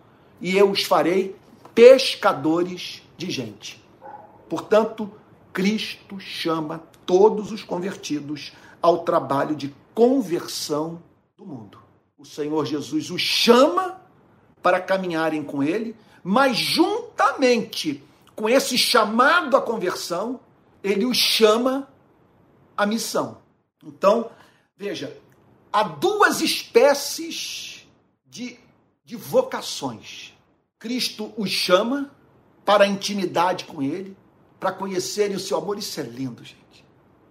e 0.40 0.56
eu 0.56 0.70
os 0.70 0.82
farei 0.82 1.36
pescadores 1.74 3.02
de 3.16 3.30
gente. 3.30 3.82
Portanto, 4.50 5.08
Cristo 5.52 6.18
chama 6.18 6.82
todos 7.06 7.52
os 7.52 7.62
convertidos 7.62 8.52
ao 8.82 9.04
trabalho 9.04 9.54
de 9.54 9.72
conversão 9.94 11.00
do 11.36 11.46
mundo. 11.46 11.78
O 12.18 12.24
Senhor 12.24 12.66
Jesus 12.66 13.10
os 13.10 13.20
chama 13.20 14.00
para 14.60 14.80
caminharem 14.80 15.44
com 15.44 15.62
ele, 15.62 15.94
mas 16.24 16.56
juntamente 16.56 18.02
com 18.34 18.48
esse 18.48 18.76
chamado 18.76 19.56
à 19.56 19.62
conversão, 19.62 20.40
ele 20.82 21.06
os 21.06 21.16
chama 21.16 21.88
à 22.76 22.84
missão. 22.84 23.38
Então, 23.84 24.32
veja, 24.76 25.16
há 25.72 25.84
duas 25.84 26.40
espécies 26.40 27.86
de, 28.26 28.58
de 29.04 29.14
vocações. 29.14 30.34
Cristo 30.76 31.32
os 31.36 31.50
chama 31.50 32.10
para 32.64 32.82
a 32.82 32.88
intimidade 32.88 33.64
com 33.64 33.80
ele, 33.80 34.16
para 34.60 34.70
conhecerem 34.70 35.36
o 35.36 35.40
seu 35.40 35.56
amor. 35.56 35.78
Isso 35.78 35.98
é 35.98 36.02
lindo, 36.02 36.44
gente. 36.44 36.84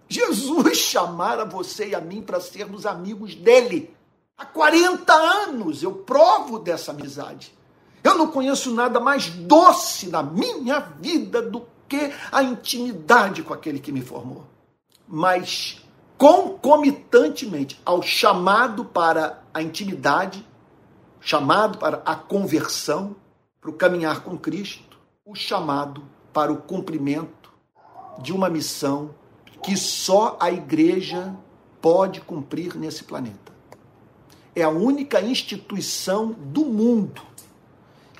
Jesus 0.08 0.76
chamara 0.76 1.44
você 1.44 1.90
e 1.90 1.94
a 1.94 2.00
mim 2.00 2.20
para 2.20 2.40
sermos 2.40 2.84
amigos 2.84 3.36
dele. 3.36 3.94
Há 4.36 4.44
40 4.44 5.12
anos 5.12 5.82
eu 5.82 5.92
provo 5.92 6.58
dessa 6.58 6.90
amizade. 6.90 7.54
Eu 8.02 8.16
não 8.16 8.26
conheço 8.26 8.74
nada 8.74 8.98
mais 8.98 9.28
doce 9.28 10.08
na 10.08 10.22
minha 10.22 10.80
vida 10.80 11.40
do 11.40 11.66
que 11.86 12.12
a 12.32 12.42
intimidade 12.42 13.42
com 13.42 13.52
aquele 13.52 13.78
que 13.78 13.92
me 13.92 14.00
formou. 14.00 14.44
Mas 15.06 15.80
concomitantemente 16.16 17.80
ao 17.84 18.02
chamado 18.02 18.84
para 18.84 19.42
a 19.52 19.62
intimidade, 19.62 20.46
chamado 21.20 21.78
para 21.78 22.02
a 22.04 22.14
conversão, 22.14 23.14
para 23.60 23.70
o 23.70 23.74
caminhar 23.74 24.20
com 24.20 24.38
Cristo, 24.38 24.98
o 25.24 25.34
chamado 25.34 26.02
para 26.32 26.52
o 26.52 26.56
cumprimento 26.56 27.52
de 28.22 28.32
uma 28.32 28.48
missão 28.48 29.14
que 29.62 29.76
só 29.76 30.36
a 30.40 30.50
igreja 30.50 31.34
pode 31.80 32.20
cumprir 32.20 32.76
nesse 32.76 33.04
planeta. 33.04 33.52
É 34.54 34.62
a 34.62 34.68
única 34.68 35.20
instituição 35.20 36.32
do 36.32 36.64
mundo 36.64 37.22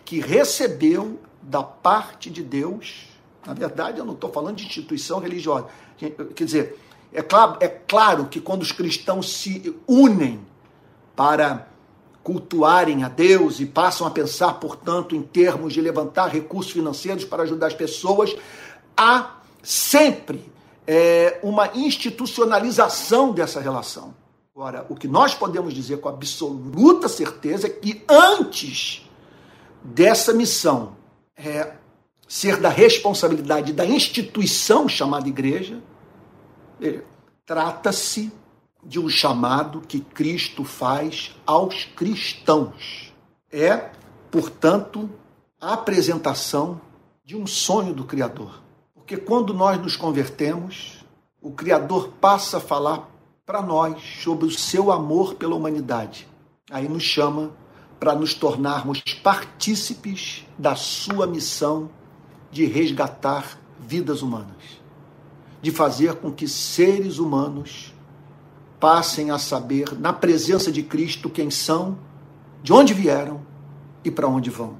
que 0.04 0.20
recebeu 0.20 1.20
da 1.42 1.62
parte 1.62 2.30
de 2.30 2.42
Deus, 2.42 3.08
na 3.46 3.54
verdade 3.54 3.98
eu 3.98 4.04
não 4.04 4.14
estou 4.14 4.30
falando 4.30 4.56
de 4.56 4.66
instituição 4.66 5.18
religiosa, 5.18 5.66
quer 5.98 6.44
dizer, 6.44 6.78
É 7.12 7.22
claro, 7.22 7.56
é 7.60 7.68
claro 7.68 8.26
que 8.26 8.40
quando 8.40 8.62
os 8.62 8.70
cristãos 8.70 9.32
se 9.32 9.74
unem 9.86 10.40
para 11.16 11.66
cultuarem 12.22 13.02
a 13.02 13.08
Deus 13.08 13.60
e 13.60 13.66
passam 13.66 14.06
a 14.06 14.10
pensar, 14.10 14.54
portanto, 14.54 15.16
em 15.16 15.22
termos 15.22 15.72
de 15.72 15.80
levantar 15.80 16.28
recursos 16.28 16.72
financeiros 16.72 17.24
para 17.24 17.42
ajudar 17.44 17.68
as 17.68 17.74
pessoas, 17.74 18.34
há 18.96 19.36
sempre 19.62 20.44
é, 20.86 21.38
uma 21.42 21.70
institucionalização 21.74 23.32
dessa 23.32 23.60
relação. 23.60 24.14
Agora, 24.54 24.84
o 24.88 24.94
que 24.94 25.08
nós 25.08 25.34
podemos 25.34 25.72
dizer 25.72 25.98
com 25.98 26.08
absoluta 26.08 27.08
certeza 27.08 27.66
é 27.66 27.70
que 27.70 28.02
antes 28.08 29.08
dessa 29.82 30.34
missão 30.34 30.96
é, 31.36 31.72
ser 32.28 32.58
da 32.58 32.68
responsabilidade 32.68 33.72
da 33.72 33.84
instituição 33.86 34.88
chamada 34.88 35.28
igreja, 35.28 35.82
trata-se 37.44 38.32
de 38.82 38.98
um 38.98 39.08
chamado 39.08 39.80
que 39.80 40.00
Cristo 40.00 40.64
faz 40.64 41.34
aos 41.46 41.84
cristãos. 41.84 43.12
É, 43.50 43.90
portanto, 44.30 45.10
a 45.60 45.74
apresentação 45.74 46.80
de 47.24 47.36
um 47.36 47.46
sonho 47.46 47.92
do 47.92 48.04
Criador. 48.04 48.62
Porque 48.94 49.16
quando 49.16 49.52
nós 49.52 49.80
nos 49.80 49.96
convertemos, 49.96 51.04
o 51.40 51.50
Criador 51.50 52.08
passa 52.20 52.56
a 52.56 52.60
falar 52.60 53.08
para 53.44 53.60
nós 53.60 54.00
sobre 54.22 54.46
o 54.46 54.50
seu 54.50 54.92
amor 54.92 55.34
pela 55.34 55.54
humanidade. 55.54 56.28
Aí 56.70 56.88
nos 56.88 57.02
chama 57.02 57.50
para 57.98 58.14
nos 58.14 58.32
tornarmos 58.32 59.02
partícipes 59.22 60.46
da 60.58 60.74
sua 60.74 61.26
missão 61.26 61.90
de 62.50 62.64
resgatar 62.64 63.58
vidas 63.78 64.22
humanas, 64.22 64.80
de 65.60 65.70
fazer 65.70 66.14
com 66.16 66.32
que 66.32 66.48
seres 66.48 67.18
humanos 67.18 67.89
passem 68.80 69.30
a 69.30 69.38
saber, 69.38 69.94
na 70.00 70.12
presença 70.12 70.72
de 70.72 70.82
Cristo, 70.82 71.28
quem 71.28 71.50
são, 71.50 71.98
de 72.62 72.72
onde 72.72 72.94
vieram 72.94 73.42
e 74.02 74.10
para 74.10 74.26
onde 74.26 74.48
vão. 74.48 74.76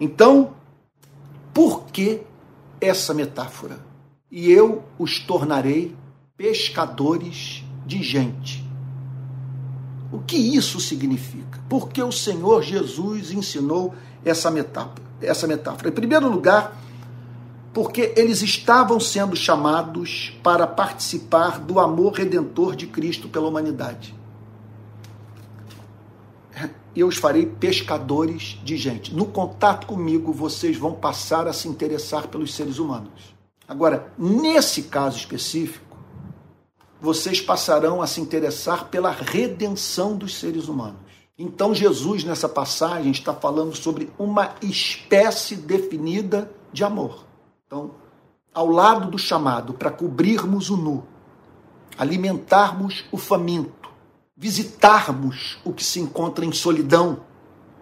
Então, 0.00 0.50
por 1.54 1.84
que 1.86 2.22
essa 2.80 3.14
metáfora? 3.14 3.78
E 4.30 4.50
eu 4.50 4.82
os 4.98 5.20
tornarei 5.20 5.96
pescadores 6.36 7.64
de 7.86 8.02
gente. 8.02 8.68
O 10.12 10.18
que 10.18 10.36
isso 10.36 10.80
significa? 10.80 11.60
Porque 11.68 12.02
o 12.02 12.10
Senhor 12.10 12.62
Jesus 12.62 13.30
ensinou 13.30 13.94
essa 14.24 14.50
metáfora. 14.50 15.02
Essa 15.20 15.46
metáfora. 15.46 15.88
Em 15.88 15.92
primeiro 15.92 16.28
lugar, 16.28 16.76
porque 17.72 18.12
eles 18.16 18.42
estavam 18.42 18.98
sendo 18.98 19.36
chamados 19.36 20.36
para 20.42 20.66
participar 20.66 21.60
do 21.60 21.78
amor 21.78 22.14
redentor 22.14 22.74
de 22.74 22.86
Cristo 22.86 23.28
pela 23.28 23.48
humanidade. 23.48 24.14
Eu 26.94 27.06
os 27.06 27.16
farei 27.16 27.46
pescadores 27.46 28.58
de 28.64 28.76
gente. 28.76 29.14
No 29.14 29.26
contato 29.26 29.86
comigo, 29.86 30.32
vocês 30.32 30.76
vão 30.76 30.92
passar 30.92 31.46
a 31.46 31.52
se 31.52 31.68
interessar 31.68 32.26
pelos 32.26 32.52
seres 32.52 32.78
humanos. 32.78 33.34
Agora, 33.68 34.12
nesse 34.18 34.82
caso 34.82 35.16
específico, 35.16 35.96
vocês 37.00 37.40
passarão 37.40 38.02
a 38.02 38.06
se 38.06 38.20
interessar 38.20 38.88
pela 38.88 39.12
redenção 39.12 40.16
dos 40.16 40.36
seres 40.36 40.66
humanos. 40.66 40.98
Então, 41.38 41.72
Jesus, 41.72 42.24
nessa 42.24 42.48
passagem, 42.48 43.12
está 43.12 43.32
falando 43.32 43.74
sobre 43.74 44.10
uma 44.18 44.56
espécie 44.60 45.54
definida 45.54 46.50
de 46.72 46.82
amor. 46.82 47.29
Então, 47.70 47.92
ao 48.52 48.66
lado 48.66 49.12
do 49.12 49.16
chamado 49.16 49.74
para 49.74 49.92
cobrirmos 49.92 50.70
o 50.70 50.76
nu, 50.76 51.04
alimentarmos 51.96 53.04
o 53.12 53.16
faminto, 53.16 53.88
visitarmos 54.36 55.56
o 55.64 55.72
que 55.72 55.84
se 55.84 56.00
encontra 56.00 56.44
em 56.44 56.50
solidão, 56.50 57.20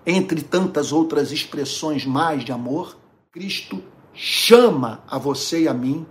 entre 0.05 0.43
tantas 0.43 0.93
outras 0.93 1.33
expressões 1.33 2.05
mais 2.05 2.45
de 2.45 2.53
amor, 2.53 2.99
Cristo 3.33 3.83
chama 4.13 5.03
a 5.09 5.17
você 5.17 5.63
e 5.63 5.69
a 5.69 5.73
mim 5.73 6.05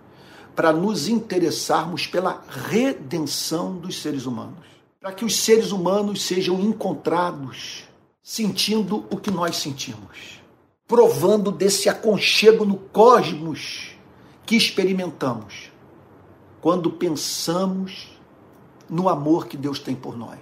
para 0.56 0.74
nos 0.74 1.08
interessarmos 1.08 2.08
pela 2.08 2.42
redenção 2.50 3.78
dos 3.78 4.02
seres 4.02 4.26
humanos, 4.26 4.66
para 5.00 5.12
que 5.12 5.24
os 5.24 5.36
seres 5.36 5.72
humanos 5.72 6.24
sejam 6.24 6.60
encontrados 6.62 7.84
sentindo 8.24 9.06
o 9.12 9.18
que 9.18 9.30
nós 9.30 9.58
sentimos 9.58 10.37
provando 10.88 11.52
desse 11.52 11.90
aconchego 11.90 12.64
no 12.64 12.78
cosmos 12.78 13.96
que 14.46 14.56
experimentamos 14.56 15.70
quando 16.62 16.90
pensamos 16.92 18.18
no 18.90 19.10
amor 19.10 19.48
que 19.48 19.58
Deus 19.58 19.80
tem 19.80 19.96
por 19.96 20.18
nós. 20.18 20.40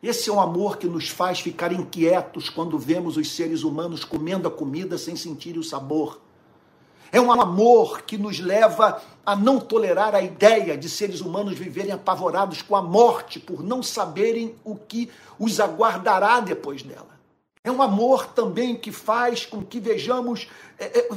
Esse 0.00 0.30
é 0.30 0.32
um 0.32 0.40
amor 0.40 0.78
que 0.78 0.86
nos 0.86 1.08
faz 1.08 1.40
ficar 1.40 1.72
inquietos 1.72 2.48
quando 2.48 2.78
vemos 2.78 3.16
os 3.16 3.34
seres 3.34 3.64
humanos 3.64 4.04
comendo 4.04 4.46
a 4.46 4.50
comida 4.50 4.96
sem 4.96 5.16
sentir 5.16 5.58
o 5.58 5.64
sabor. 5.64 6.20
É 7.10 7.20
um 7.20 7.32
amor 7.32 8.02
que 8.02 8.16
nos 8.16 8.38
leva 8.38 9.02
a 9.26 9.34
não 9.34 9.58
tolerar 9.58 10.14
a 10.14 10.22
ideia 10.22 10.76
de 10.78 10.88
seres 10.88 11.20
humanos 11.20 11.58
viverem 11.58 11.90
apavorados 11.90 12.62
com 12.62 12.76
a 12.76 12.82
morte 12.82 13.40
por 13.40 13.64
não 13.64 13.82
saberem 13.82 14.54
o 14.62 14.76
que 14.76 15.10
os 15.38 15.58
aguardará 15.58 16.38
depois 16.38 16.82
dela. 16.84 17.17
É 17.68 17.70
um 17.70 17.82
amor 17.82 18.28
também 18.28 18.74
que 18.74 18.90
faz 18.90 19.44
com 19.44 19.62
que 19.62 19.78
vejamos 19.78 20.48
é, 20.78 21.00
é, 21.00 21.08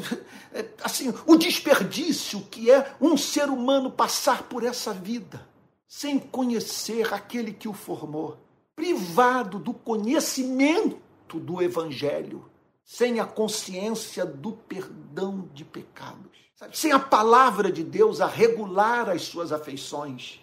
é, 0.54 0.66
assim 0.84 1.14
o 1.26 1.38
desperdício 1.38 2.42
que 2.52 2.70
é 2.70 2.94
um 3.00 3.16
ser 3.16 3.46
humano 3.46 3.90
passar 3.90 4.44
por 4.44 4.66
essa 4.66 4.94
vida 4.94 5.48
sem 5.88 6.20
conhecer 6.20 7.14
aquele 7.14 7.54
que 7.54 7.70
o 7.70 7.74
formou, 7.74 8.38
privado 8.76 9.60
do 9.60 9.74
conhecimento 9.74 11.40
do 11.40 11.62
Evangelho, 11.62 12.50
sem 12.84 13.22
a 13.22 13.26
consciência 13.26 14.26
do 14.26 14.52
perdão 14.52 15.50
de 15.54 15.64
pecados, 15.64 16.38
sabe? 16.56 16.78
sem 16.78 16.92
a 16.92 17.00
palavra 17.00 17.72
de 17.72 17.84
Deus 17.84 18.20
a 18.20 18.28
regular 18.28 19.10
as 19.10 19.22
suas 19.22 19.54
afeições 19.54 20.42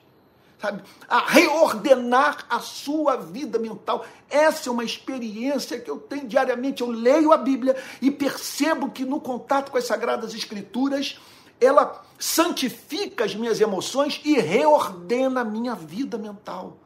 sabe, 0.58 0.82
a 1.08 1.20
reordenar 1.30 2.46
a 2.50 2.60
sua 2.60 3.16
vida 3.16 3.58
mental. 3.58 4.04
Essa 4.28 4.68
é 4.68 4.72
uma 4.72 4.84
experiência 4.84 5.78
que 5.78 5.90
eu 5.90 5.98
tenho 5.98 6.26
diariamente. 6.26 6.82
Eu 6.82 6.90
leio 6.90 7.32
a 7.32 7.36
Bíblia 7.36 7.76
e 8.02 8.10
percebo 8.10 8.90
que 8.90 9.04
no 9.04 9.20
contato 9.20 9.70
com 9.70 9.78
as 9.78 9.86
Sagradas 9.86 10.34
Escrituras, 10.34 11.18
ela 11.60 12.02
santifica 12.18 13.24
as 13.24 13.34
minhas 13.34 13.60
emoções 13.60 14.20
e 14.24 14.38
reordena 14.38 15.42
a 15.42 15.44
minha 15.44 15.74
vida 15.74 16.18
mental. 16.18 16.76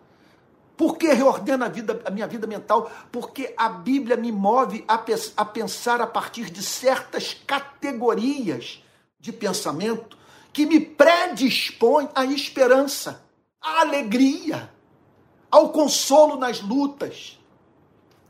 Por 0.76 0.96
que 0.96 1.12
reordena 1.12 1.66
a, 1.66 1.68
vida, 1.68 2.00
a 2.04 2.10
minha 2.10 2.26
vida 2.26 2.46
mental? 2.46 2.90
Porque 3.10 3.54
a 3.56 3.68
Bíblia 3.68 4.16
me 4.16 4.32
move 4.32 4.84
a, 4.88 5.02
a 5.36 5.44
pensar 5.44 6.00
a 6.00 6.06
partir 6.06 6.50
de 6.50 6.62
certas 6.62 7.34
categorias 7.46 8.82
de 9.20 9.32
pensamento 9.32 10.18
que 10.52 10.66
me 10.66 10.80
predispõem 10.80 12.08
à 12.14 12.24
esperança 12.24 13.22
à 13.62 13.80
alegria, 13.80 14.70
ao 15.50 15.68
consolo 15.70 16.36
nas 16.36 16.60
lutas, 16.60 17.38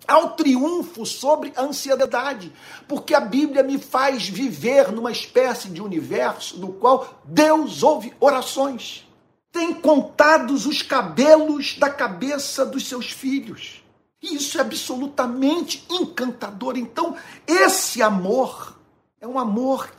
ao 0.07 0.31
triunfo 0.31 1.07
sobre 1.07 1.53
a 1.57 1.62
ansiedade, 1.62 2.53
porque 2.88 3.14
a 3.14 3.21
Bíblia 3.21 3.62
me 3.62 3.79
faz 3.79 4.29
viver 4.29 4.90
numa 4.90 5.12
espécie 5.12 5.68
de 5.68 5.81
universo 5.81 6.59
no 6.59 6.73
qual 6.73 7.21
Deus 7.25 7.83
ouve 7.83 8.12
orações, 8.21 9.09
tem 9.51 9.75
contados 9.75 10.66
os 10.66 10.83
cabelos 10.83 11.79
da 11.79 11.90
cabeça 11.90 12.64
dos 12.64 12.88
seus 12.88 13.11
filhos. 13.11 13.83
E 14.21 14.37
isso 14.37 14.57
é 14.57 14.61
absolutamente 14.61 15.85
encantador. 15.90 16.77
Então, 16.79 17.16
esse 17.47 18.01
amor 18.03 18.79
é 19.21 19.27
um 19.27 19.38
amor 19.38 19.92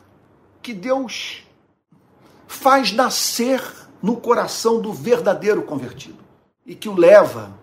que 0.62 0.74
Deus 0.74 1.44
faz 2.48 2.92
nascer 2.92 3.62
no 4.04 4.18
coração 4.18 4.82
do 4.82 4.92
verdadeiro 4.92 5.64
convertido 5.64 6.18
e 6.66 6.76
que 6.76 6.90
o 6.90 6.96
leva 6.96 7.58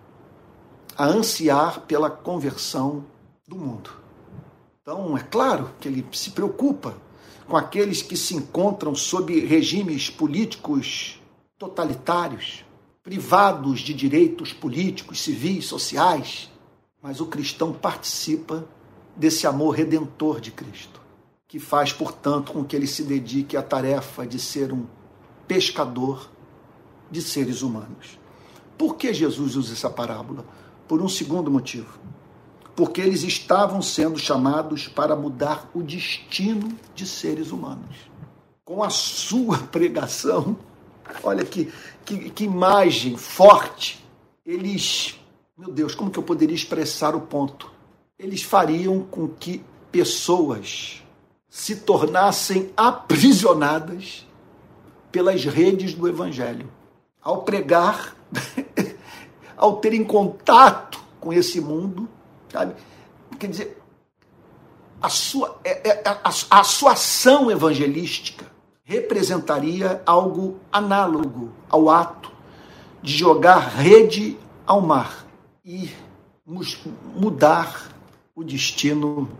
a 0.97 1.05
ansiar 1.05 1.81
pela 1.81 2.09
conversão 2.09 3.05
do 3.47 3.57
mundo. 3.57 3.91
Então, 4.81 5.19
é 5.19 5.23
claro 5.23 5.71
que 5.79 5.87
ele 5.87 6.07
se 6.13 6.31
preocupa 6.31 6.97
com 7.47 7.59
aqueles 7.59 8.01
que 8.01 8.17
se 8.17 8.35
encontram 8.35 8.95
sob 8.95 9.39
regimes 9.45 10.09
políticos 10.09 11.21
totalitários, 11.59 12.65
privados 13.03 13.81
de 13.81 13.93
direitos 13.93 14.51
políticos, 14.51 15.21
civis, 15.21 15.67
sociais, 15.67 16.51
mas 17.03 17.21
o 17.21 17.27
cristão 17.27 17.71
participa 17.71 18.67
desse 19.15 19.47
amor 19.47 19.75
redentor 19.75 20.41
de 20.41 20.51
Cristo, 20.51 21.03
que 21.47 21.59
faz, 21.59 21.93
portanto, 21.93 22.53
com 22.53 22.65
que 22.65 22.75
ele 22.75 22.87
se 22.87 23.03
dedique 23.03 23.59
à 23.59 23.63
tarefa 23.63 24.27
de 24.27 24.39
ser 24.39 24.73
um 24.73 24.87
pescador 25.51 26.31
de 27.11 27.21
seres 27.21 27.61
humanos. 27.61 28.21
Por 28.79 28.95
que 28.95 29.13
Jesus 29.13 29.57
usa 29.57 29.73
essa 29.73 29.91
parábola? 29.91 30.45
Por 30.87 31.03
um 31.03 31.09
segundo 31.09 31.51
motivo. 31.51 31.99
Porque 32.77 33.01
eles 33.01 33.25
estavam 33.25 33.83
sendo 33.83 34.17
chamados 34.17 34.87
para 34.87 35.17
mudar 35.17 35.69
o 35.75 35.83
destino 35.83 36.69
de 36.95 37.05
seres 37.05 37.51
humanos. 37.51 37.97
Com 38.65 38.81
a 38.81 38.91
sua 38.91 39.59
pregação, 39.73 40.57
Olha 41.25 41.45
que, 41.45 41.73
que, 42.05 42.31
que 42.31 42.45
imagem 42.45 43.17
forte. 43.17 44.05
Eles, 44.47 45.19
meu 45.59 45.73
Deus, 45.73 45.97
como 45.97 46.13
que 46.13 46.19
eu 46.21 46.23
poderia 46.23 46.55
expressar 46.55 47.17
o 47.17 47.23
ponto? 47.23 47.69
Eles 48.17 48.45
fariam 48.45 49.01
com 49.01 49.27
que 49.27 49.65
pessoas 49.91 51.03
se 51.49 51.75
tornassem 51.75 52.71
aprisionadas 52.77 54.25
pelas 55.11 55.45
redes 55.45 55.95
do 55.95 56.09
Evangelho. 56.09 56.71
Ao 57.23 57.43
pregar, 57.43 58.17
ao 59.57 59.77
terem 59.77 60.05
contato 60.05 61.01
com 61.21 61.33
esse 61.33 61.61
mundo, 61.61 62.09
sabe? 62.51 62.75
Quer 63.39 63.47
dizer, 63.49 63.83
a 65.01 65.09
sua, 65.09 65.59
é, 65.65 65.91
é, 65.91 66.03
a 66.51 66.65
sua 66.65 66.93
ação 66.93 67.51
evangelística 67.51 68.47
representaria 68.85 70.03
algo 70.05 70.59
análogo 70.71 71.53
ao 71.69 71.89
ato 71.89 72.31
de 73.03 73.17
jogar 73.17 73.69
rede 73.69 74.37
ao 74.67 74.81
mar 74.81 75.25
e 75.65 75.91
mudar 77.15 77.89
o 78.35 78.43
destino 78.43 79.31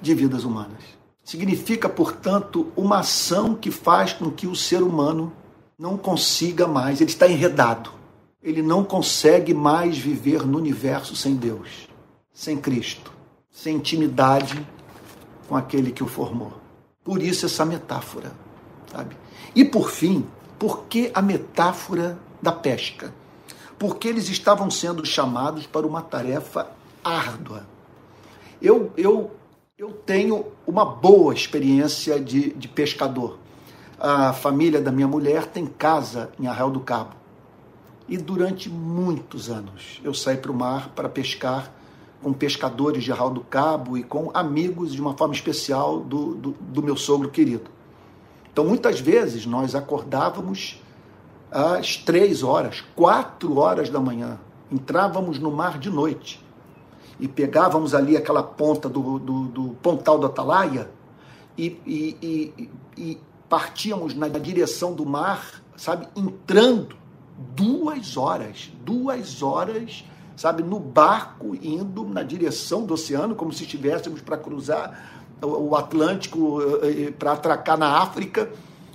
de 0.00 0.14
vidas 0.14 0.44
humanas. 0.44 0.93
Significa, 1.24 1.88
portanto, 1.88 2.70
uma 2.76 2.98
ação 2.98 3.54
que 3.54 3.70
faz 3.70 4.12
com 4.12 4.30
que 4.30 4.46
o 4.46 4.54
ser 4.54 4.82
humano 4.82 5.32
não 5.78 5.96
consiga 5.96 6.68
mais, 6.68 7.00
ele 7.00 7.10
está 7.10 7.26
enredado. 7.26 7.90
Ele 8.42 8.60
não 8.60 8.84
consegue 8.84 9.54
mais 9.54 9.96
viver 9.96 10.46
no 10.46 10.58
universo 10.58 11.16
sem 11.16 11.34
Deus, 11.34 11.88
sem 12.30 12.58
Cristo, 12.58 13.10
sem 13.50 13.76
intimidade 13.76 14.66
com 15.48 15.56
aquele 15.56 15.90
que 15.90 16.04
o 16.04 16.06
formou. 16.06 16.52
Por 17.02 17.22
isso 17.22 17.46
essa 17.46 17.64
metáfora, 17.64 18.32
sabe? 18.92 19.16
E 19.54 19.64
por 19.64 19.90
fim, 19.90 20.26
por 20.58 20.84
que 20.84 21.10
a 21.14 21.22
metáfora 21.22 22.18
da 22.40 22.52
pesca? 22.52 23.14
Porque 23.78 24.08
eles 24.08 24.28
estavam 24.28 24.70
sendo 24.70 25.06
chamados 25.06 25.66
para 25.66 25.86
uma 25.86 26.02
tarefa 26.02 26.70
árdua. 27.02 27.66
Eu, 28.60 28.92
eu 28.96 29.30
eu 29.76 29.90
tenho 29.90 30.52
uma 30.64 30.84
boa 30.84 31.34
experiência 31.34 32.20
de, 32.20 32.52
de 32.52 32.68
pescador. 32.68 33.40
A 33.98 34.32
família 34.32 34.80
da 34.80 34.92
minha 34.92 35.08
mulher 35.08 35.46
tem 35.46 35.66
casa 35.66 36.30
em 36.38 36.46
Arraial 36.46 36.70
do 36.70 36.78
Cabo. 36.78 37.16
E 38.08 38.16
durante 38.16 38.70
muitos 38.70 39.50
anos 39.50 40.00
eu 40.04 40.14
saí 40.14 40.36
para 40.36 40.52
o 40.52 40.54
mar 40.54 40.90
para 40.90 41.08
pescar 41.08 41.72
com 42.22 42.32
pescadores 42.32 43.02
de 43.02 43.10
Arraial 43.10 43.30
do 43.30 43.40
Cabo 43.40 43.98
e 43.98 44.04
com 44.04 44.30
amigos 44.32 44.92
de 44.92 45.00
uma 45.00 45.16
forma 45.16 45.34
especial 45.34 45.98
do, 45.98 46.36
do, 46.36 46.50
do 46.52 46.80
meu 46.80 46.96
sogro 46.96 47.28
querido. 47.28 47.68
Então, 48.52 48.64
muitas 48.64 49.00
vezes 49.00 49.44
nós 49.44 49.74
acordávamos 49.74 50.80
às 51.50 51.96
três 51.96 52.44
horas, 52.44 52.84
quatro 52.94 53.58
horas 53.58 53.90
da 53.90 53.98
manhã, 53.98 54.38
entrávamos 54.70 55.40
no 55.40 55.50
mar 55.50 55.80
de 55.80 55.90
noite 55.90 56.43
e 57.24 57.28
pegávamos 57.28 57.94
ali 57.94 58.18
aquela 58.18 58.42
ponta 58.42 58.86
do, 58.86 59.18
do, 59.18 59.44
do 59.44 59.68
pontal 59.80 60.18
do 60.18 60.26
Atalaia 60.26 60.90
e, 61.56 61.80
e, 61.86 62.52
e, 62.58 62.70
e 62.98 63.20
partíamos 63.48 64.14
na 64.14 64.28
direção 64.28 64.92
do 64.92 65.06
mar, 65.06 65.62
sabe, 65.74 66.06
entrando 66.14 66.94
duas 67.56 68.18
horas, 68.18 68.70
duas 68.84 69.42
horas, 69.42 70.04
sabe, 70.36 70.62
no 70.62 70.78
barco 70.78 71.56
indo 71.62 72.04
na 72.04 72.22
direção 72.22 72.84
do 72.84 72.92
oceano, 72.92 73.34
como 73.34 73.54
se 73.54 73.62
estivéssemos 73.62 74.20
para 74.20 74.36
cruzar 74.36 75.24
o 75.40 75.74
Atlântico 75.74 76.60
eh, 76.82 77.06
eh, 77.06 77.10
para 77.10 77.32
atracar 77.32 77.78
na 77.78 78.02
África. 78.02 78.50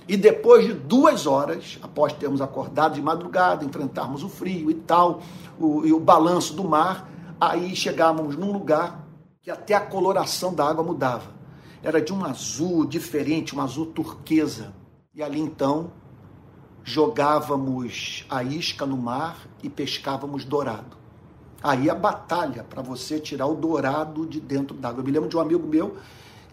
E 0.06 0.16
depois 0.16 0.66
de 0.66 0.72
duas 0.72 1.26
horas, 1.26 1.80
após 1.82 2.12
termos 2.12 2.40
acordado 2.40 2.94
de 2.94 3.02
madrugada, 3.02 3.64
enfrentarmos 3.64 4.22
o 4.22 4.28
frio 4.28 4.70
e 4.70 4.74
tal, 4.74 5.20
o, 5.58 5.84
e 5.84 5.92
o 5.92 5.98
balanço 5.98 6.54
do 6.54 6.62
mar, 6.62 7.08
Aí 7.40 7.74
chegávamos 7.74 8.36
num 8.36 8.52
lugar 8.52 9.08
que 9.40 9.50
até 9.50 9.72
a 9.72 9.80
coloração 9.80 10.52
da 10.52 10.68
água 10.68 10.84
mudava. 10.84 11.32
Era 11.82 11.98
de 11.98 12.12
um 12.12 12.22
azul 12.22 12.84
diferente, 12.84 13.56
um 13.56 13.62
azul 13.62 13.86
turquesa. 13.86 14.74
E 15.14 15.22
ali 15.22 15.40
então 15.40 15.90
jogávamos 16.84 18.26
a 18.28 18.42
isca 18.44 18.84
no 18.84 18.98
mar 18.98 19.48
e 19.62 19.70
pescávamos 19.70 20.44
dourado. 20.44 20.98
Aí 21.62 21.88
a 21.88 21.94
batalha 21.94 22.62
para 22.62 22.82
você 22.82 23.18
tirar 23.18 23.46
o 23.46 23.54
dourado 23.54 24.26
de 24.26 24.38
dentro 24.38 24.76
d'água. 24.76 25.00
Eu 25.00 25.04
me 25.06 25.10
lembro 25.10 25.28
de 25.28 25.36
um 25.36 25.40
amigo 25.40 25.66
meu 25.66 25.96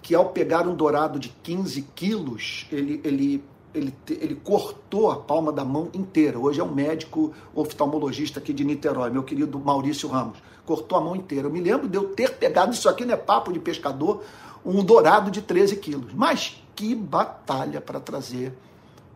que 0.02 0.16
ao 0.16 0.30
pegar 0.30 0.66
um 0.66 0.74
dourado 0.76 1.20
de 1.20 1.28
15 1.30 1.82
quilos, 1.94 2.66
ele, 2.72 3.02
ele 3.04 3.44
ele, 3.74 3.94
ele 4.10 4.36
cortou 4.36 5.12
a 5.12 5.18
palma 5.18 5.52
da 5.52 5.64
mão 5.64 5.90
inteira. 5.94 6.40
Hoje 6.40 6.60
é 6.60 6.64
um 6.64 6.74
médico 6.74 7.34
oftalmologista 7.54 8.40
aqui 8.40 8.52
de 8.52 8.64
Niterói, 8.64 9.12
meu 9.12 9.24
querido 9.24 9.60
Maurício 9.60 10.10
Ramos. 10.10 10.38
Cortou 10.68 10.98
a 10.98 11.02
mão 11.02 11.16
inteira. 11.16 11.48
Eu 11.48 11.52
me 11.52 11.62
lembro 11.62 11.88
de 11.88 11.98
eu 11.98 12.10
ter 12.10 12.36
pegado, 12.36 12.74
isso 12.74 12.88
aqui 12.88 13.06
não 13.06 13.14
é 13.14 13.18
papo 13.18 13.52
de 13.52 13.60
pescador, 13.60 14.24
um 14.64 14.84
dourado 14.84 15.32
de 15.32 15.42
13 15.42 15.78
quilos. 15.78 16.14
Mas 16.14 16.62
que 16.76 16.94
batalha 16.94 17.82
para 17.82 18.00
trazer 18.00 18.54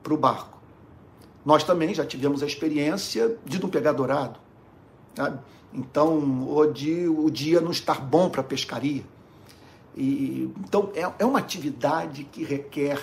para 0.01 0.13
o 0.13 0.17
barco. 0.17 0.57
Nós 1.45 1.63
também 1.63 1.93
já 1.93 2.05
tivemos 2.05 2.41
a 2.41 2.45
experiência 2.45 3.37
de 3.45 3.61
não 3.61 3.69
pegar 3.69 3.91
dourado. 3.91 4.39
Sabe? 5.13 5.39
Então, 5.73 6.47
o 6.49 6.65
dia, 6.71 7.11
o 7.11 7.29
dia 7.29 7.59
não 7.59 7.71
estar 7.71 7.99
bom 7.99 8.29
para 8.29 8.41
pescaria. 8.41 9.03
E, 9.95 10.49
então, 10.59 10.89
é, 10.95 11.11
é 11.19 11.25
uma 11.25 11.39
atividade 11.39 12.23
que 12.23 12.43
requer 12.43 13.01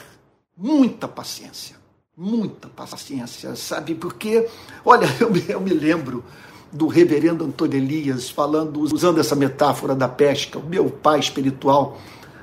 muita 0.57 1.07
paciência, 1.07 1.76
muita 2.16 2.68
paciência, 2.68 3.55
sabe? 3.57 3.94
Porque, 3.94 4.49
olha, 4.84 5.07
eu 5.20 5.30
eu 5.49 5.61
me 5.61 5.70
lembro 5.70 6.24
do 6.72 6.86
reverendo 6.86 7.44
Antônio 7.44 7.76
Elias 7.76 8.28
falando, 8.28 8.80
usando 8.80 9.18
essa 9.18 9.34
metáfora 9.34 9.94
da 9.94 10.08
pesca, 10.08 10.58
o 10.58 10.66
meu 10.66 10.90
pai 10.90 11.18
espiritual 11.18 11.98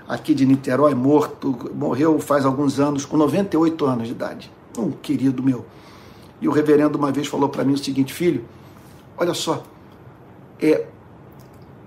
aqui 0.08 0.34
de 0.34 0.46
Niterói, 0.46 0.94
morto, 0.94 1.72
morreu 1.74 2.20
faz 2.20 2.46
alguns 2.46 2.80
anos, 2.80 3.06
com 3.06 3.18
98 3.18 3.86
anos 3.86 4.08
de 4.08 4.14
idade, 4.14 4.52
um 4.78 4.92
querido 4.92 5.42
meu. 5.42 5.66
E 6.42 6.48
o 6.48 6.52
reverendo 6.52 6.98
uma 6.98 7.12
vez 7.12 7.28
falou 7.28 7.50
para 7.50 7.64
mim 7.64 7.74
o 7.74 7.78
seguinte, 7.78 8.14
filho, 8.14 8.46
olha 9.18 9.34
só, 9.34 9.64
é, 10.60 10.86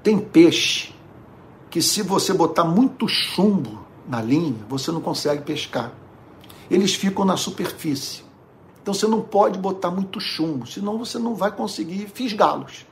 tem 0.02 0.18
peixe 0.18 0.94
que 1.70 1.82
se 1.82 2.02
você 2.02 2.32
botar 2.32 2.64
muito 2.64 3.06
chumbo 3.06 3.86
na 4.08 4.22
linha, 4.22 4.56
você 4.68 4.90
não 4.90 5.00
consegue 5.00 5.42
pescar 5.42 5.92
eles 6.70 6.94
ficam 6.94 7.24
na 7.24 7.36
superfície. 7.36 8.22
Então 8.88 8.94
você 8.94 9.06
não 9.06 9.20
pode 9.20 9.58
botar 9.58 9.90
muito 9.90 10.18
chumbo, 10.18 10.66
senão 10.66 10.96
você 10.96 11.18
não 11.18 11.34
vai 11.34 11.52
conseguir 11.52 12.08
fisgá-los. 12.08 12.86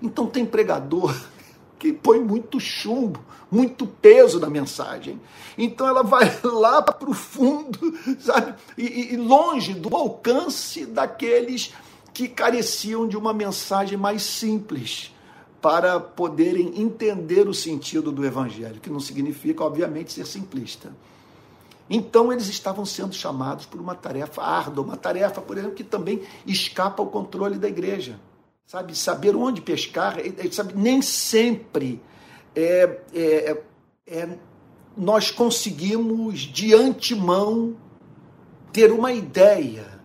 Então 0.00 0.24
tem 0.24 0.46
pregador 0.46 1.12
que 1.76 1.92
põe 1.92 2.20
muito 2.20 2.60
chumbo, 2.60 3.18
muito 3.50 3.84
peso 3.84 4.38
na 4.38 4.48
mensagem. 4.48 5.20
Então 5.58 5.88
ela 5.88 6.04
vai 6.04 6.38
lá 6.44 6.80
para 6.80 7.10
o 7.10 7.12
fundo, 7.12 7.80
sabe? 8.20 8.54
E, 8.78 9.12
e 9.12 9.16
longe 9.16 9.74
do 9.74 9.92
alcance 9.96 10.86
daqueles 10.86 11.74
que 12.14 12.28
careciam 12.28 13.08
de 13.08 13.16
uma 13.16 13.32
mensagem 13.32 13.98
mais 13.98 14.22
simples 14.22 15.12
para 15.60 15.98
poderem 15.98 16.80
entender 16.80 17.48
o 17.48 17.54
sentido 17.54 18.12
do 18.12 18.24
evangelho, 18.24 18.80
que 18.80 18.88
não 18.88 19.00
significa, 19.00 19.64
obviamente, 19.64 20.12
ser 20.12 20.28
simplista. 20.28 20.92
Então 21.92 22.32
eles 22.32 22.46
estavam 22.46 22.86
sendo 22.86 23.12
chamados 23.12 23.66
por 23.66 23.80
uma 23.80 23.96
tarefa 23.96 24.40
árdua, 24.40 24.84
uma 24.84 24.96
tarefa, 24.96 25.40
por 25.40 25.58
exemplo, 25.58 25.74
que 25.74 25.82
também 25.82 26.22
escapa 26.46 27.02
ao 27.02 27.08
controle 27.08 27.58
da 27.58 27.66
igreja. 27.66 28.20
Sabe, 28.64 28.96
saber 28.96 29.34
onde 29.34 29.60
pescar, 29.60 30.16
sabe, 30.52 30.74
nem 30.76 31.02
sempre 31.02 32.00
é, 32.54 33.00
é, 33.12 33.62
é, 34.06 34.28
nós 34.96 35.32
conseguimos 35.32 36.38
de 36.42 36.72
antemão 36.72 37.74
ter 38.72 38.92
uma 38.92 39.12
ideia 39.12 40.00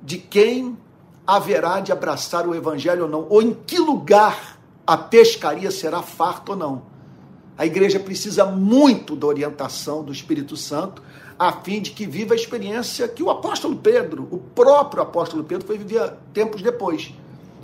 de 0.00 0.18
quem 0.18 0.78
haverá 1.26 1.80
de 1.80 1.90
abraçar 1.90 2.46
o 2.46 2.54
evangelho 2.54 3.02
ou 3.02 3.08
não, 3.08 3.26
ou 3.28 3.42
em 3.42 3.52
que 3.52 3.78
lugar 3.78 4.60
a 4.86 4.96
pescaria 4.96 5.72
será 5.72 6.02
farta 6.02 6.52
ou 6.52 6.58
não. 6.58 6.89
A 7.60 7.66
igreja 7.66 8.00
precisa 8.00 8.46
muito 8.46 9.14
da 9.14 9.26
orientação 9.26 10.02
do 10.02 10.10
Espírito 10.10 10.56
Santo, 10.56 11.02
a 11.38 11.52
fim 11.52 11.82
de 11.82 11.90
que 11.90 12.06
viva 12.06 12.32
a 12.32 12.34
experiência 12.34 13.06
que 13.06 13.22
o 13.22 13.28
apóstolo 13.28 13.76
Pedro, 13.76 14.26
o 14.30 14.38
próprio 14.38 15.02
apóstolo 15.02 15.44
Pedro, 15.44 15.66
foi 15.66 15.76
viver 15.76 16.10
tempos 16.32 16.62
depois, 16.62 17.12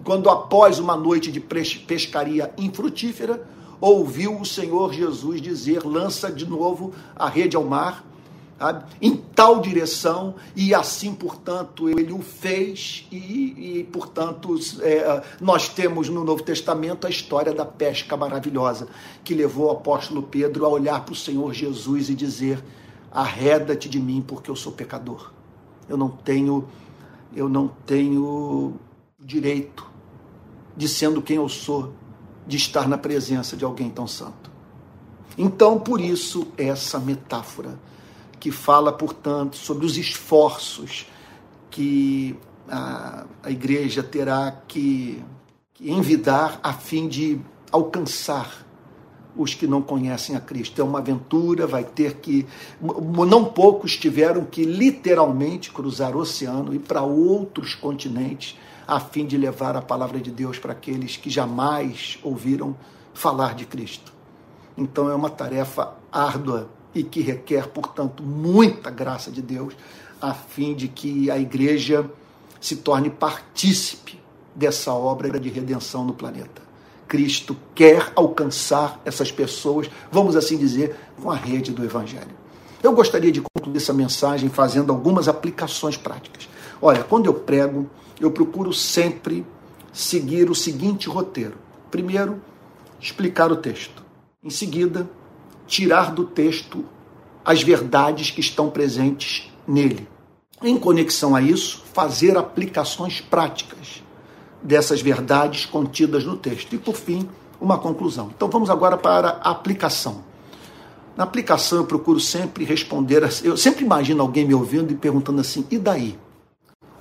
quando 0.05 0.29
após 0.29 0.79
uma 0.79 0.99
noite 0.99 1.33
de 1.33 1.41
pescaria 1.41 2.53
infrutífera, 2.59 3.49
ouviu 3.81 4.39
o 4.39 4.45
Senhor 4.45 4.93
Jesus 4.93 5.41
dizer: 5.41 5.83
lança 5.83 6.31
de 6.31 6.45
novo 6.45 6.93
a 7.17 7.27
rede 7.27 7.57
ao 7.57 7.65
mar 7.65 8.05
sabe? 8.59 8.85
em 9.01 9.17
tal 9.17 9.61
direção, 9.61 10.35
e 10.55 10.75
assim, 10.75 11.15
portanto, 11.15 11.89
ele 11.89 12.13
o 12.13 12.21
fez, 12.21 13.07
e, 13.11 13.79
e 13.79 13.85
portanto, 13.85 14.59
é, 14.81 15.23
nós 15.41 15.69
temos 15.69 16.09
no 16.09 16.25
Novo 16.25 16.43
Testamento 16.43 17.07
a 17.07 17.11
história 17.11 17.53
da 17.53 17.65
pesca 17.65 18.17
maravilhosa, 18.17 18.89
que 19.23 19.35
levou 19.35 19.67
o 19.67 19.71
apóstolo 19.71 20.23
Pedro 20.23 20.65
a 20.65 20.69
olhar 20.69 21.05
para 21.05 21.13
o 21.13 21.17
Senhor 21.17 21.53
Jesus 21.53 22.09
e 22.09 22.15
dizer: 22.15 22.63
arreda-te 23.11 23.89
de 23.89 24.01
mim, 24.01 24.25
porque 24.27 24.51
eu 24.51 24.57
sou 24.57 24.73
pecador. 24.73 25.33
Eu 25.89 25.97
não 25.97 26.09
tenho 26.09 26.67
eu 27.35 27.51
não 27.51 27.69
tenho 27.85 28.75
direito 29.19 29.87
de 30.75 30.89
sendo 30.89 31.21
quem 31.21 31.37
eu 31.37 31.49
sou, 31.49 31.93
de 32.47 32.57
estar 32.57 32.89
na 32.89 32.97
presença 32.97 33.57
de 33.57 33.65
alguém 33.65 33.91
tão 33.91 34.07
santo. 34.07 34.51
Então, 35.37 35.79
por 35.79 36.01
isso, 36.01 36.49
essa 36.57 36.99
metáfora 36.99 37.79
que 38.39 38.51
fala, 38.51 38.93
portanto, 38.93 39.57
sobre 39.57 39.87
os 39.87 39.97
esforços 39.97 41.07
que 41.71 42.37
a, 42.69 43.25
a 43.43 43.51
igreja 43.51 44.03
terá 44.03 44.63
que, 44.67 45.23
que 45.75 45.91
envidar 45.91 46.61
a 46.63 46.73
fim 46.73 47.09
de 47.09 47.41
alcançar 47.71 48.67
os 49.37 49.55
que 49.55 49.67
não 49.67 49.83
conhecem 49.83 50.35
a 50.35 50.41
Cristo. 50.41 50.81
É 50.81 50.85
uma 50.85 50.99
aventura, 50.99 51.67
vai 51.67 51.85
ter 51.85 52.15
que. 52.15 52.47
Não 52.81 53.45
poucos 53.45 53.97
tiveram 53.97 54.45
que 54.45 54.65
literalmente 54.65 55.71
cruzar 55.71 56.17
o 56.17 56.21
oceano 56.21 56.75
e 56.75 56.79
para 56.79 57.03
outros 57.03 57.75
continentes 57.75 58.59
a 58.89 58.99
fim 59.01 59.27
de 59.27 59.37
levar 59.37 59.77
a 59.77 59.83
palavra 59.83 60.21
de 60.21 60.31
Deus 60.31 60.59
para 60.59 60.73
aqueles 60.73 61.17
que 61.17 61.29
jamais 61.29 62.19
ouviram 62.23 62.77
falar 63.13 63.55
de 63.55 63.67
Cristo. 63.67 64.13
Então 64.77 65.11
é 65.11 65.15
uma 65.15 65.31
tarefa 65.31 65.95
árdua 66.11 66.71
e 66.97 67.05
que 67.05 67.21
requer, 67.21 67.69
portanto, 67.69 68.23
muita 68.23 68.91
graça 68.91 69.31
de 69.31 69.43
Deus, 69.43 69.75
a 70.21 70.33
fim 70.33 70.75
de 70.75 70.89
que 70.89 71.31
a 71.31 71.39
igreja 71.39 72.11
se 72.59 72.77
torne 72.77 73.11
partícipe 73.11 74.19
dessa 74.55 74.93
obra 74.93 75.39
de 75.39 75.51
redenção 75.51 76.05
no 76.05 76.15
planeta. 76.15 76.63
Cristo 77.07 77.57
quer 77.75 78.13
alcançar 78.17 79.01
essas 79.05 79.31
pessoas, 79.31 79.91
vamos 80.11 80.35
assim 80.35 80.57
dizer, 80.57 80.97
com 81.23 81.31
a 81.31 81.37
rede 81.37 81.71
do 81.71 81.85
Evangelho. 81.85 82.35
Eu 82.83 82.93
gostaria 82.93 83.31
de 83.31 83.43
concluir 83.43 83.77
essa 83.77 83.93
mensagem 83.93 84.49
fazendo 84.49 84.91
algumas 84.91 85.29
aplicações 85.29 85.97
práticas. 85.97 86.49
Olha, 86.81 87.05
quando 87.05 87.27
eu 87.27 87.35
prego, 87.35 87.89
eu 88.19 88.31
procuro 88.31 88.73
sempre 88.73 89.47
seguir 89.93 90.51
o 90.51 90.55
seguinte 90.55 91.09
roteiro: 91.09 91.57
primeiro, 91.91 92.41
explicar 92.99 93.53
o 93.53 93.57
texto, 93.57 94.03
em 94.43 94.51
seguida, 94.51 95.09
tirar 95.67 96.13
do 96.13 96.25
texto 96.25 96.85
as 97.45 97.63
verdades 97.63 98.31
que 98.31 98.41
estão 98.41 98.71
presentes 98.71 99.51
nele. 99.67 100.09
Em 100.63 100.79
conexão 100.79 101.35
a 101.37 101.43
isso, 101.43 101.83
fazer 101.93 102.37
aplicações 102.37 103.21
práticas 103.21 104.03
dessas 104.63 105.01
verdades 105.01 105.67
contidas 105.67 106.25
no 106.25 106.37
texto. 106.37 106.75
E, 106.75 106.79
por 106.79 106.97
fim, 106.97 107.29
uma 107.61 107.79
conclusão. 107.79 108.31
Então, 108.35 108.49
vamos 108.49 108.71
agora 108.71 108.97
para 108.97 109.41
a 109.43 109.51
aplicação. 109.51 110.25
Na 111.17 111.25
aplicação, 111.25 111.79
eu 111.79 111.85
procuro 111.85 112.21
sempre 112.21 112.65
responder. 112.65 113.23
Eu 113.45 113.57
sempre 113.57 113.85
imagino 113.85 114.23
alguém 114.23 114.47
me 114.47 114.55
ouvindo 114.55 114.93
e 114.93 114.97
perguntando 114.97 115.41
assim: 115.41 115.67
e 115.71 115.79
daí? 115.79 116.19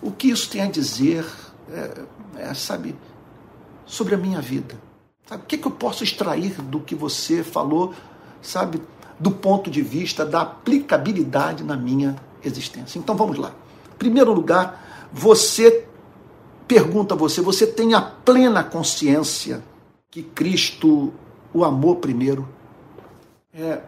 o 0.06 0.12
que 0.12 0.30
isso 0.30 0.50
tem 0.50 0.62
a 0.62 0.70
dizer, 0.70 1.26
é, 1.72 2.06
é, 2.38 2.54
sabe, 2.54 2.96
sobre 3.88 4.14
a 4.14 4.18
minha 4.18 4.40
vida. 4.40 4.76
Sabe? 5.26 5.44
O 5.44 5.46
que, 5.48 5.58
que 5.58 5.68
eu 5.68 5.72
posso 5.72 6.04
extrair 6.04 6.62
do 6.62 6.80
que 6.80 6.94
você 6.94 7.44
falou, 7.44 7.92
sabe, 8.46 8.82
do 9.20 9.32
ponto 9.32 9.70
de 9.70 9.82
vista 9.82 10.26
da 10.26 10.42
aplicabilidade 10.42 11.64
na 11.64 11.76
minha 11.76 12.16
existência. 12.44 13.00
Então 13.00 13.16
vamos 13.16 13.38
lá. 13.38 13.54
Em 13.94 13.98
primeiro 13.98 14.34
lugar, 14.34 15.10
você 15.12 15.88
pergunta 16.68 17.14
a 17.14 17.18
você, 17.18 17.42
você 17.42 17.66
tem 17.66 17.94
a 17.94 18.02
plena 18.02 18.64
consciência 18.64 19.64
que 20.10 20.22
Cristo 20.24 21.14
o 21.54 21.64
amou 21.64 21.96
primeiro? 21.96 22.48
É, 23.54 23.82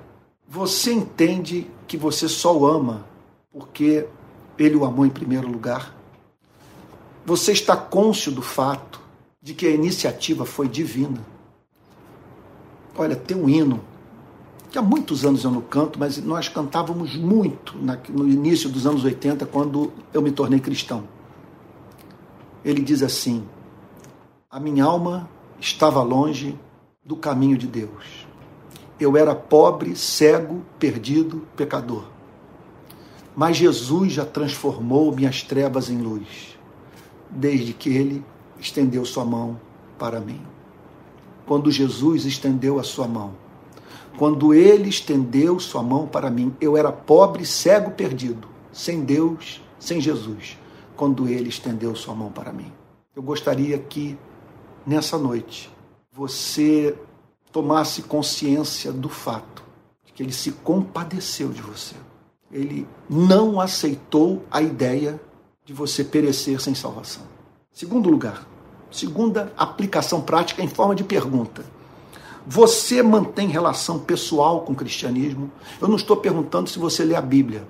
você 0.48 0.94
entende 0.94 1.70
que 1.88 1.98
você 1.98 2.28
só 2.30 2.58
o 2.58 2.66
ama 2.66 3.06
porque 3.52 4.08
ele 4.58 4.76
o 4.76 4.86
amou 4.86 5.06
em 5.06 5.10
primeiro 5.10 5.48
lugar? 5.48 5.94
Você 7.26 7.52
está 7.52 7.76
cônscio 7.76 8.32
do 8.32 8.42
fato 8.42 9.02
de 9.42 9.54
que 9.54 9.68
a 9.68 9.72
iniciativa 9.72 10.46
foi 10.46 10.70
divina. 10.70 11.26
Olha, 12.96 13.16
tem 13.16 13.36
um 13.36 13.50
hino 13.50 13.82
que 14.70 14.78
há 14.78 14.82
muitos 14.82 15.26
anos 15.26 15.44
eu 15.44 15.52
não 15.52 15.62
canto, 15.62 15.98
mas 15.98 16.18
nós 16.18 16.50
cantávamos 16.50 17.16
muito 17.16 17.76
no 18.10 18.28
início 18.28 18.70
dos 18.70 18.86
anos 18.86 19.04
80, 19.04 19.46
quando 19.46 19.92
eu 20.14 20.22
me 20.22 20.32
tornei 20.32 20.60
cristão. 20.60 21.04
Ele 22.64 22.82
diz 22.82 23.02
assim: 23.02 23.44
A 24.50 24.60
minha 24.60 24.84
alma 24.84 25.30
estava 25.60 26.02
longe 26.02 26.58
do 27.04 27.16
caminho 27.16 27.58
de 27.58 27.68
Deus. 27.68 28.28
Eu 29.00 29.16
era 29.16 29.34
pobre, 29.34 29.96
cego, 29.96 30.64
perdido, 30.78 31.48
pecador. 31.56 32.04
Mas 33.36 33.58
Jesus 33.58 34.14
já 34.14 34.26
transformou 34.26 35.16
minhas 35.16 35.44
trevas 35.44 35.90
em 35.90 36.00
luz 36.00 36.58
desde 37.30 37.74
que 37.74 37.90
ele 37.90 38.26
estendeu 38.60 39.06
sua 39.06 39.24
mão 39.24 39.60
para 39.98 40.20
mim. 40.20 40.42
Quando 41.46 41.72
Jesus 41.72 42.26
estendeu 42.26 42.80
a 42.80 42.84
sua 42.84 43.08
mão, 43.08 43.36
quando 44.18 44.52
ele 44.52 44.90
estendeu 44.90 45.60
sua 45.60 45.84
mão 45.84 46.08
para 46.08 46.32
mim, 46.32 46.54
eu 46.60 46.76
era 46.76 46.92
pobre, 46.92 47.46
cego, 47.46 47.92
perdido, 47.92 48.48
sem 48.74 49.06
Deus, 49.06 49.62
sem 49.80 50.02
Jesus, 50.02 50.58
quando 50.96 51.28
ele 51.28 51.50
estendeu 51.50 51.96
sua 51.96 52.16
mão 52.16 52.32
para 52.32 52.52
mim. 52.52 52.74
Eu 53.16 53.22
gostaria 53.22 53.78
que 53.78 54.18
nessa 54.86 55.20
noite 55.20 55.72
você 56.12 56.98
tomasse 57.52 58.02
consciência 58.02 58.92
do 58.92 59.08
fato 59.08 59.64
de 60.04 60.12
que 60.12 60.24
ele 60.24 60.34
se 60.34 60.52
compadeceu 60.52 61.50
de 61.50 61.62
você. 61.62 61.96
Ele 62.52 62.88
não 63.08 63.62
aceitou 63.62 64.44
a 64.50 64.64
ideia 64.64 65.22
de 65.64 65.74
você 65.74 66.04
perecer 66.04 66.60
sem 66.60 66.74
salvação. 66.74 67.24
Segundo 67.72 68.10
lugar, 68.10 68.48
segunda 68.90 69.54
aplicação 69.56 70.22
prática 70.22 70.64
em 70.64 70.68
forma 70.68 70.96
de 70.96 71.04
pergunta. 71.04 71.77
Você 72.50 73.04
mantém 73.04 73.50
relação 73.50 74.00
pessoal 74.00 74.62
com 74.62 74.72
o 74.72 74.76
cristianismo? 74.76 75.52
Eu 75.82 75.88
não 75.90 75.98
estou 75.98 76.16
perguntando 76.16 76.70
se 76.70 76.80
você 76.80 77.04
lê 77.04 77.14
a 77.14 77.20
Bíblia, 77.20 77.68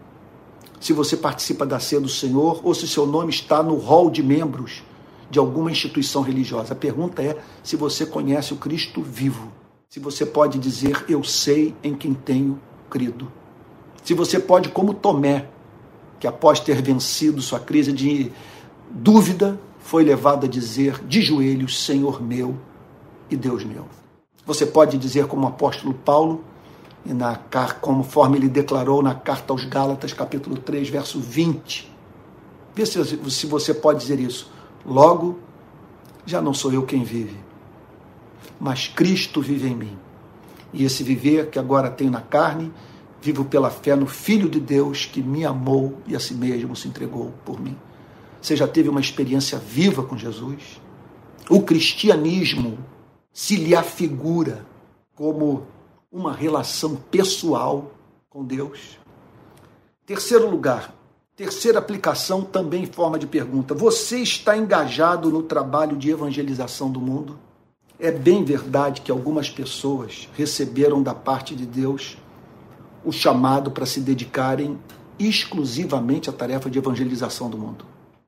se 0.80 0.94
você 0.94 1.18
participa 1.18 1.66
da 1.66 1.80
ceia 1.80 2.00
do 2.00 2.08
Senhor 2.08 2.62
ou 2.64 2.76
se 2.76 2.88
seu 2.88 3.08
nome 3.08 3.32
está 3.32 3.64
no 3.64 3.76
hall 3.78 4.08
de 4.08 4.22
membros 4.22 4.84
de 5.32 5.40
alguma 5.40 5.72
instituição 5.72 6.22
religiosa. 6.22 6.74
A 6.74 6.76
pergunta 6.76 7.24
é 7.24 7.40
se 7.64 7.76
você 7.76 8.06
conhece 8.06 8.54
o 8.54 8.58
Cristo 8.58 9.02
vivo. 9.02 9.52
Se 9.90 10.00
você 10.00 10.28
pode 10.28 10.60
dizer, 10.60 11.06
eu 11.10 11.24
sei 11.24 11.76
em 11.84 11.96
quem 11.96 12.14
tenho 12.14 12.62
crido. 12.88 13.32
Se 14.04 14.14
você 14.14 14.40
pode, 14.40 14.70
como 14.70 14.94
Tomé, 14.94 15.50
que 16.20 16.28
após 16.28 16.60
ter 16.60 16.84
vencido 16.84 17.42
sua 17.42 17.60
crise 17.60 17.92
de 17.92 18.32
dúvida, 18.92 19.60
foi 19.80 20.04
levado 20.04 20.46
a 20.46 20.48
dizer 20.48 21.04
de 21.04 21.20
joelhos: 21.20 21.84
Senhor 21.84 22.22
meu 22.22 22.56
e 23.28 23.36
Deus 23.36 23.64
meu. 23.64 23.88
Você 24.48 24.66
pode 24.66 24.98
dizer, 24.98 25.28
como 25.28 25.46
o 25.46 25.50
apóstolo 25.50 25.94
Paulo, 25.94 26.44
e 27.06 27.14
na, 27.14 27.40
conforme 27.80 28.38
ele 28.38 28.50
declarou 28.50 29.04
na 29.04 29.14
carta 29.14 29.54
aos 29.54 29.64
Gálatas, 29.64 30.12
capítulo 30.14 30.58
3, 30.58 30.90
verso 30.90 31.20
20. 31.20 31.94
Vê 32.74 32.86
se, 32.86 33.30
se 33.30 33.46
você 33.46 33.74
pode 33.74 34.00
dizer 34.00 34.20
isso. 34.20 34.52
Logo, 34.84 35.38
já 36.26 36.42
não 36.42 36.54
sou 36.54 36.74
eu 36.74 36.84
quem 36.84 37.04
vive, 37.04 37.38
mas 38.60 38.88
Cristo 38.88 39.42
vive 39.42 39.68
em 39.68 39.76
mim. 39.76 39.98
E 40.74 40.84
esse 40.84 41.04
viver 41.04 41.50
que 41.50 41.60
agora 41.60 41.90
tenho 41.90 42.12
na 42.12 42.22
carne, 42.22 42.74
Vivo 43.22 43.46
pela 43.46 43.70
fé 43.70 43.96
no 43.96 44.06
Filho 44.06 44.48
de 44.48 44.60
Deus 44.60 45.06
que 45.06 45.22
me 45.22 45.44
amou 45.44 45.98
e 46.08 46.16
a 46.16 46.20
si 46.20 46.34
mesmo 46.34 46.76
se 46.76 46.88
entregou 46.88 47.34
por 47.44 47.60
mim. 47.60 47.76
Você 48.42 48.56
já 48.56 48.68
teve 48.68 48.90
uma 48.90 49.02
experiência 49.02 49.58
viva 49.58 50.04
com 50.04 50.18
Jesus? 50.18 50.80
O 51.50 51.62
cristianismo 51.62 52.78
se 53.38 53.56
lhe 53.56 53.76
afigura 53.76 54.66
como 55.14 55.68
uma 56.12 56.34
relação 56.34 56.96
pessoal 56.96 57.92
com 58.28 58.44
Deus? 58.44 58.98
Terceiro 60.08 60.50
lugar, 60.50 60.96
terceira 61.36 61.78
aplicação 61.78 62.42
também 62.42 62.82
em 62.82 62.88
forma 62.88 63.20
de 63.20 63.28
pergunta: 63.28 63.76
você 63.76 64.18
está 64.18 64.58
engajado 64.58 65.30
no 65.30 65.44
trabalho 65.44 65.96
de 65.96 66.10
evangelização 66.10 66.90
do 66.90 67.00
mundo? 67.00 67.38
É 68.00 68.10
bem 68.10 68.44
verdade 68.44 69.02
que 69.02 69.12
algumas 69.12 69.52
pessoas 69.52 70.28
receberam 70.34 71.04
da 71.04 71.14
parte 71.14 71.56
de 71.56 71.68
Deus 71.68 72.18
o 73.06 73.12
chamado 73.12 73.70
para 73.70 73.86
se 73.86 74.00
dedicarem 74.00 74.80
exclusivamente 75.20 76.28
à 76.28 76.34
tarefa 76.34 76.72
de 76.72 76.80
evangelização 76.80 77.52
do 77.52 77.58
mundo. 77.58 77.86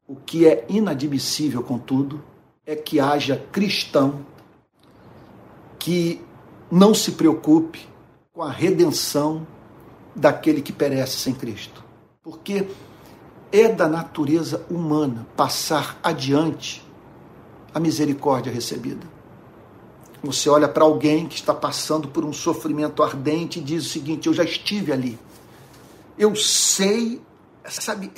O 0.07 0.15
que 0.15 0.45
é 0.45 0.67
inadmissível, 0.69 1.63
contudo, 1.63 2.21
é 2.63 2.75
que 2.75 2.99
haja 2.99 3.43
cristão 3.51 4.23
que 5.79 6.21
não 6.69 6.93
se 6.93 7.13
preocupe 7.13 7.87
com 8.33 8.43
a 8.43 8.51
redenção 8.51 9.47
daquele 10.15 10.61
que 10.61 10.73
perece 10.73 11.17
sem 11.17 11.33
Cristo. 11.33 11.83
Porque 12.21 12.67
é 13.51 13.69
da 13.69 13.87
natureza 13.87 14.65
humana 14.69 15.25
passar 15.35 15.97
adiante 16.03 16.85
a 17.73 17.79
misericórdia 17.79 18.51
recebida. 18.51 19.07
Você 20.21 20.49
olha 20.49 20.67
para 20.67 20.83
alguém 20.83 21.27
que 21.27 21.35
está 21.35 21.53
passando 21.53 22.09
por 22.09 22.25
um 22.25 22.33
sofrimento 22.33 23.01
ardente 23.01 23.59
e 23.59 23.61
diz 23.61 23.85
o 23.85 23.89
seguinte: 23.89 24.27
Eu 24.27 24.33
já 24.33 24.43
estive 24.43 24.91
ali. 24.91 25.17
Eu 26.17 26.35
sei, 26.35 27.21
sabe, 27.63 28.11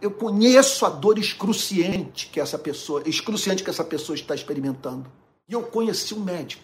eu 0.00 0.12
conheço 0.12 0.86
a 0.86 0.88
dor 0.88 1.18
excruciante 1.18 2.28
que 2.28 2.38
essa 2.38 2.56
pessoa, 2.56 3.02
excruciante 3.04 3.64
que 3.64 3.70
essa 3.70 3.82
pessoa 3.82 4.14
está 4.14 4.32
experimentando. 4.34 5.10
E 5.48 5.52
eu 5.52 5.62
conheci 5.62 6.14
um 6.14 6.20
médico 6.20 6.63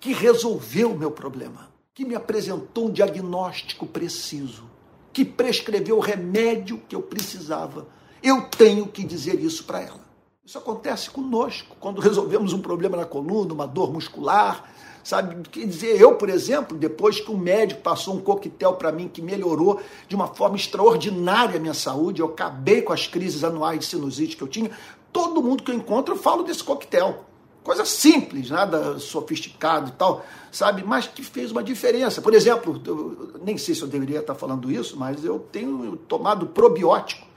que 0.00 0.14
resolveu 0.14 0.92
o 0.92 0.98
meu 0.98 1.10
problema, 1.10 1.70
que 1.92 2.04
me 2.04 2.14
apresentou 2.14 2.88
um 2.88 2.90
diagnóstico 2.90 3.86
preciso, 3.86 4.64
que 5.12 5.24
prescreveu 5.24 5.98
o 5.98 6.00
remédio 6.00 6.80
que 6.88 6.96
eu 6.96 7.02
precisava. 7.02 7.86
Eu 8.22 8.48
tenho 8.48 8.86
que 8.86 9.04
dizer 9.04 9.38
isso 9.38 9.64
para 9.64 9.82
ela. 9.82 10.00
Isso 10.42 10.56
acontece 10.56 11.10
conosco 11.10 11.76
quando 11.78 12.00
resolvemos 12.00 12.52
um 12.52 12.60
problema 12.60 12.96
na 12.96 13.04
coluna, 13.04 13.52
uma 13.52 13.66
dor 13.66 13.92
muscular, 13.92 14.72
sabe? 15.04 15.48
Quer 15.48 15.66
dizer, 15.66 16.00
eu, 16.00 16.16
por 16.16 16.30
exemplo, 16.30 16.76
depois 16.76 17.20
que 17.20 17.30
um 17.30 17.36
médico 17.36 17.82
passou 17.82 18.14
um 18.14 18.20
coquetel 18.20 18.72
para 18.74 18.90
mim 18.90 19.06
que 19.06 19.20
melhorou 19.20 19.80
de 20.08 20.16
uma 20.16 20.28
forma 20.28 20.56
extraordinária 20.56 21.56
a 21.56 21.60
minha 21.60 21.74
saúde, 21.74 22.20
eu 22.20 22.26
acabei 22.26 22.82
com 22.82 22.92
as 22.92 23.06
crises 23.06 23.44
anuais 23.44 23.80
de 23.80 23.86
sinusite 23.86 24.36
que 24.36 24.42
eu 24.42 24.48
tinha. 24.48 24.70
Todo 25.12 25.42
mundo 25.42 25.62
que 25.62 25.70
eu 25.70 25.74
encontro, 25.74 26.14
eu 26.14 26.18
falo 26.18 26.42
desse 26.42 26.64
coquetel. 26.64 27.26
Coisa 27.62 27.84
simples, 27.84 28.50
nada 28.50 28.98
sofisticado 28.98 29.90
e 29.90 29.92
tal, 29.92 30.24
sabe? 30.50 30.82
Mas 30.82 31.06
que 31.06 31.22
fez 31.22 31.50
uma 31.50 31.62
diferença. 31.62 32.22
Por 32.22 32.32
exemplo, 32.32 32.80
eu, 32.86 33.32
nem 33.44 33.58
sei 33.58 33.74
se 33.74 33.82
eu 33.82 33.88
deveria 33.88 34.20
estar 34.20 34.34
falando 34.34 34.70
isso, 34.70 34.98
mas 34.98 35.24
eu 35.24 35.38
tenho 35.38 35.96
tomado 35.96 36.46
probiótico 36.46 37.30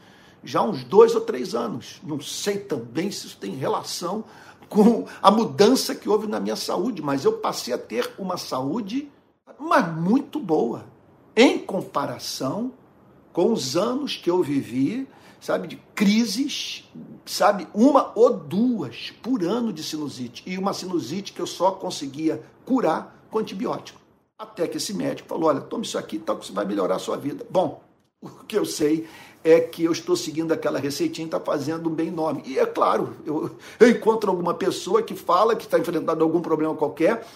já 0.44 0.60
há 0.60 0.64
uns 0.64 0.84
dois 0.84 1.16
ou 1.16 1.22
três 1.22 1.56
anos. 1.56 2.02
Não 2.04 2.20
sei 2.20 2.58
também 2.58 3.10
se 3.10 3.28
isso 3.28 3.38
tem 3.38 3.56
relação 3.56 4.26
com 4.70 5.06
a 5.22 5.32
mudança 5.32 5.96
que 5.96 6.10
houve 6.10 6.28
na 6.28 6.40
minha 6.40 6.56
saúde, 6.56 7.02
mas 7.02 7.24
eu 7.26 7.34
passei 7.34 7.74
a 7.74 7.78
ter 7.78 8.12
uma 8.18 8.38
saúde, 8.38 9.10
mas 9.60 9.88
muito 9.96 10.40
boa, 10.40 10.86
em 11.36 11.60
comparação 11.60 12.72
com 13.32 13.52
os 13.52 13.78
anos 13.78 14.16
que 14.16 14.30
eu 14.30 14.42
vivi 14.44 15.08
sabe, 15.44 15.68
de 15.68 15.76
crises, 15.94 16.90
sabe, 17.26 17.68
uma 17.74 18.14
ou 18.16 18.34
duas 18.34 19.12
por 19.22 19.44
ano 19.44 19.74
de 19.74 19.84
sinusite. 19.84 20.42
E 20.46 20.58
uma 20.58 20.74
sinusite 20.74 21.34
que 21.34 21.42
eu 21.42 21.46
só 21.46 21.72
conseguia 21.72 22.42
curar 22.66 23.28
com 23.30 23.40
antibiótico. 23.40 24.00
Até 24.40 24.66
que 24.68 24.78
esse 24.78 24.94
médico 24.94 25.28
falou: 25.28 25.50
olha, 25.50 25.60
tome 25.60 25.86
isso 25.86 25.98
aqui, 25.98 26.18
tal, 26.18 26.38
que 26.38 26.46
você 26.46 26.54
vai 26.54 26.64
melhorar 26.64 26.96
a 26.96 27.00
sua 27.00 27.18
vida. 27.18 27.46
Bom, 27.50 27.84
o 28.22 28.46
que 28.46 28.58
eu 28.58 28.66
sei 28.66 29.06
é 29.44 29.60
que 29.60 29.84
eu 29.84 29.92
estou 29.92 30.16
seguindo 30.16 30.54
aquela 30.54 30.80
receitinha 30.80 31.26
e 31.26 31.28
está 31.28 31.42
fazendo 31.42 31.90
um 31.90 31.94
bem 31.94 32.08
enorme. 32.08 32.42
E 32.46 32.58
é 32.58 32.66
claro, 32.66 33.14
eu, 33.26 33.54
eu 33.82 33.90
encontro 33.90 34.32
alguma 34.32 34.54
pessoa 34.54 35.04
que 35.04 35.14
fala 35.14 35.58
que 35.58 35.66
está 35.66 35.78
enfrentando 35.78 36.24
algum 36.24 36.42
problema 36.42 36.74
qualquer 36.74 37.28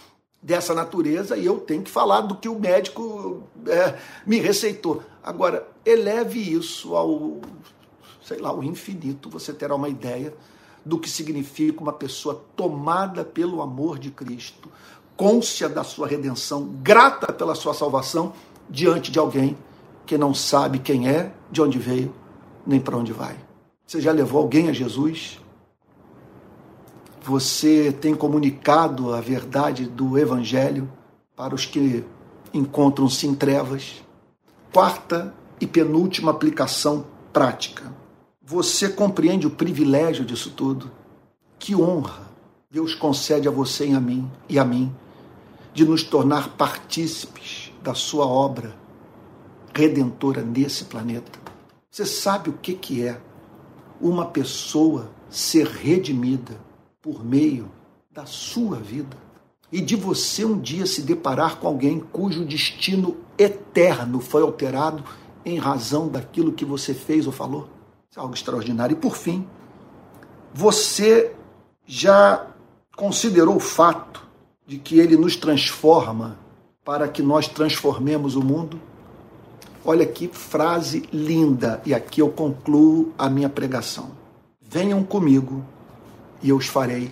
dessa 0.42 0.74
natureza 0.74 1.36
e 1.36 1.46
eu 1.46 1.60
tenho 1.60 1.84
que 1.84 1.92
falar 1.92 2.22
do 2.22 2.36
que 2.36 2.48
o 2.48 2.58
médico 2.58 3.44
é, 3.68 3.98
me 4.26 4.40
receitou. 4.40 5.04
Agora, 5.22 5.68
eleve 5.86 6.40
isso 6.40 6.96
ao 6.96 7.42
sei 8.28 8.40
lá, 8.40 8.54
o 8.54 8.62
infinito, 8.62 9.30
você 9.30 9.54
terá 9.54 9.74
uma 9.74 9.88
ideia 9.88 10.34
do 10.86 11.00
que 11.00 11.10
significa 11.10 11.82
uma 11.82 11.94
pessoa 11.94 12.44
tomada 12.58 13.24
pelo 13.24 13.62
amor 13.62 13.98
de 13.98 14.12
Cristo, 14.12 14.70
côncia 15.16 15.70
da 15.70 15.82
sua 15.82 16.08
redenção, 16.08 16.66
grata 16.84 17.32
pela 17.32 17.56
sua 17.56 17.74
salvação, 17.74 18.34
diante 18.70 19.12
de 19.12 19.18
alguém 19.18 19.58
que 20.06 20.18
não 20.18 20.34
sabe 20.34 20.80
quem 20.80 21.08
é, 21.08 21.32
de 21.50 21.62
onde 21.62 21.80
veio, 21.80 22.14
nem 22.66 22.82
para 22.82 22.98
onde 22.98 23.14
vai. 23.14 23.38
Você 23.86 24.02
já 24.02 24.12
levou 24.12 24.42
alguém 24.42 24.68
a 24.68 24.74
Jesus? 24.74 25.40
Você 27.22 27.94
tem 27.94 28.14
comunicado 28.14 29.14
a 29.14 29.22
verdade 29.22 29.86
do 29.86 30.18
Evangelho 30.18 30.92
para 31.34 31.56
os 31.56 31.66
que 31.66 32.04
encontram-se 32.54 33.26
em 33.26 33.34
trevas? 33.34 34.04
Quarta 34.74 35.34
e 35.62 35.66
penúltima 35.66 36.32
aplicação 36.32 37.06
prática. 37.32 37.97
Você 38.50 38.88
compreende 38.88 39.46
o 39.46 39.50
privilégio 39.50 40.24
disso 40.24 40.52
tudo? 40.52 40.90
Que 41.60 41.76
honra 41.76 42.32
Deus 42.72 42.96
concede 42.96 43.46
a 43.46 43.52
você 43.52 43.90
e 43.90 43.94
a 43.94 44.00
mim 44.00 44.32
e 44.48 44.58
a 44.58 44.64
mim 44.64 44.90
de 45.74 45.84
nos 45.84 46.02
tornar 46.02 46.56
partícipes 46.56 47.74
da 47.84 47.94
sua 47.94 48.26
obra 48.26 48.74
redentora 49.76 50.44
nesse 50.44 50.86
planeta. 50.86 51.38
Você 51.92 52.06
sabe 52.06 52.50
o 52.50 52.54
que 52.54 52.74
que 52.74 53.04
é 53.04 53.20
uma 54.00 54.28
pessoa 54.28 55.12
ser 55.30 55.68
redimida 55.68 56.58
por 57.02 57.26
meio 57.26 57.70
da 58.10 58.26
sua 58.26 58.78
vida? 58.78 59.18
E 59.70 59.82
de 59.82 59.98
você 59.98 60.46
um 60.46 60.58
dia 60.58 60.86
se 60.86 61.02
deparar 61.02 61.58
com 61.58 61.68
alguém 61.68 62.00
cujo 62.00 62.46
destino 62.46 63.18
eterno 63.38 64.22
foi 64.22 64.42
alterado 64.42 65.04
em 65.44 65.58
razão 65.58 66.08
daquilo 66.08 66.54
que 66.54 66.64
você 66.64 66.94
fez 66.94 67.28
ou 67.28 67.34
falou? 67.34 67.76
Algo 68.18 68.34
extraordinário. 68.34 68.94
E 68.94 69.00
por 69.00 69.16
fim, 69.16 69.48
você 70.54 71.34
já 71.86 72.48
considerou 72.96 73.56
o 73.56 73.60
fato 73.60 74.26
de 74.66 74.78
que 74.78 75.00
ele 75.00 75.16
nos 75.16 75.36
transforma 75.36 76.38
para 76.84 77.08
que 77.08 77.22
nós 77.22 77.48
transformemos 77.48 78.36
o 78.36 78.44
mundo? 78.44 78.80
Olha 79.86 80.06
que 80.06 80.28
frase 80.28 81.08
linda, 81.14 81.82
e 81.86 81.94
aqui 81.94 82.22
eu 82.22 82.30
concluo 82.30 83.14
a 83.18 83.30
minha 83.30 83.48
pregação. 83.48 84.12
Venham 84.60 85.02
comigo 85.04 85.64
e 86.42 86.50
eu 86.50 86.58
os 86.58 86.68
farei 86.68 87.10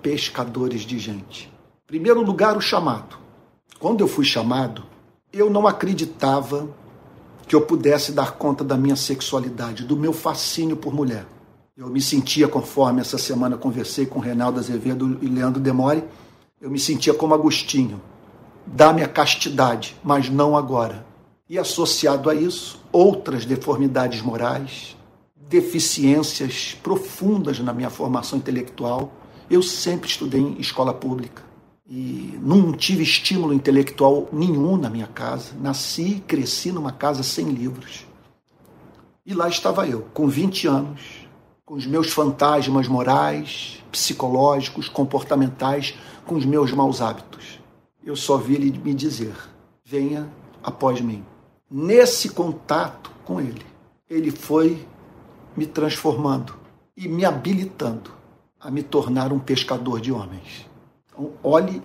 pescadores 0.00 0.82
de 0.82 0.98
gente. 0.98 1.52
Primeiro 1.86 2.22
lugar, 2.22 2.56
o 2.56 2.60
chamado. 2.60 3.18
Quando 3.78 4.00
eu 4.00 4.08
fui 4.08 4.24
chamado, 4.24 4.84
eu 5.32 5.50
não 5.50 5.66
acreditava 5.66 6.68
que 7.46 7.54
eu 7.54 7.62
pudesse 7.62 8.12
dar 8.12 8.32
conta 8.32 8.64
da 8.64 8.76
minha 8.76 8.96
sexualidade, 8.96 9.84
do 9.84 9.96
meu 9.96 10.12
fascínio 10.12 10.76
por 10.76 10.94
mulher. 10.94 11.26
Eu 11.76 11.88
me 11.88 12.00
sentia, 12.00 12.46
conforme 12.48 13.00
essa 13.00 13.18
semana 13.18 13.56
conversei 13.56 14.06
com 14.06 14.18
Reinaldo 14.18 14.58
Azevedo 14.58 15.18
e 15.20 15.26
Leandro 15.26 15.60
Demore, 15.60 16.04
eu 16.60 16.70
me 16.70 16.78
sentia 16.78 17.12
como 17.14 17.34
Agostinho. 17.34 18.00
Dá-me 18.66 19.02
a 19.02 19.08
castidade, 19.08 19.96
mas 20.04 20.28
não 20.28 20.56
agora. 20.56 21.04
E 21.48 21.58
associado 21.58 22.30
a 22.30 22.34
isso, 22.34 22.80
outras 22.92 23.44
deformidades 23.44 24.22
morais, 24.22 24.96
deficiências 25.36 26.78
profundas 26.82 27.58
na 27.58 27.72
minha 27.72 27.90
formação 27.90 28.38
intelectual. 28.38 29.12
Eu 29.50 29.62
sempre 29.62 30.08
estudei 30.08 30.40
em 30.40 30.60
escola 30.60 30.94
pública 30.94 31.51
e 31.94 32.38
não 32.40 32.72
tive 32.72 33.02
estímulo 33.02 33.52
intelectual 33.52 34.26
nenhum 34.32 34.78
na 34.78 34.88
minha 34.88 35.06
casa. 35.06 35.52
Nasci 35.60 36.14
e 36.14 36.20
cresci 36.20 36.72
numa 36.72 36.90
casa 36.90 37.22
sem 37.22 37.50
livros. 37.50 38.06
E 39.26 39.34
lá 39.34 39.46
estava 39.46 39.86
eu, 39.86 40.00
com 40.14 40.26
20 40.26 40.66
anos, 40.66 41.02
com 41.66 41.74
os 41.74 41.86
meus 41.86 42.10
fantasmas 42.10 42.88
morais, 42.88 43.84
psicológicos, 43.92 44.88
comportamentais, 44.88 45.94
com 46.24 46.34
os 46.34 46.46
meus 46.46 46.72
maus 46.72 47.02
hábitos. 47.02 47.60
Eu 48.02 48.16
só 48.16 48.38
vi 48.38 48.54
ele 48.54 48.78
me 48.78 48.94
dizer: 48.94 49.34
venha 49.84 50.32
após 50.62 50.98
mim. 51.02 51.22
Nesse 51.70 52.30
contato 52.30 53.10
com 53.22 53.38
ele, 53.38 53.66
ele 54.08 54.30
foi 54.30 54.88
me 55.54 55.66
transformando 55.66 56.54
e 56.96 57.06
me 57.06 57.26
habilitando 57.26 58.10
a 58.58 58.70
me 58.70 58.82
tornar 58.82 59.30
um 59.30 59.38
pescador 59.38 60.00
de 60.00 60.10
homens. 60.10 60.71
Então, 61.12 61.32
olhe 61.42 61.82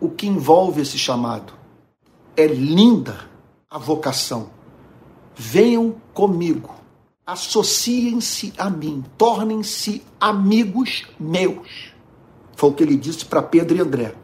o 0.00 0.08
que 0.08 0.26
envolve 0.26 0.80
esse 0.80 0.98
chamado. 0.98 1.52
É 2.36 2.46
linda 2.46 3.28
a 3.70 3.78
vocação. 3.78 4.50
Venham 5.34 5.94
comigo, 6.14 6.74
associem-se 7.26 8.54
a 8.56 8.70
mim, 8.70 9.04
tornem-se 9.18 10.02
amigos 10.18 11.04
meus. 11.20 11.92
Foi 12.54 12.70
o 12.70 12.72
que 12.72 12.82
ele 12.82 12.96
disse 12.96 13.24
para 13.24 13.42
Pedro 13.42 13.76
e 13.76 13.80
André. 13.80 14.14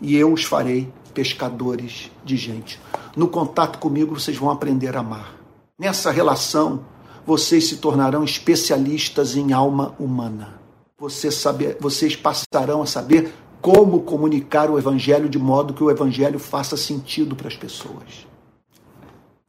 E 0.00 0.16
eu 0.16 0.32
os 0.32 0.44
farei 0.44 0.92
pescadores 1.12 2.10
de 2.24 2.36
gente. 2.36 2.80
No 3.16 3.28
contato 3.28 3.78
comigo, 3.78 4.18
vocês 4.18 4.36
vão 4.36 4.50
aprender 4.50 4.96
a 4.96 5.00
amar. 5.00 5.34
Nessa 5.78 6.10
relação, 6.10 6.84
vocês 7.26 7.68
se 7.68 7.76
tornarão 7.76 8.24
especialistas 8.24 9.36
em 9.36 9.52
alma 9.52 9.94
humana 9.98 10.61
você 11.02 11.32
saber, 11.32 11.78
vocês 11.80 12.14
passarão 12.14 12.80
a 12.80 12.86
saber 12.86 13.34
como 13.60 14.02
comunicar 14.02 14.70
o 14.70 14.78
Evangelho 14.78 15.28
de 15.28 15.36
modo 15.36 15.74
que 15.74 15.82
o 15.82 15.90
Evangelho 15.90 16.38
faça 16.38 16.76
sentido 16.76 17.34
para 17.34 17.48
as 17.48 17.56
pessoas. 17.56 18.24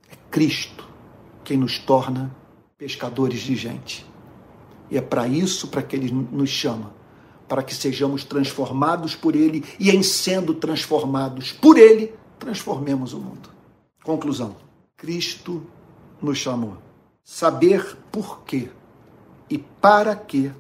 É 0.10 0.16
Cristo 0.32 0.84
quem 1.44 1.56
nos 1.56 1.78
torna 1.78 2.36
pescadores 2.76 3.42
de 3.42 3.56
gente. 3.56 4.04
E 4.90 4.98
é 4.98 5.02
para 5.02 5.28
isso 5.28 5.68
para 5.68 5.84
que 5.84 5.96
Ele 5.96 6.12
nos 6.12 6.50
chama, 6.50 6.92
para 7.48 7.62
que 7.62 7.76
sejamos 7.76 8.24
transformados 8.24 9.14
por 9.14 9.36
Ele 9.36 9.64
e, 9.80 9.92
em 9.92 10.02
sendo 10.02 10.56
transformados 10.56 11.52
por 11.52 11.78
Ele, 11.78 12.16
transformemos 12.40 13.14
o 13.14 13.20
mundo. 13.20 13.50
Conclusão: 14.04 14.56
Cristo 14.98 15.62
nos 16.20 16.40
chamou. 16.40 16.78
Saber 17.24 17.96
por 18.12 18.42
quê 18.44 18.70
e 19.48 19.60
para 19.60 20.16
quê 20.16 20.52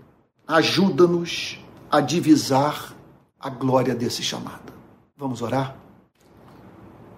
ajuda-nos 0.54 1.60
a 1.90 2.00
divisar 2.00 2.96
a 3.40 3.50
glória 3.50 3.96
desse 3.96 4.22
chamado. 4.22 4.72
Vamos 5.18 5.42
orar? 5.42 5.76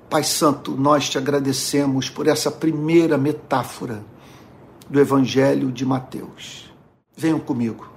Pai 0.09 0.23
Santo, 0.23 0.71
nós 0.71 1.09
te 1.09 1.17
agradecemos 1.17 2.09
por 2.09 2.27
essa 2.27 2.49
primeira 2.49 3.17
metáfora 3.17 4.01
do 4.89 5.01
Evangelho 5.01 5.69
de 5.69 5.85
Mateus. 5.85 6.73
Venham 7.17 7.37
comigo 7.37 7.91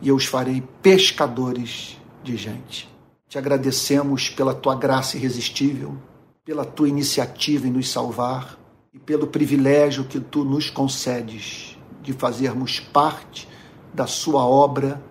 e 0.00 0.08
eu 0.08 0.16
os 0.16 0.24
farei 0.24 0.62
pescadores 0.80 1.98
de 2.24 2.34
gente. 2.38 2.88
Te 3.28 3.36
agradecemos 3.36 4.30
pela 4.30 4.54
tua 4.54 4.74
graça 4.74 5.18
irresistível, 5.18 5.98
pela 6.46 6.64
tua 6.64 6.88
iniciativa 6.88 7.68
em 7.68 7.70
nos 7.70 7.90
salvar 7.90 8.58
e 8.90 8.98
pelo 8.98 9.26
privilégio 9.26 10.04
que 10.04 10.18
tu 10.18 10.46
nos 10.46 10.70
concedes 10.70 11.76
de 12.00 12.14
fazermos 12.14 12.80
parte 12.80 13.51
da 13.92 14.06
sua 14.06 14.44
obra 14.46 15.02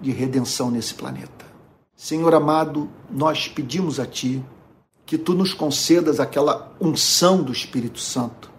de 0.00 0.10
redenção 0.10 0.70
nesse 0.70 0.94
planeta. 0.94 1.46
Senhor 1.94 2.34
amado, 2.34 2.88
nós 3.10 3.48
pedimos 3.48 4.00
a 4.00 4.06
ti 4.06 4.42
que 5.04 5.18
tu 5.18 5.34
nos 5.34 5.52
concedas 5.52 6.20
aquela 6.20 6.72
unção 6.80 7.42
do 7.42 7.52
Espírito 7.52 8.00
Santo, 8.00 8.50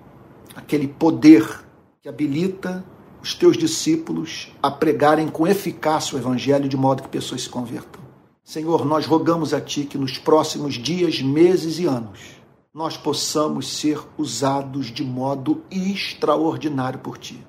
aquele 0.55 0.87
poder 0.87 1.65
que 2.01 2.09
habilita 2.09 2.83
os 3.21 3.33
teus 3.33 3.57
discípulos 3.57 4.51
a 4.61 4.69
pregarem 4.69 5.27
com 5.27 5.47
eficácia 5.47 6.15
o 6.15 6.19
Evangelho 6.19 6.67
de 6.67 6.75
modo 6.75 7.03
que 7.03 7.09
pessoas 7.09 7.43
se 7.43 7.49
convertam. 7.49 8.01
Senhor, 8.43 8.85
nós 8.85 9.05
rogamos 9.05 9.53
a 9.53 9.61
Ti 9.61 9.85
que 9.85 9.97
nos 9.97 10.17
próximos 10.17 10.75
dias, 10.75 11.21
meses 11.21 11.79
e 11.79 11.85
anos 11.85 12.41
nós 12.73 12.95
possamos 12.95 13.67
ser 13.67 13.99
usados 14.17 14.87
de 14.87 15.03
modo 15.03 15.61
extraordinário 15.69 16.99
por 16.99 17.17
Ti. 17.17 17.45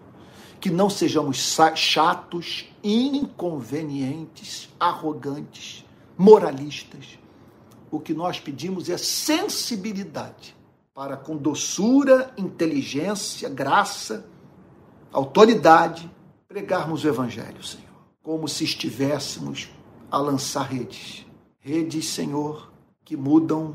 Que 0.62 0.70
não 0.70 0.88
sejamos 0.88 1.58
chatos, 1.74 2.66
inconvenientes, 2.84 4.68
arrogantes, 4.78 5.84
moralistas. 6.16 7.18
O 7.90 7.98
que 7.98 8.14
nós 8.14 8.38
pedimos 8.38 8.88
é 8.88 8.96
sensibilidade 8.96 10.56
para, 10.94 11.16
com 11.16 11.36
doçura, 11.36 12.32
inteligência, 12.38 13.48
graça, 13.48 14.24
autoridade, 15.12 16.08
pregarmos 16.46 17.02
o 17.02 17.08
Evangelho, 17.08 17.64
Senhor, 17.64 17.88
como 18.22 18.46
se 18.46 18.62
estivéssemos 18.62 19.68
a 20.08 20.18
lançar 20.18 20.62
redes. 20.62 21.26
Redes, 21.58 22.06
Senhor, 22.06 22.72
que 23.04 23.16
mudam 23.16 23.74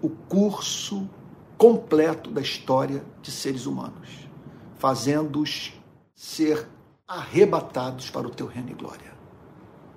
o 0.00 0.08
curso 0.08 1.10
completo 1.56 2.30
da 2.30 2.40
história 2.40 3.04
de 3.20 3.32
seres 3.32 3.66
humanos, 3.66 4.28
fazendo-os 4.76 5.72
ser 6.18 6.68
arrebatados 7.06 8.10
para 8.10 8.26
o 8.26 8.30
teu 8.30 8.48
reino 8.48 8.70
e 8.70 8.74
glória. 8.74 9.14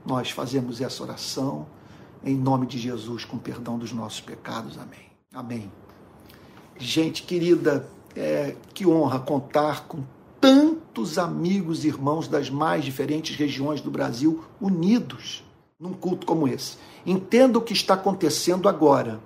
Nós 0.05 0.29
fazemos 0.29 0.79
essa 0.79 1.01
oração 1.01 1.65
em 2.23 2.35
nome 2.35 2.67
de 2.67 2.77
Jesus, 2.77 3.25
com 3.25 3.39
perdão 3.39 3.79
dos 3.79 3.91
nossos 3.91 4.21
pecados. 4.21 4.77
Amém. 4.77 5.09
Amém. 5.33 5.71
Gente 6.77 7.23
querida, 7.23 7.89
é, 8.15 8.55
que 8.71 8.85
honra 8.85 9.19
contar 9.19 9.87
com 9.87 10.03
tantos 10.39 11.17
amigos 11.17 11.83
e 11.83 11.87
irmãos 11.87 12.27
das 12.27 12.51
mais 12.51 12.85
diferentes 12.85 13.35
regiões 13.35 13.81
do 13.81 13.89
Brasil 13.89 14.43
unidos 14.61 15.43
num 15.79 15.93
culto 15.93 16.27
como 16.27 16.47
esse. 16.47 16.77
Entenda 17.03 17.57
o 17.57 17.63
que 17.63 17.73
está 17.73 17.95
acontecendo 17.95 18.69
agora. 18.69 19.19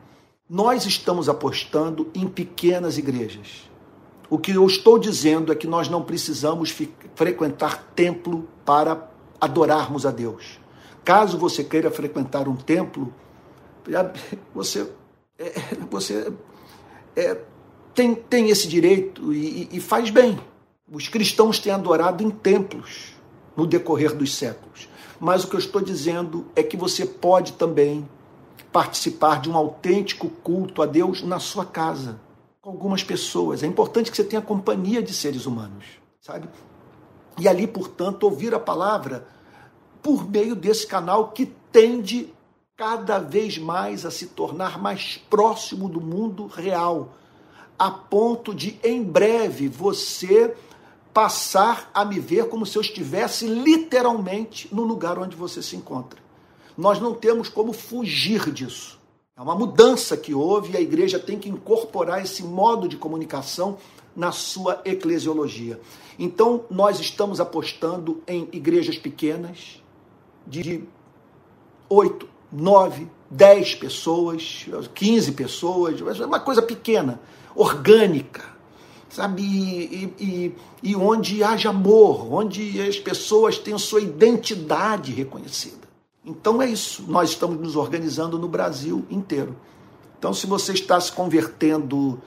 Nós 0.49 0.85
estamos 0.85 1.27
apostando 1.27 2.09
em 2.15 2.25
pequenas 2.25 2.97
igrejas. 2.97 3.69
O 4.30 4.38
que 4.38 4.51
eu 4.51 4.65
estou 4.65 4.97
dizendo 4.97 5.51
é 5.51 5.55
que 5.55 5.67
nós 5.67 5.88
não 5.88 6.01
precisamos 6.01 6.76
frequentar 7.15 7.91
templo 7.95 8.47
para 8.65 9.09
adorarmos 9.39 10.05
a 10.05 10.11
Deus. 10.11 10.59
Caso 11.03 11.38
você 11.38 11.63
queira 11.63 11.91
frequentar 11.91 12.47
um 12.47 12.55
templo, 12.55 13.13
você, 14.53 14.89
é, 15.38 15.51
você 15.89 16.34
é, 17.15 17.38
tem, 17.93 18.15
tem 18.15 18.49
esse 18.49 18.67
direito 18.67 19.32
e, 19.32 19.69
e 19.71 19.80
faz 19.80 20.09
bem. 20.09 20.39
Os 20.91 21.07
cristãos 21.07 21.59
têm 21.59 21.71
adorado 21.71 22.23
em 22.23 22.30
templos 22.30 23.13
no 23.55 23.65
decorrer 23.65 24.15
dos 24.15 24.36
séculos. 24.36 24.89
Mas 25.19 25.43
o 25.43 25.47
que 25.47 25.55
eu 25.55 25.59
estou 25.59 25.82
dizendo 25.82 26.45
é 26.55 26.63
que 26.63 26.76
você 26.76 27.05
pode 27.05 27.53
também 27.53 28.07
participar 28.71 29.39
de 29.39 29.49
um 29.49 29.55
autêntico 29.55 30.30
culto 30.30 30.82
a 30.82 30.86
Deus 30.86 31.23
na 31.23 31.39
sua 31.39 31.65
casa, 31.65 32.19
com 32.66 32.72
algumas 32.72 33.03
pessoas. 33.03 33.61
É 33.61 33.68
importante 33.68 34.09
que 34.09 34.18
você 34.18 34.24
tenha 34.24 34.41
companhia 34.41 34.99
de 34.99 35.13
seres 35.13 35.45
humanos, 35.45 35.86
sabe? 36.20 36.49
E 37.38 37.47
ali, 37.47 37.68
portanto, 37.68 38.24
ouvir 38.24 38.55
a 38.55 38.59
palavra 38.59 39.28
por 40.01 40.28
meio 40.28 40.55
desse 40.55 40.88
canal 40.88 41.30
que 41.30 41.45
tende 41.72 42.34
cada 42.76 43.20
vez 43.20 43.59
mais 43.59 44.03
a 44.03 44.09
se 44.09 44.26
tornar 44.26 44.82
mais 44.82 45.16
próximo 45.30 45.88
do 45.88 46.01
mundo 46.01 46.47
real, 46.47 47.13
a 47.78 47.91
ponto 47.91 48.51
de 48.51 48.80
em 48.84 49.03
breve 49.03 49.68
você 49.68 50.57
passar 51.13 51.91
a 51.93 52.03
me 52.03 52.20
ver 52.20 52.49
como 52.49 52.66
se 52.66 52.80
eu 52.80 52.82
estivesse 52.82 53.45
literalmente 53.45 54.74
no 54.74 54.82
lugar 54.82 55.20
onde 55.20 55.36
você 55.36 55.61
se 55.61 55.76
encontra. 55.76 56.20
Nós 56.76 56.99
não 56.99 57.13
temos 57.13 57.47
como 57.47 57.72
fugir 57.72 58.51
disso. 58.51 59.05
É 59.38 59.41
uma 59.41 59.53
mudança 59.53 60.15
que 60.15 60.33
houve 60.33 60.71
e 60.71 60.77
a 60.77 60.81
igreja 60.81 61.19
tem 61.19 61.38
que 61.38 61.49
incorporar 61.49 62.23
esse 62.23 62.41
modo 62.41 62.88
de 62.88 62.95
comunicação 62.95 63.77
na 64.15 64.31
sua 64.31 64.81
eclesiologia. 64.86 65.77
Então, 66.17 66.63
nós 66.71 67.01
estamos 67.01 67.41
apostando 67.41 68.23
em 68.25 68.47
igrejas 68.53 68.97
pequenas, 68.97 69.83
de 70.47 70.86
8, 71.89 72.29
9, 72.49 73.09
10 73.29 73.75
pessoas, 73.75 74.67
15 74.93 75.31
pessoas, 75.33 75.99
uma 76.21 76.39
coisa 76.39 76.61
pequena, 76.61 77.19
orgânica 77.53 78.55
sabe? 79.09 79.41
E, 79.43 80.13
e, 80.19 80.55
e 80.83 80.95
onde 80.95 81.43
haja 81.43 81.69
amor, 81.69 82.33
onde 82.33 82.81
as 82.81 82.99
pessoas 82.99 83.57
tenham 83.57 83.79
sua 83.79 84.01
identidade 84.01 85.11
reconhecida. 85.11 85.84
Então 86.26 86.61
é 86.61 86.67
isso, 86.67 87.03
nós 87.07 87.30
estamos 87.30 87.59
nos 87.59 87.76
organizando 87.76 88.39
no 88.39 88.47
Brasil 88.47 89.05
inteiro. 89.09 89.55
Então, 90.17 90.34
se 90.34 90.47
você 90.47 90.73
está 90.73 90.99
se 90.99 91.11
convertendo 91.11 92.19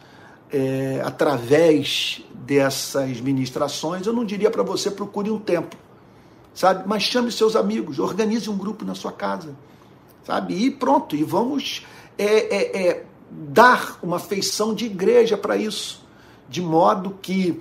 é, 0.52 1.02
através 1.04 2.22
dessas 2.32 3.20
ministrações, 3.20 4.06
eu 4.06 4.12
não 4.12 4.24
diria 4.24 4.50
para 4.50 4.62
você 4.62 4.88
procure 4.90 5.30
um 5.30 5.38
tempo, 5.38 5.76
sabe? 6.54 6.84
Mas 6.86 7.02
chame 7.02 7.32
seus 7.32 7.56
amigos, 7.56 7.98
organize 7.98 8.48
um 8.48 8.56
grupo 8.56 8.84
na 8.84 8.94
sua 8.94 9.10
casa, 9.10 9.56
sabe? 10.24 10.54
E 10.54 10.70
pronto, 10.70 11.16
e 11.16 11.24
vamos 11.24 11.84
é, 12.16 12.24
é, 12.24 12.88
é 12.88 13.06
dar 13.30 13.98
uma 14.00 14.20
feição 14.20 14.74
de 14.74 14.86
igreja 14.86 15.36
para 15.36 15.56
isso 15.56 16.06
de 16.48 16.62
modo 16.62 17.18
que 17.20 17.60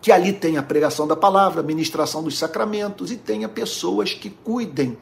que 0.00 0.12
ali 0.12 0.32
tenha 0.32 0.60
a 0.60 0.62
pregação 0.62 1.06
da 1.06 1.16
palavra, 1.16 1.60
a 1.60 1.64
ministração 1.64 2.22
dos 2.22 2.38
sacramentos 2.38 3.10
e 3.10 3.16
tenha 3.16 3.48
pessoas 3.48 4.14
que 4.14 4.30
cuidem 4.30 4.96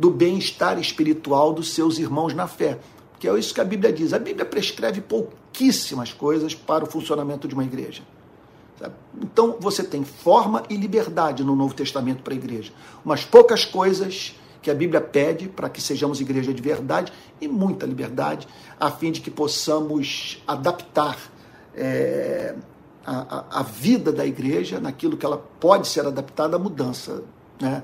do 0.00 0.10
bem-estar 0.10 0.78
espiritual 0.78 1.52
dos 1.52 1.74
seus 1.74 1.98
irmãos 1.98 2.32
na 2.32 2.48
fé. 2.48 2.78
Que 3.18 3.28
é 3.28 3.38
isso 3.38 3.52
que 3.52 3.60
a 3.60 3.64
Bíblia 3.64 3.92
diz. 3.92 4.14
A 4.14 4.18
Bíblia 4.18 4.46
prescreve 4.46 5.02
pouquíssimas 5.02 6.10
coisas 6.10 6.54
para 6.54 6.84
o 6.84 6.86
funcionamento 6.86 7.46
de 7.46 7.52
uma 7.52 7.64
igreja. 7.64 8.02
Então 9.20 9.58
você 9.60 9.84
tem 9.84 10.02
forma 10.02 10.62
e 10.70 10.74
liberdade 10.74 11.44
no 11.44 11.54
Novo 11.54 11.74
Testamento 11.74 12.22
para 12.22 12.32
a 12.32 12.36
igreja. 12.36 12.72
Umas 13.04 13.26
poucas 13.26 13.66
coisas 13.66 14.34
que 14.62 14.70
a 14.70 14.74
Bíblia 14.74 15.02
pede 15.02 15.48
para 15.48 15.68
que 15.68 15.82
sejamos 15.82 16.18
igreja 16.18 16.54
de 16.54 16.62
verdade 16.62 17.12
e 17.38 17.46
muita 17.46 17.84
liberdade, 17.84 18.48
a 18.78 18.90
fim 18.90 19.12
de 19.12 19.20
que 19.20 19.30
possamos 19.30 20.42
adaptar 20.46 21.18
é, 21.74 22.54
a, 23.04 23.60
a, 23.60 23.62
vida 23.62 24.10
da 24.10 24.24
igreja 24.24 24.80
naquilo 24.80 25.18
que 25.18 25.26
ela 25.26 25.36
pode 25.36 25.88
ser 25.88 26.06
adaptada 26.06 26.56
à 26.56 26.58
mudança 26.58 27.22
né, 27.60 27.82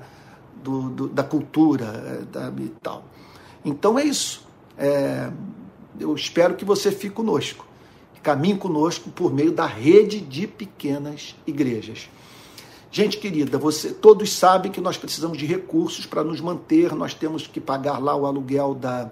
do, 0.63 0.89
do, 0.89 1.07
da 1.07 1.23
cultura 1.23 1.85
é, 1.85 2.25
da, 2.25 2.53
e 2.57 2.69
tal. 2.81 3.05
Então 3.63 3.97
é 3.97 4.03
isso. 4.03 4.45
É, 4.77 5.31
eu 5.99 6.13
espero 6.15 6.55
que 6.55 6.63
você 6.63 6.91
fique 6.91 7.15
conosco, 7.15 7.65
caminhe 8.21 8.57
conosco 8.57 9.09
por 9.09 9.33
meio 9.33 9.51
da 9.51 9.65
rede 9.65 10.19
de 10.19 10.45
pequenas 10.45 11.35
igrejas. 11.45 12.09
Gente 12.91 13.17
querida, 13.17 13.57
você 13.57 13.91
todos 13.91 14.31
sabem 14.31 14.71
que 14.71 14.79
nós 14.79 14.97
precisamos 14.97 15.37
de 15.37 15.45
recursos 15.45 16.05
para 16.05 16.23
nos 16.23 16.39
manter, 16.39 16.93
nós 16.95 17.13
temos 17.13 17.45
que 17.45 17.59
pagar 17.59 17.99
lá 17.99 18.15
o 18.15 18.25
aluguel 18.25 18.73
da, 18.73 19.11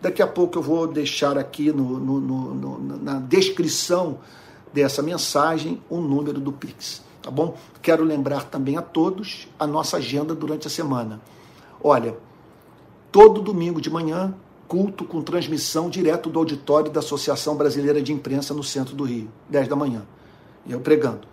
Daqui 0.00 0.22
a 0.22 0.26
pouco 0.26 0.58
eu 0.58 0.62
vou 0.62 0.86
deixar 0.86 1.36
aqui 1.38 1.72
no, 1.72 1.98
no, 1.98 2.20
no, 2.20 2.98
na 2.98 3.18
descrição 3.18 4.18
dessa 4.72 5.02
mensagem 5.02 5.82
o 5.88 5.98
número 5.98 6.38
do 6.38 6.52
Pix, 6.52 7.02
tá 7.22 7.30
bom? 7.30 7.56
Quero 7.80 8.04
lembrar 8.04 8.44
também 8.44 8.76
a 8.76 8.82
todos 8.82 9.48
a 9.58 9.66
nossa 9.66 9.96
agenda 9.96 10.34
durante 10.34 10.66
a 10.66 10.70
semana. 10.70 11.20
Olha, 11.82 12.14
todo 13.10 13.40
domingo 13.40 13.80
de 13.80 13.88
manhã, 13.88 14.34
culto 14.68 15.02
com 15.04 15.22
transmissão 15.22 15.88
direto 15.88 16.28
do 16.28 16.38
auditório 16.38 16.90
da 16.90 17.00
Associação 17.00 17.56
Brasileira 17.56 18.02
de 18.02 18.12
Imprensa 18.12 18.52
no 18.52 18.62
centro 18.62 18.94
do 18.94 19.04
Rio, 19.04 19.30
10 19.48 19.68
da 19.68 19.76
manhã. 19.76 20.02
Eu 20.68 20.80
pregando. 20.80 21.26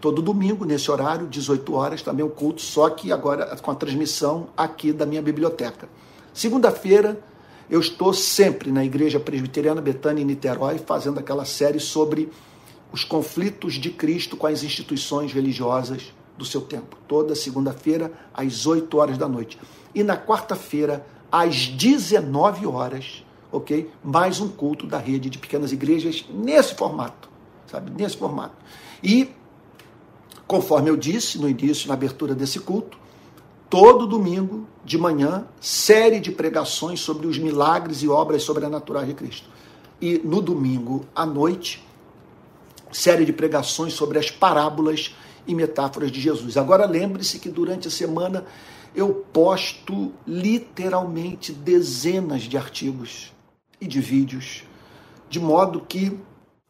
Todo 0.00 0.22
domingo, 0.22 0.64
nesse 0.64 0.90
horário, 0.90 1.26
18 1.26 1.74
horas, 1.74 2.02
também 2.02 2.24
o 2.24 2.30
culto, 2.30 2.62
só 2.62 2.88
que 2.88 3.10
agora 3.10 3.56
com 3.56 3.70
a 3.70 3.74
transmissão 3.74 4.48
aqui 4.56 4.92
da 4.92 5.04
minha 5.04 5.20
biblioteca. 5.20 5.88
Segunda-feira, 6.32 7.20
eu 7.68 7.80
estou 7.80 8.14
sempre 8.14 8.70
na 8.70 8.84
Igreja 8.84 9.18
Presbiteriana 9.18 9.80
Betânia 9.80 10.22
em 10.22 10.24
Niterói, 10.24 10.78
fazendo 10.78 11.18
aquela 11.18 11.44
série 11.44 11.80
sobre 11.80 12.30
os 12.92 13.04
conflitos 13.04 13.74
de 13.74 13.90
Cristo 13.90 14.36
com 14.36 14.46
as 14.46 14.62
instituições 14.62 15.32
religiosas 15.32 16.14
do 16.36 16.44
seu 16.44 16.60
tempo. 16.60 16.96
Toda 17.08 17.34
segunda-feira, 17.34 18.12
às 18.32 18.66
8 18.66 18.96
horas 18.96 19.18
da 19.18 19.28
noite. 19.28 19.58
E 19.94 20.02
na 20.02 20.16
quarta-feira, 20.16 21.04
às 21.30 21.66
19 21.66 22.66
horas, 22.66 23.24
ok? 23.50 23.90
Mais 24.02 24.40
um 24.40 24.48
culto 24.48 24.86
da 24.86 24.98
rede 24.98 25.28
de 25.28 25.38
pequenas 25.38 25.72
igrejas 25.72 26.24
nesse 26.32 26.74
formato, 26.74 27.28
sabe? 27.66 27.90
Nesse 27.90 28.16
formato. 28.16 28.54
E, 29.02 29.30
conforme 30.48 30.88
eu 30.88 30.96
disse 30.96 31.38
no 31.38 31.46
início, 31.46 31.88
na 31.88 31.94
abertura 31.94 32.34
desse 32.34 32.58
culto, 32.58 32.98
todo 33.68 34.06
domingo 34.06 34.66
de 34.82 34.96
manhã, 34.96 35.46
série 35.60 36.18
de 36.18 36.32
pregações 36.32 37.00
sobre 37.00 37.26
os 37.26 37.38
milagres 37.38 38.02
e 38.02 38.08
obras 38.08 38.42
sobrenaturais 38.42 39.06
de 39.06 39.12
Cristo. 39.12 39.46
E 40.00 40.18
no 40.24 40.40
domingo 40.40 41.04
à 41.14 41.26
noite, 41.26 41.86
série 42.90 43.26
de 43.26 43.32
pregações 43.32 43.92
sobre 43.92 44.18
as 44.18 44.30
parábolas 44.30 45.14
e 45.46 45.54
metáforas 45.54 46.10
de 46.10 46.18
Jesus. 46.18 46.56
Agora 46.56 46.86
lembre-se 46.86 47.38
que 47.38 47.50
durante 47.50 47.88
a 47.88 47.90
semana 47.90 48.46
eu 48.94 49.12
posto 49.32 50.14
literalmente 50.26 51.52
dezenas 51.52 52.44
de 52.44 52.56
artigos 52.56 53.34
e 53.78 53.86
de 53.86 54.00
vídeos, 54.00 54.64
de 55.28 55.38
modo 55.38 55.82
que 55.86 56.18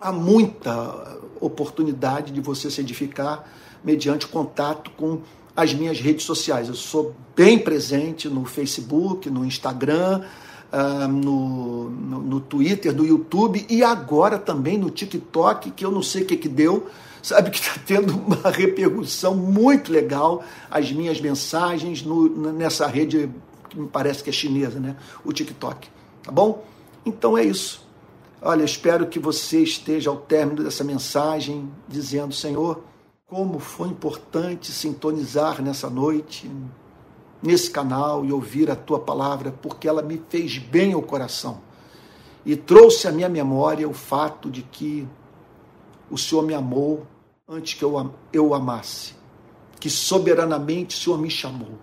há 0.00 0.10
muita 0.10 1.20
oportunidade 1.40 2.32
de 2.32 2.40
você 2.40 2.70
se 2.70 2.80
edificar 2.80 3.48
mediante 3.84 4.26
contato 4.26 4.90
com 4.92 5.20
as 5.56 5.74
minhas 5.74 6.00
redes 6.00 6.24
sociais. 6.24 6.68
Eu 6.68 6.74
sou 6.74 7.14
bem 7.34 7.58
presente 7.58 8.28
no 8.28 8.44
Facebook, 8.44 9.28
no 9.28 9.44
Instagram, 9.44 10.22
uh, 10.72 11.08
no, 11.08 11.90
no, 11.90 12.18
no, 12.20 12.40
Twitter, 12.40 12.94
no 12.94 13.04
YouTube 13.04 13.66
e 13.68 13.82
agora 13.82 14.38
também 14.38 14.78
no 14.78 14.90
TikTok, 14.90 15.72
que 15.72 15.84
eu 15.84 15.90
não 15.90 16.02
sei 16.02 16.22
o 16.22 16.26
que, 16.26 16.36
que 16.36 16.48
deu, 16.48 16.86
sabe 17.22 17.50
que 17.50 17.58
está 17.58 17.74
tendo 17.84 18.16
uma 18.16 18.50
repercussão 18.50 19.34
muito 19.34 19.92
legal 19.92 20.44
as 20.70 20.92
minhas 20.92 21.20
mensagens 21.20 22.02
no, 22.02 22.28
nessa 22.52 22.86
rede 22.86 23.28
que 23.68 23.78
me 23.78 23.88
parece 23.88 24.22
que 24.22 24.30
é 24.30 24.32
chinesa, 24.32 24.80
né? 24.80 24.96
O 25.24 25.32
TikTok. 25.32 25.88
Tá 26.22 26.32
bom? 26.32 26.64
Então 27.04 27.36
é 27.36 27.44
isso. 27.44 27.86
Olha, 28.40 28.62
espero 28.62 29.06
que 29.06 29.18
você 29.18 29.62
esteja 29.62 30.10
ao 30.10 30.16
término 30.16 30.62
dessa 30.62 30.84
mensagem 30.84 31.68
dizendo, 31.88 32.32
Senhor, 32.32 32.82
como 33.28 33.58
foi 33.58 33.88
importante 33.88 34.72
sintonizar 34.72 35.60
nessa 35.60 35.90
noite, 35.90 36.50
nesse 37.42 37.70
canal 37.70 38.24
e 38.24 38.32
ouvir 38.32 38.70
a 38.70 38.74
tua 38.74 38.98
palavra, 38.98 39.52
porque 39.52 39.86
ela 39.86 40.00
me 40.00 40.20
fez 40.30 40.56
bem 40.56 40.94
ao 40.94 41.02
coração 41.02 41.60
e 42.44 42.56
trouxe 42.56 43.06
à 43.06 43.12
minha 43.12 43.28
memória 43.28 43.86
o 43.86 43.92
fato 43.92 44.50
de 44.50 44.62
que 44.62 45.06
o 46.10 46.16
Senhor 46.16 46.40
me 46.40 46.54
amou 46.54 47.06
antes 47.46 47.74
que 47.74 47.84
eu, 47.84 48.10
eu 48.32 48.48
o 48.48 48.54
amasse, 48.54 49.14
que 49.78 49.90
soberanamente 49.90 50.96
o 50.96 50.98
Senhor 50.98 51.18
me 51.18 51.28
chamou 51.28 51.78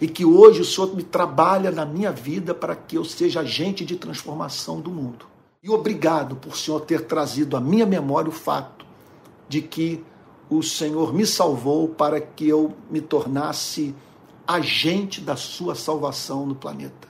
e 0.00 0.08
que 0.08 0.24
hoje 0.24 0.62
o 0.62 0.64
Senhor 0.64 0.96
me 0.96 1.02
trabalha 1.02 1.70
na 1.70 1.84
minha 1.84 2.10
vida 2.10 2.54
para 2.54 2.74
que 2.74 2.96
eu 2.96 3.04
seja 3.04 3.40
agente 3.40 3.84
de 3.84 3.96
transformação 3.96 4.80
do 4.80 4.90
mundo. 4.90 5.26
E 5.62 5.68
obrigado 5.68 6.36
por 6.36 6.54
o 6.54 6.56
Senhor 6.56 6.80
ter 6.80 7.02
trazido 7.02 7.54
à 7.54 7.60
minha 7.60 7.84
memória 7.84 8.30
o 8.30 8.32
fato 8.32 8.86
de 9.46 9.60
que 9.60 10.02
o 10.48 10.62
Senhor 10.62 11.12
me 11.12 11.26
salvou 11.26 11.88
para 11.88 12.20
que 12.20 12.48
eu 12.48 12.74
me 12.90 13.00
tornasse 13.00 13.94
agente 14.46 15.20
da 15.20 15.36
sua 15.36 15.74
salvação 15.74 16.46
no 16.46 16.54
planeta. 16.54 17.08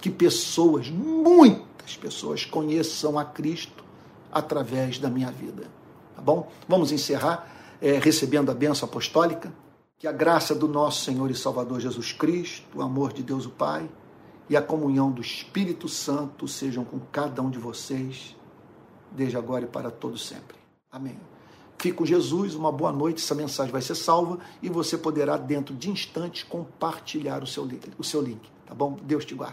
Que 0.00 0.10
pessoas, 0.10 0.88
muitas 0.88 1.96
pessoas, 1.96 2.44
conheçam 2.44 3.18
a 3.18 3.24
Cristo 3.24 3.84
através 4.32 4.98
da 4.98 5.10
minha 5.10 5.30
vida. 5.30 5.64
Tá 6.14 6.22
bom? 6.22 6.50
Vamos 6.66 6.92
encerrar 6.92 7.76
é, 7.80 7.98
recebendo 7.98 8.50
a 8.50 8.54
bênção 8.54 8.88
apostólica. 8.88 9.52
Que 9.98 10.06
a 10.06 10.12
graça 10.12 10.54
do 10.54 10.68
nosso 10.68 11.04
Senhor 11.04 11.28
e 11.30 11.34
Salvador 11.34 11.80
Jesus 11.80 12.12
Cristo, 12.12 12.78
o 12.78 12.82
amor 12.82 13.12
de 13.12 13.22
Deus 13.22 13.46
o 13.46 13.50
Pai 13.50 13.88
e 14.48 14.56
a 14.56 14.62
comunhão 14.62 15.10
do 15.10 15.20
Espírito 15.20 15.88
Santo 15.88 16.48
sejam 16.48 16.84
com 16.84 16.98
cada 17.12 17.42
um 17.42 17.50
de 17.50 17.58
vocês, 17.58 18.34
desde 19.10 19.36
agora 19.36 19.64
e 19.64 19.68
para 19.68 19.90
todos 19.90 20.26
sempre. 20.26 20.56
Amém. 20.90 21.27
Fique 21.80 21.92
com 21.92 22.04
Jesus, 22.04 22.54
uma 22.54 22.72
boa 22.72 22.92
noite, 22.92 23.22
essa 23.22 23.34
mensagem 23.34 23.70
vai 23.70 23.82
ser 23.82 23.94
salva 23.94 24.38
e 24.60 24.68
você 24.68 24.98
poderá, 24.98 25.36
dentro 25.36 25.74
de 25.74 25.90
instantes, 25.90 26.42
compartilhar 26.42 27.42
o 27.42 27.46
seu 27.46 27.68
o 27.96 28.04
seu 28.04 28.20
link 28.20 28.40
tá 28.68 28.74
bom? 28.74 28.98
Deus 29.02 29.24
te 29.24 29.34
guarde. 29.34 29.46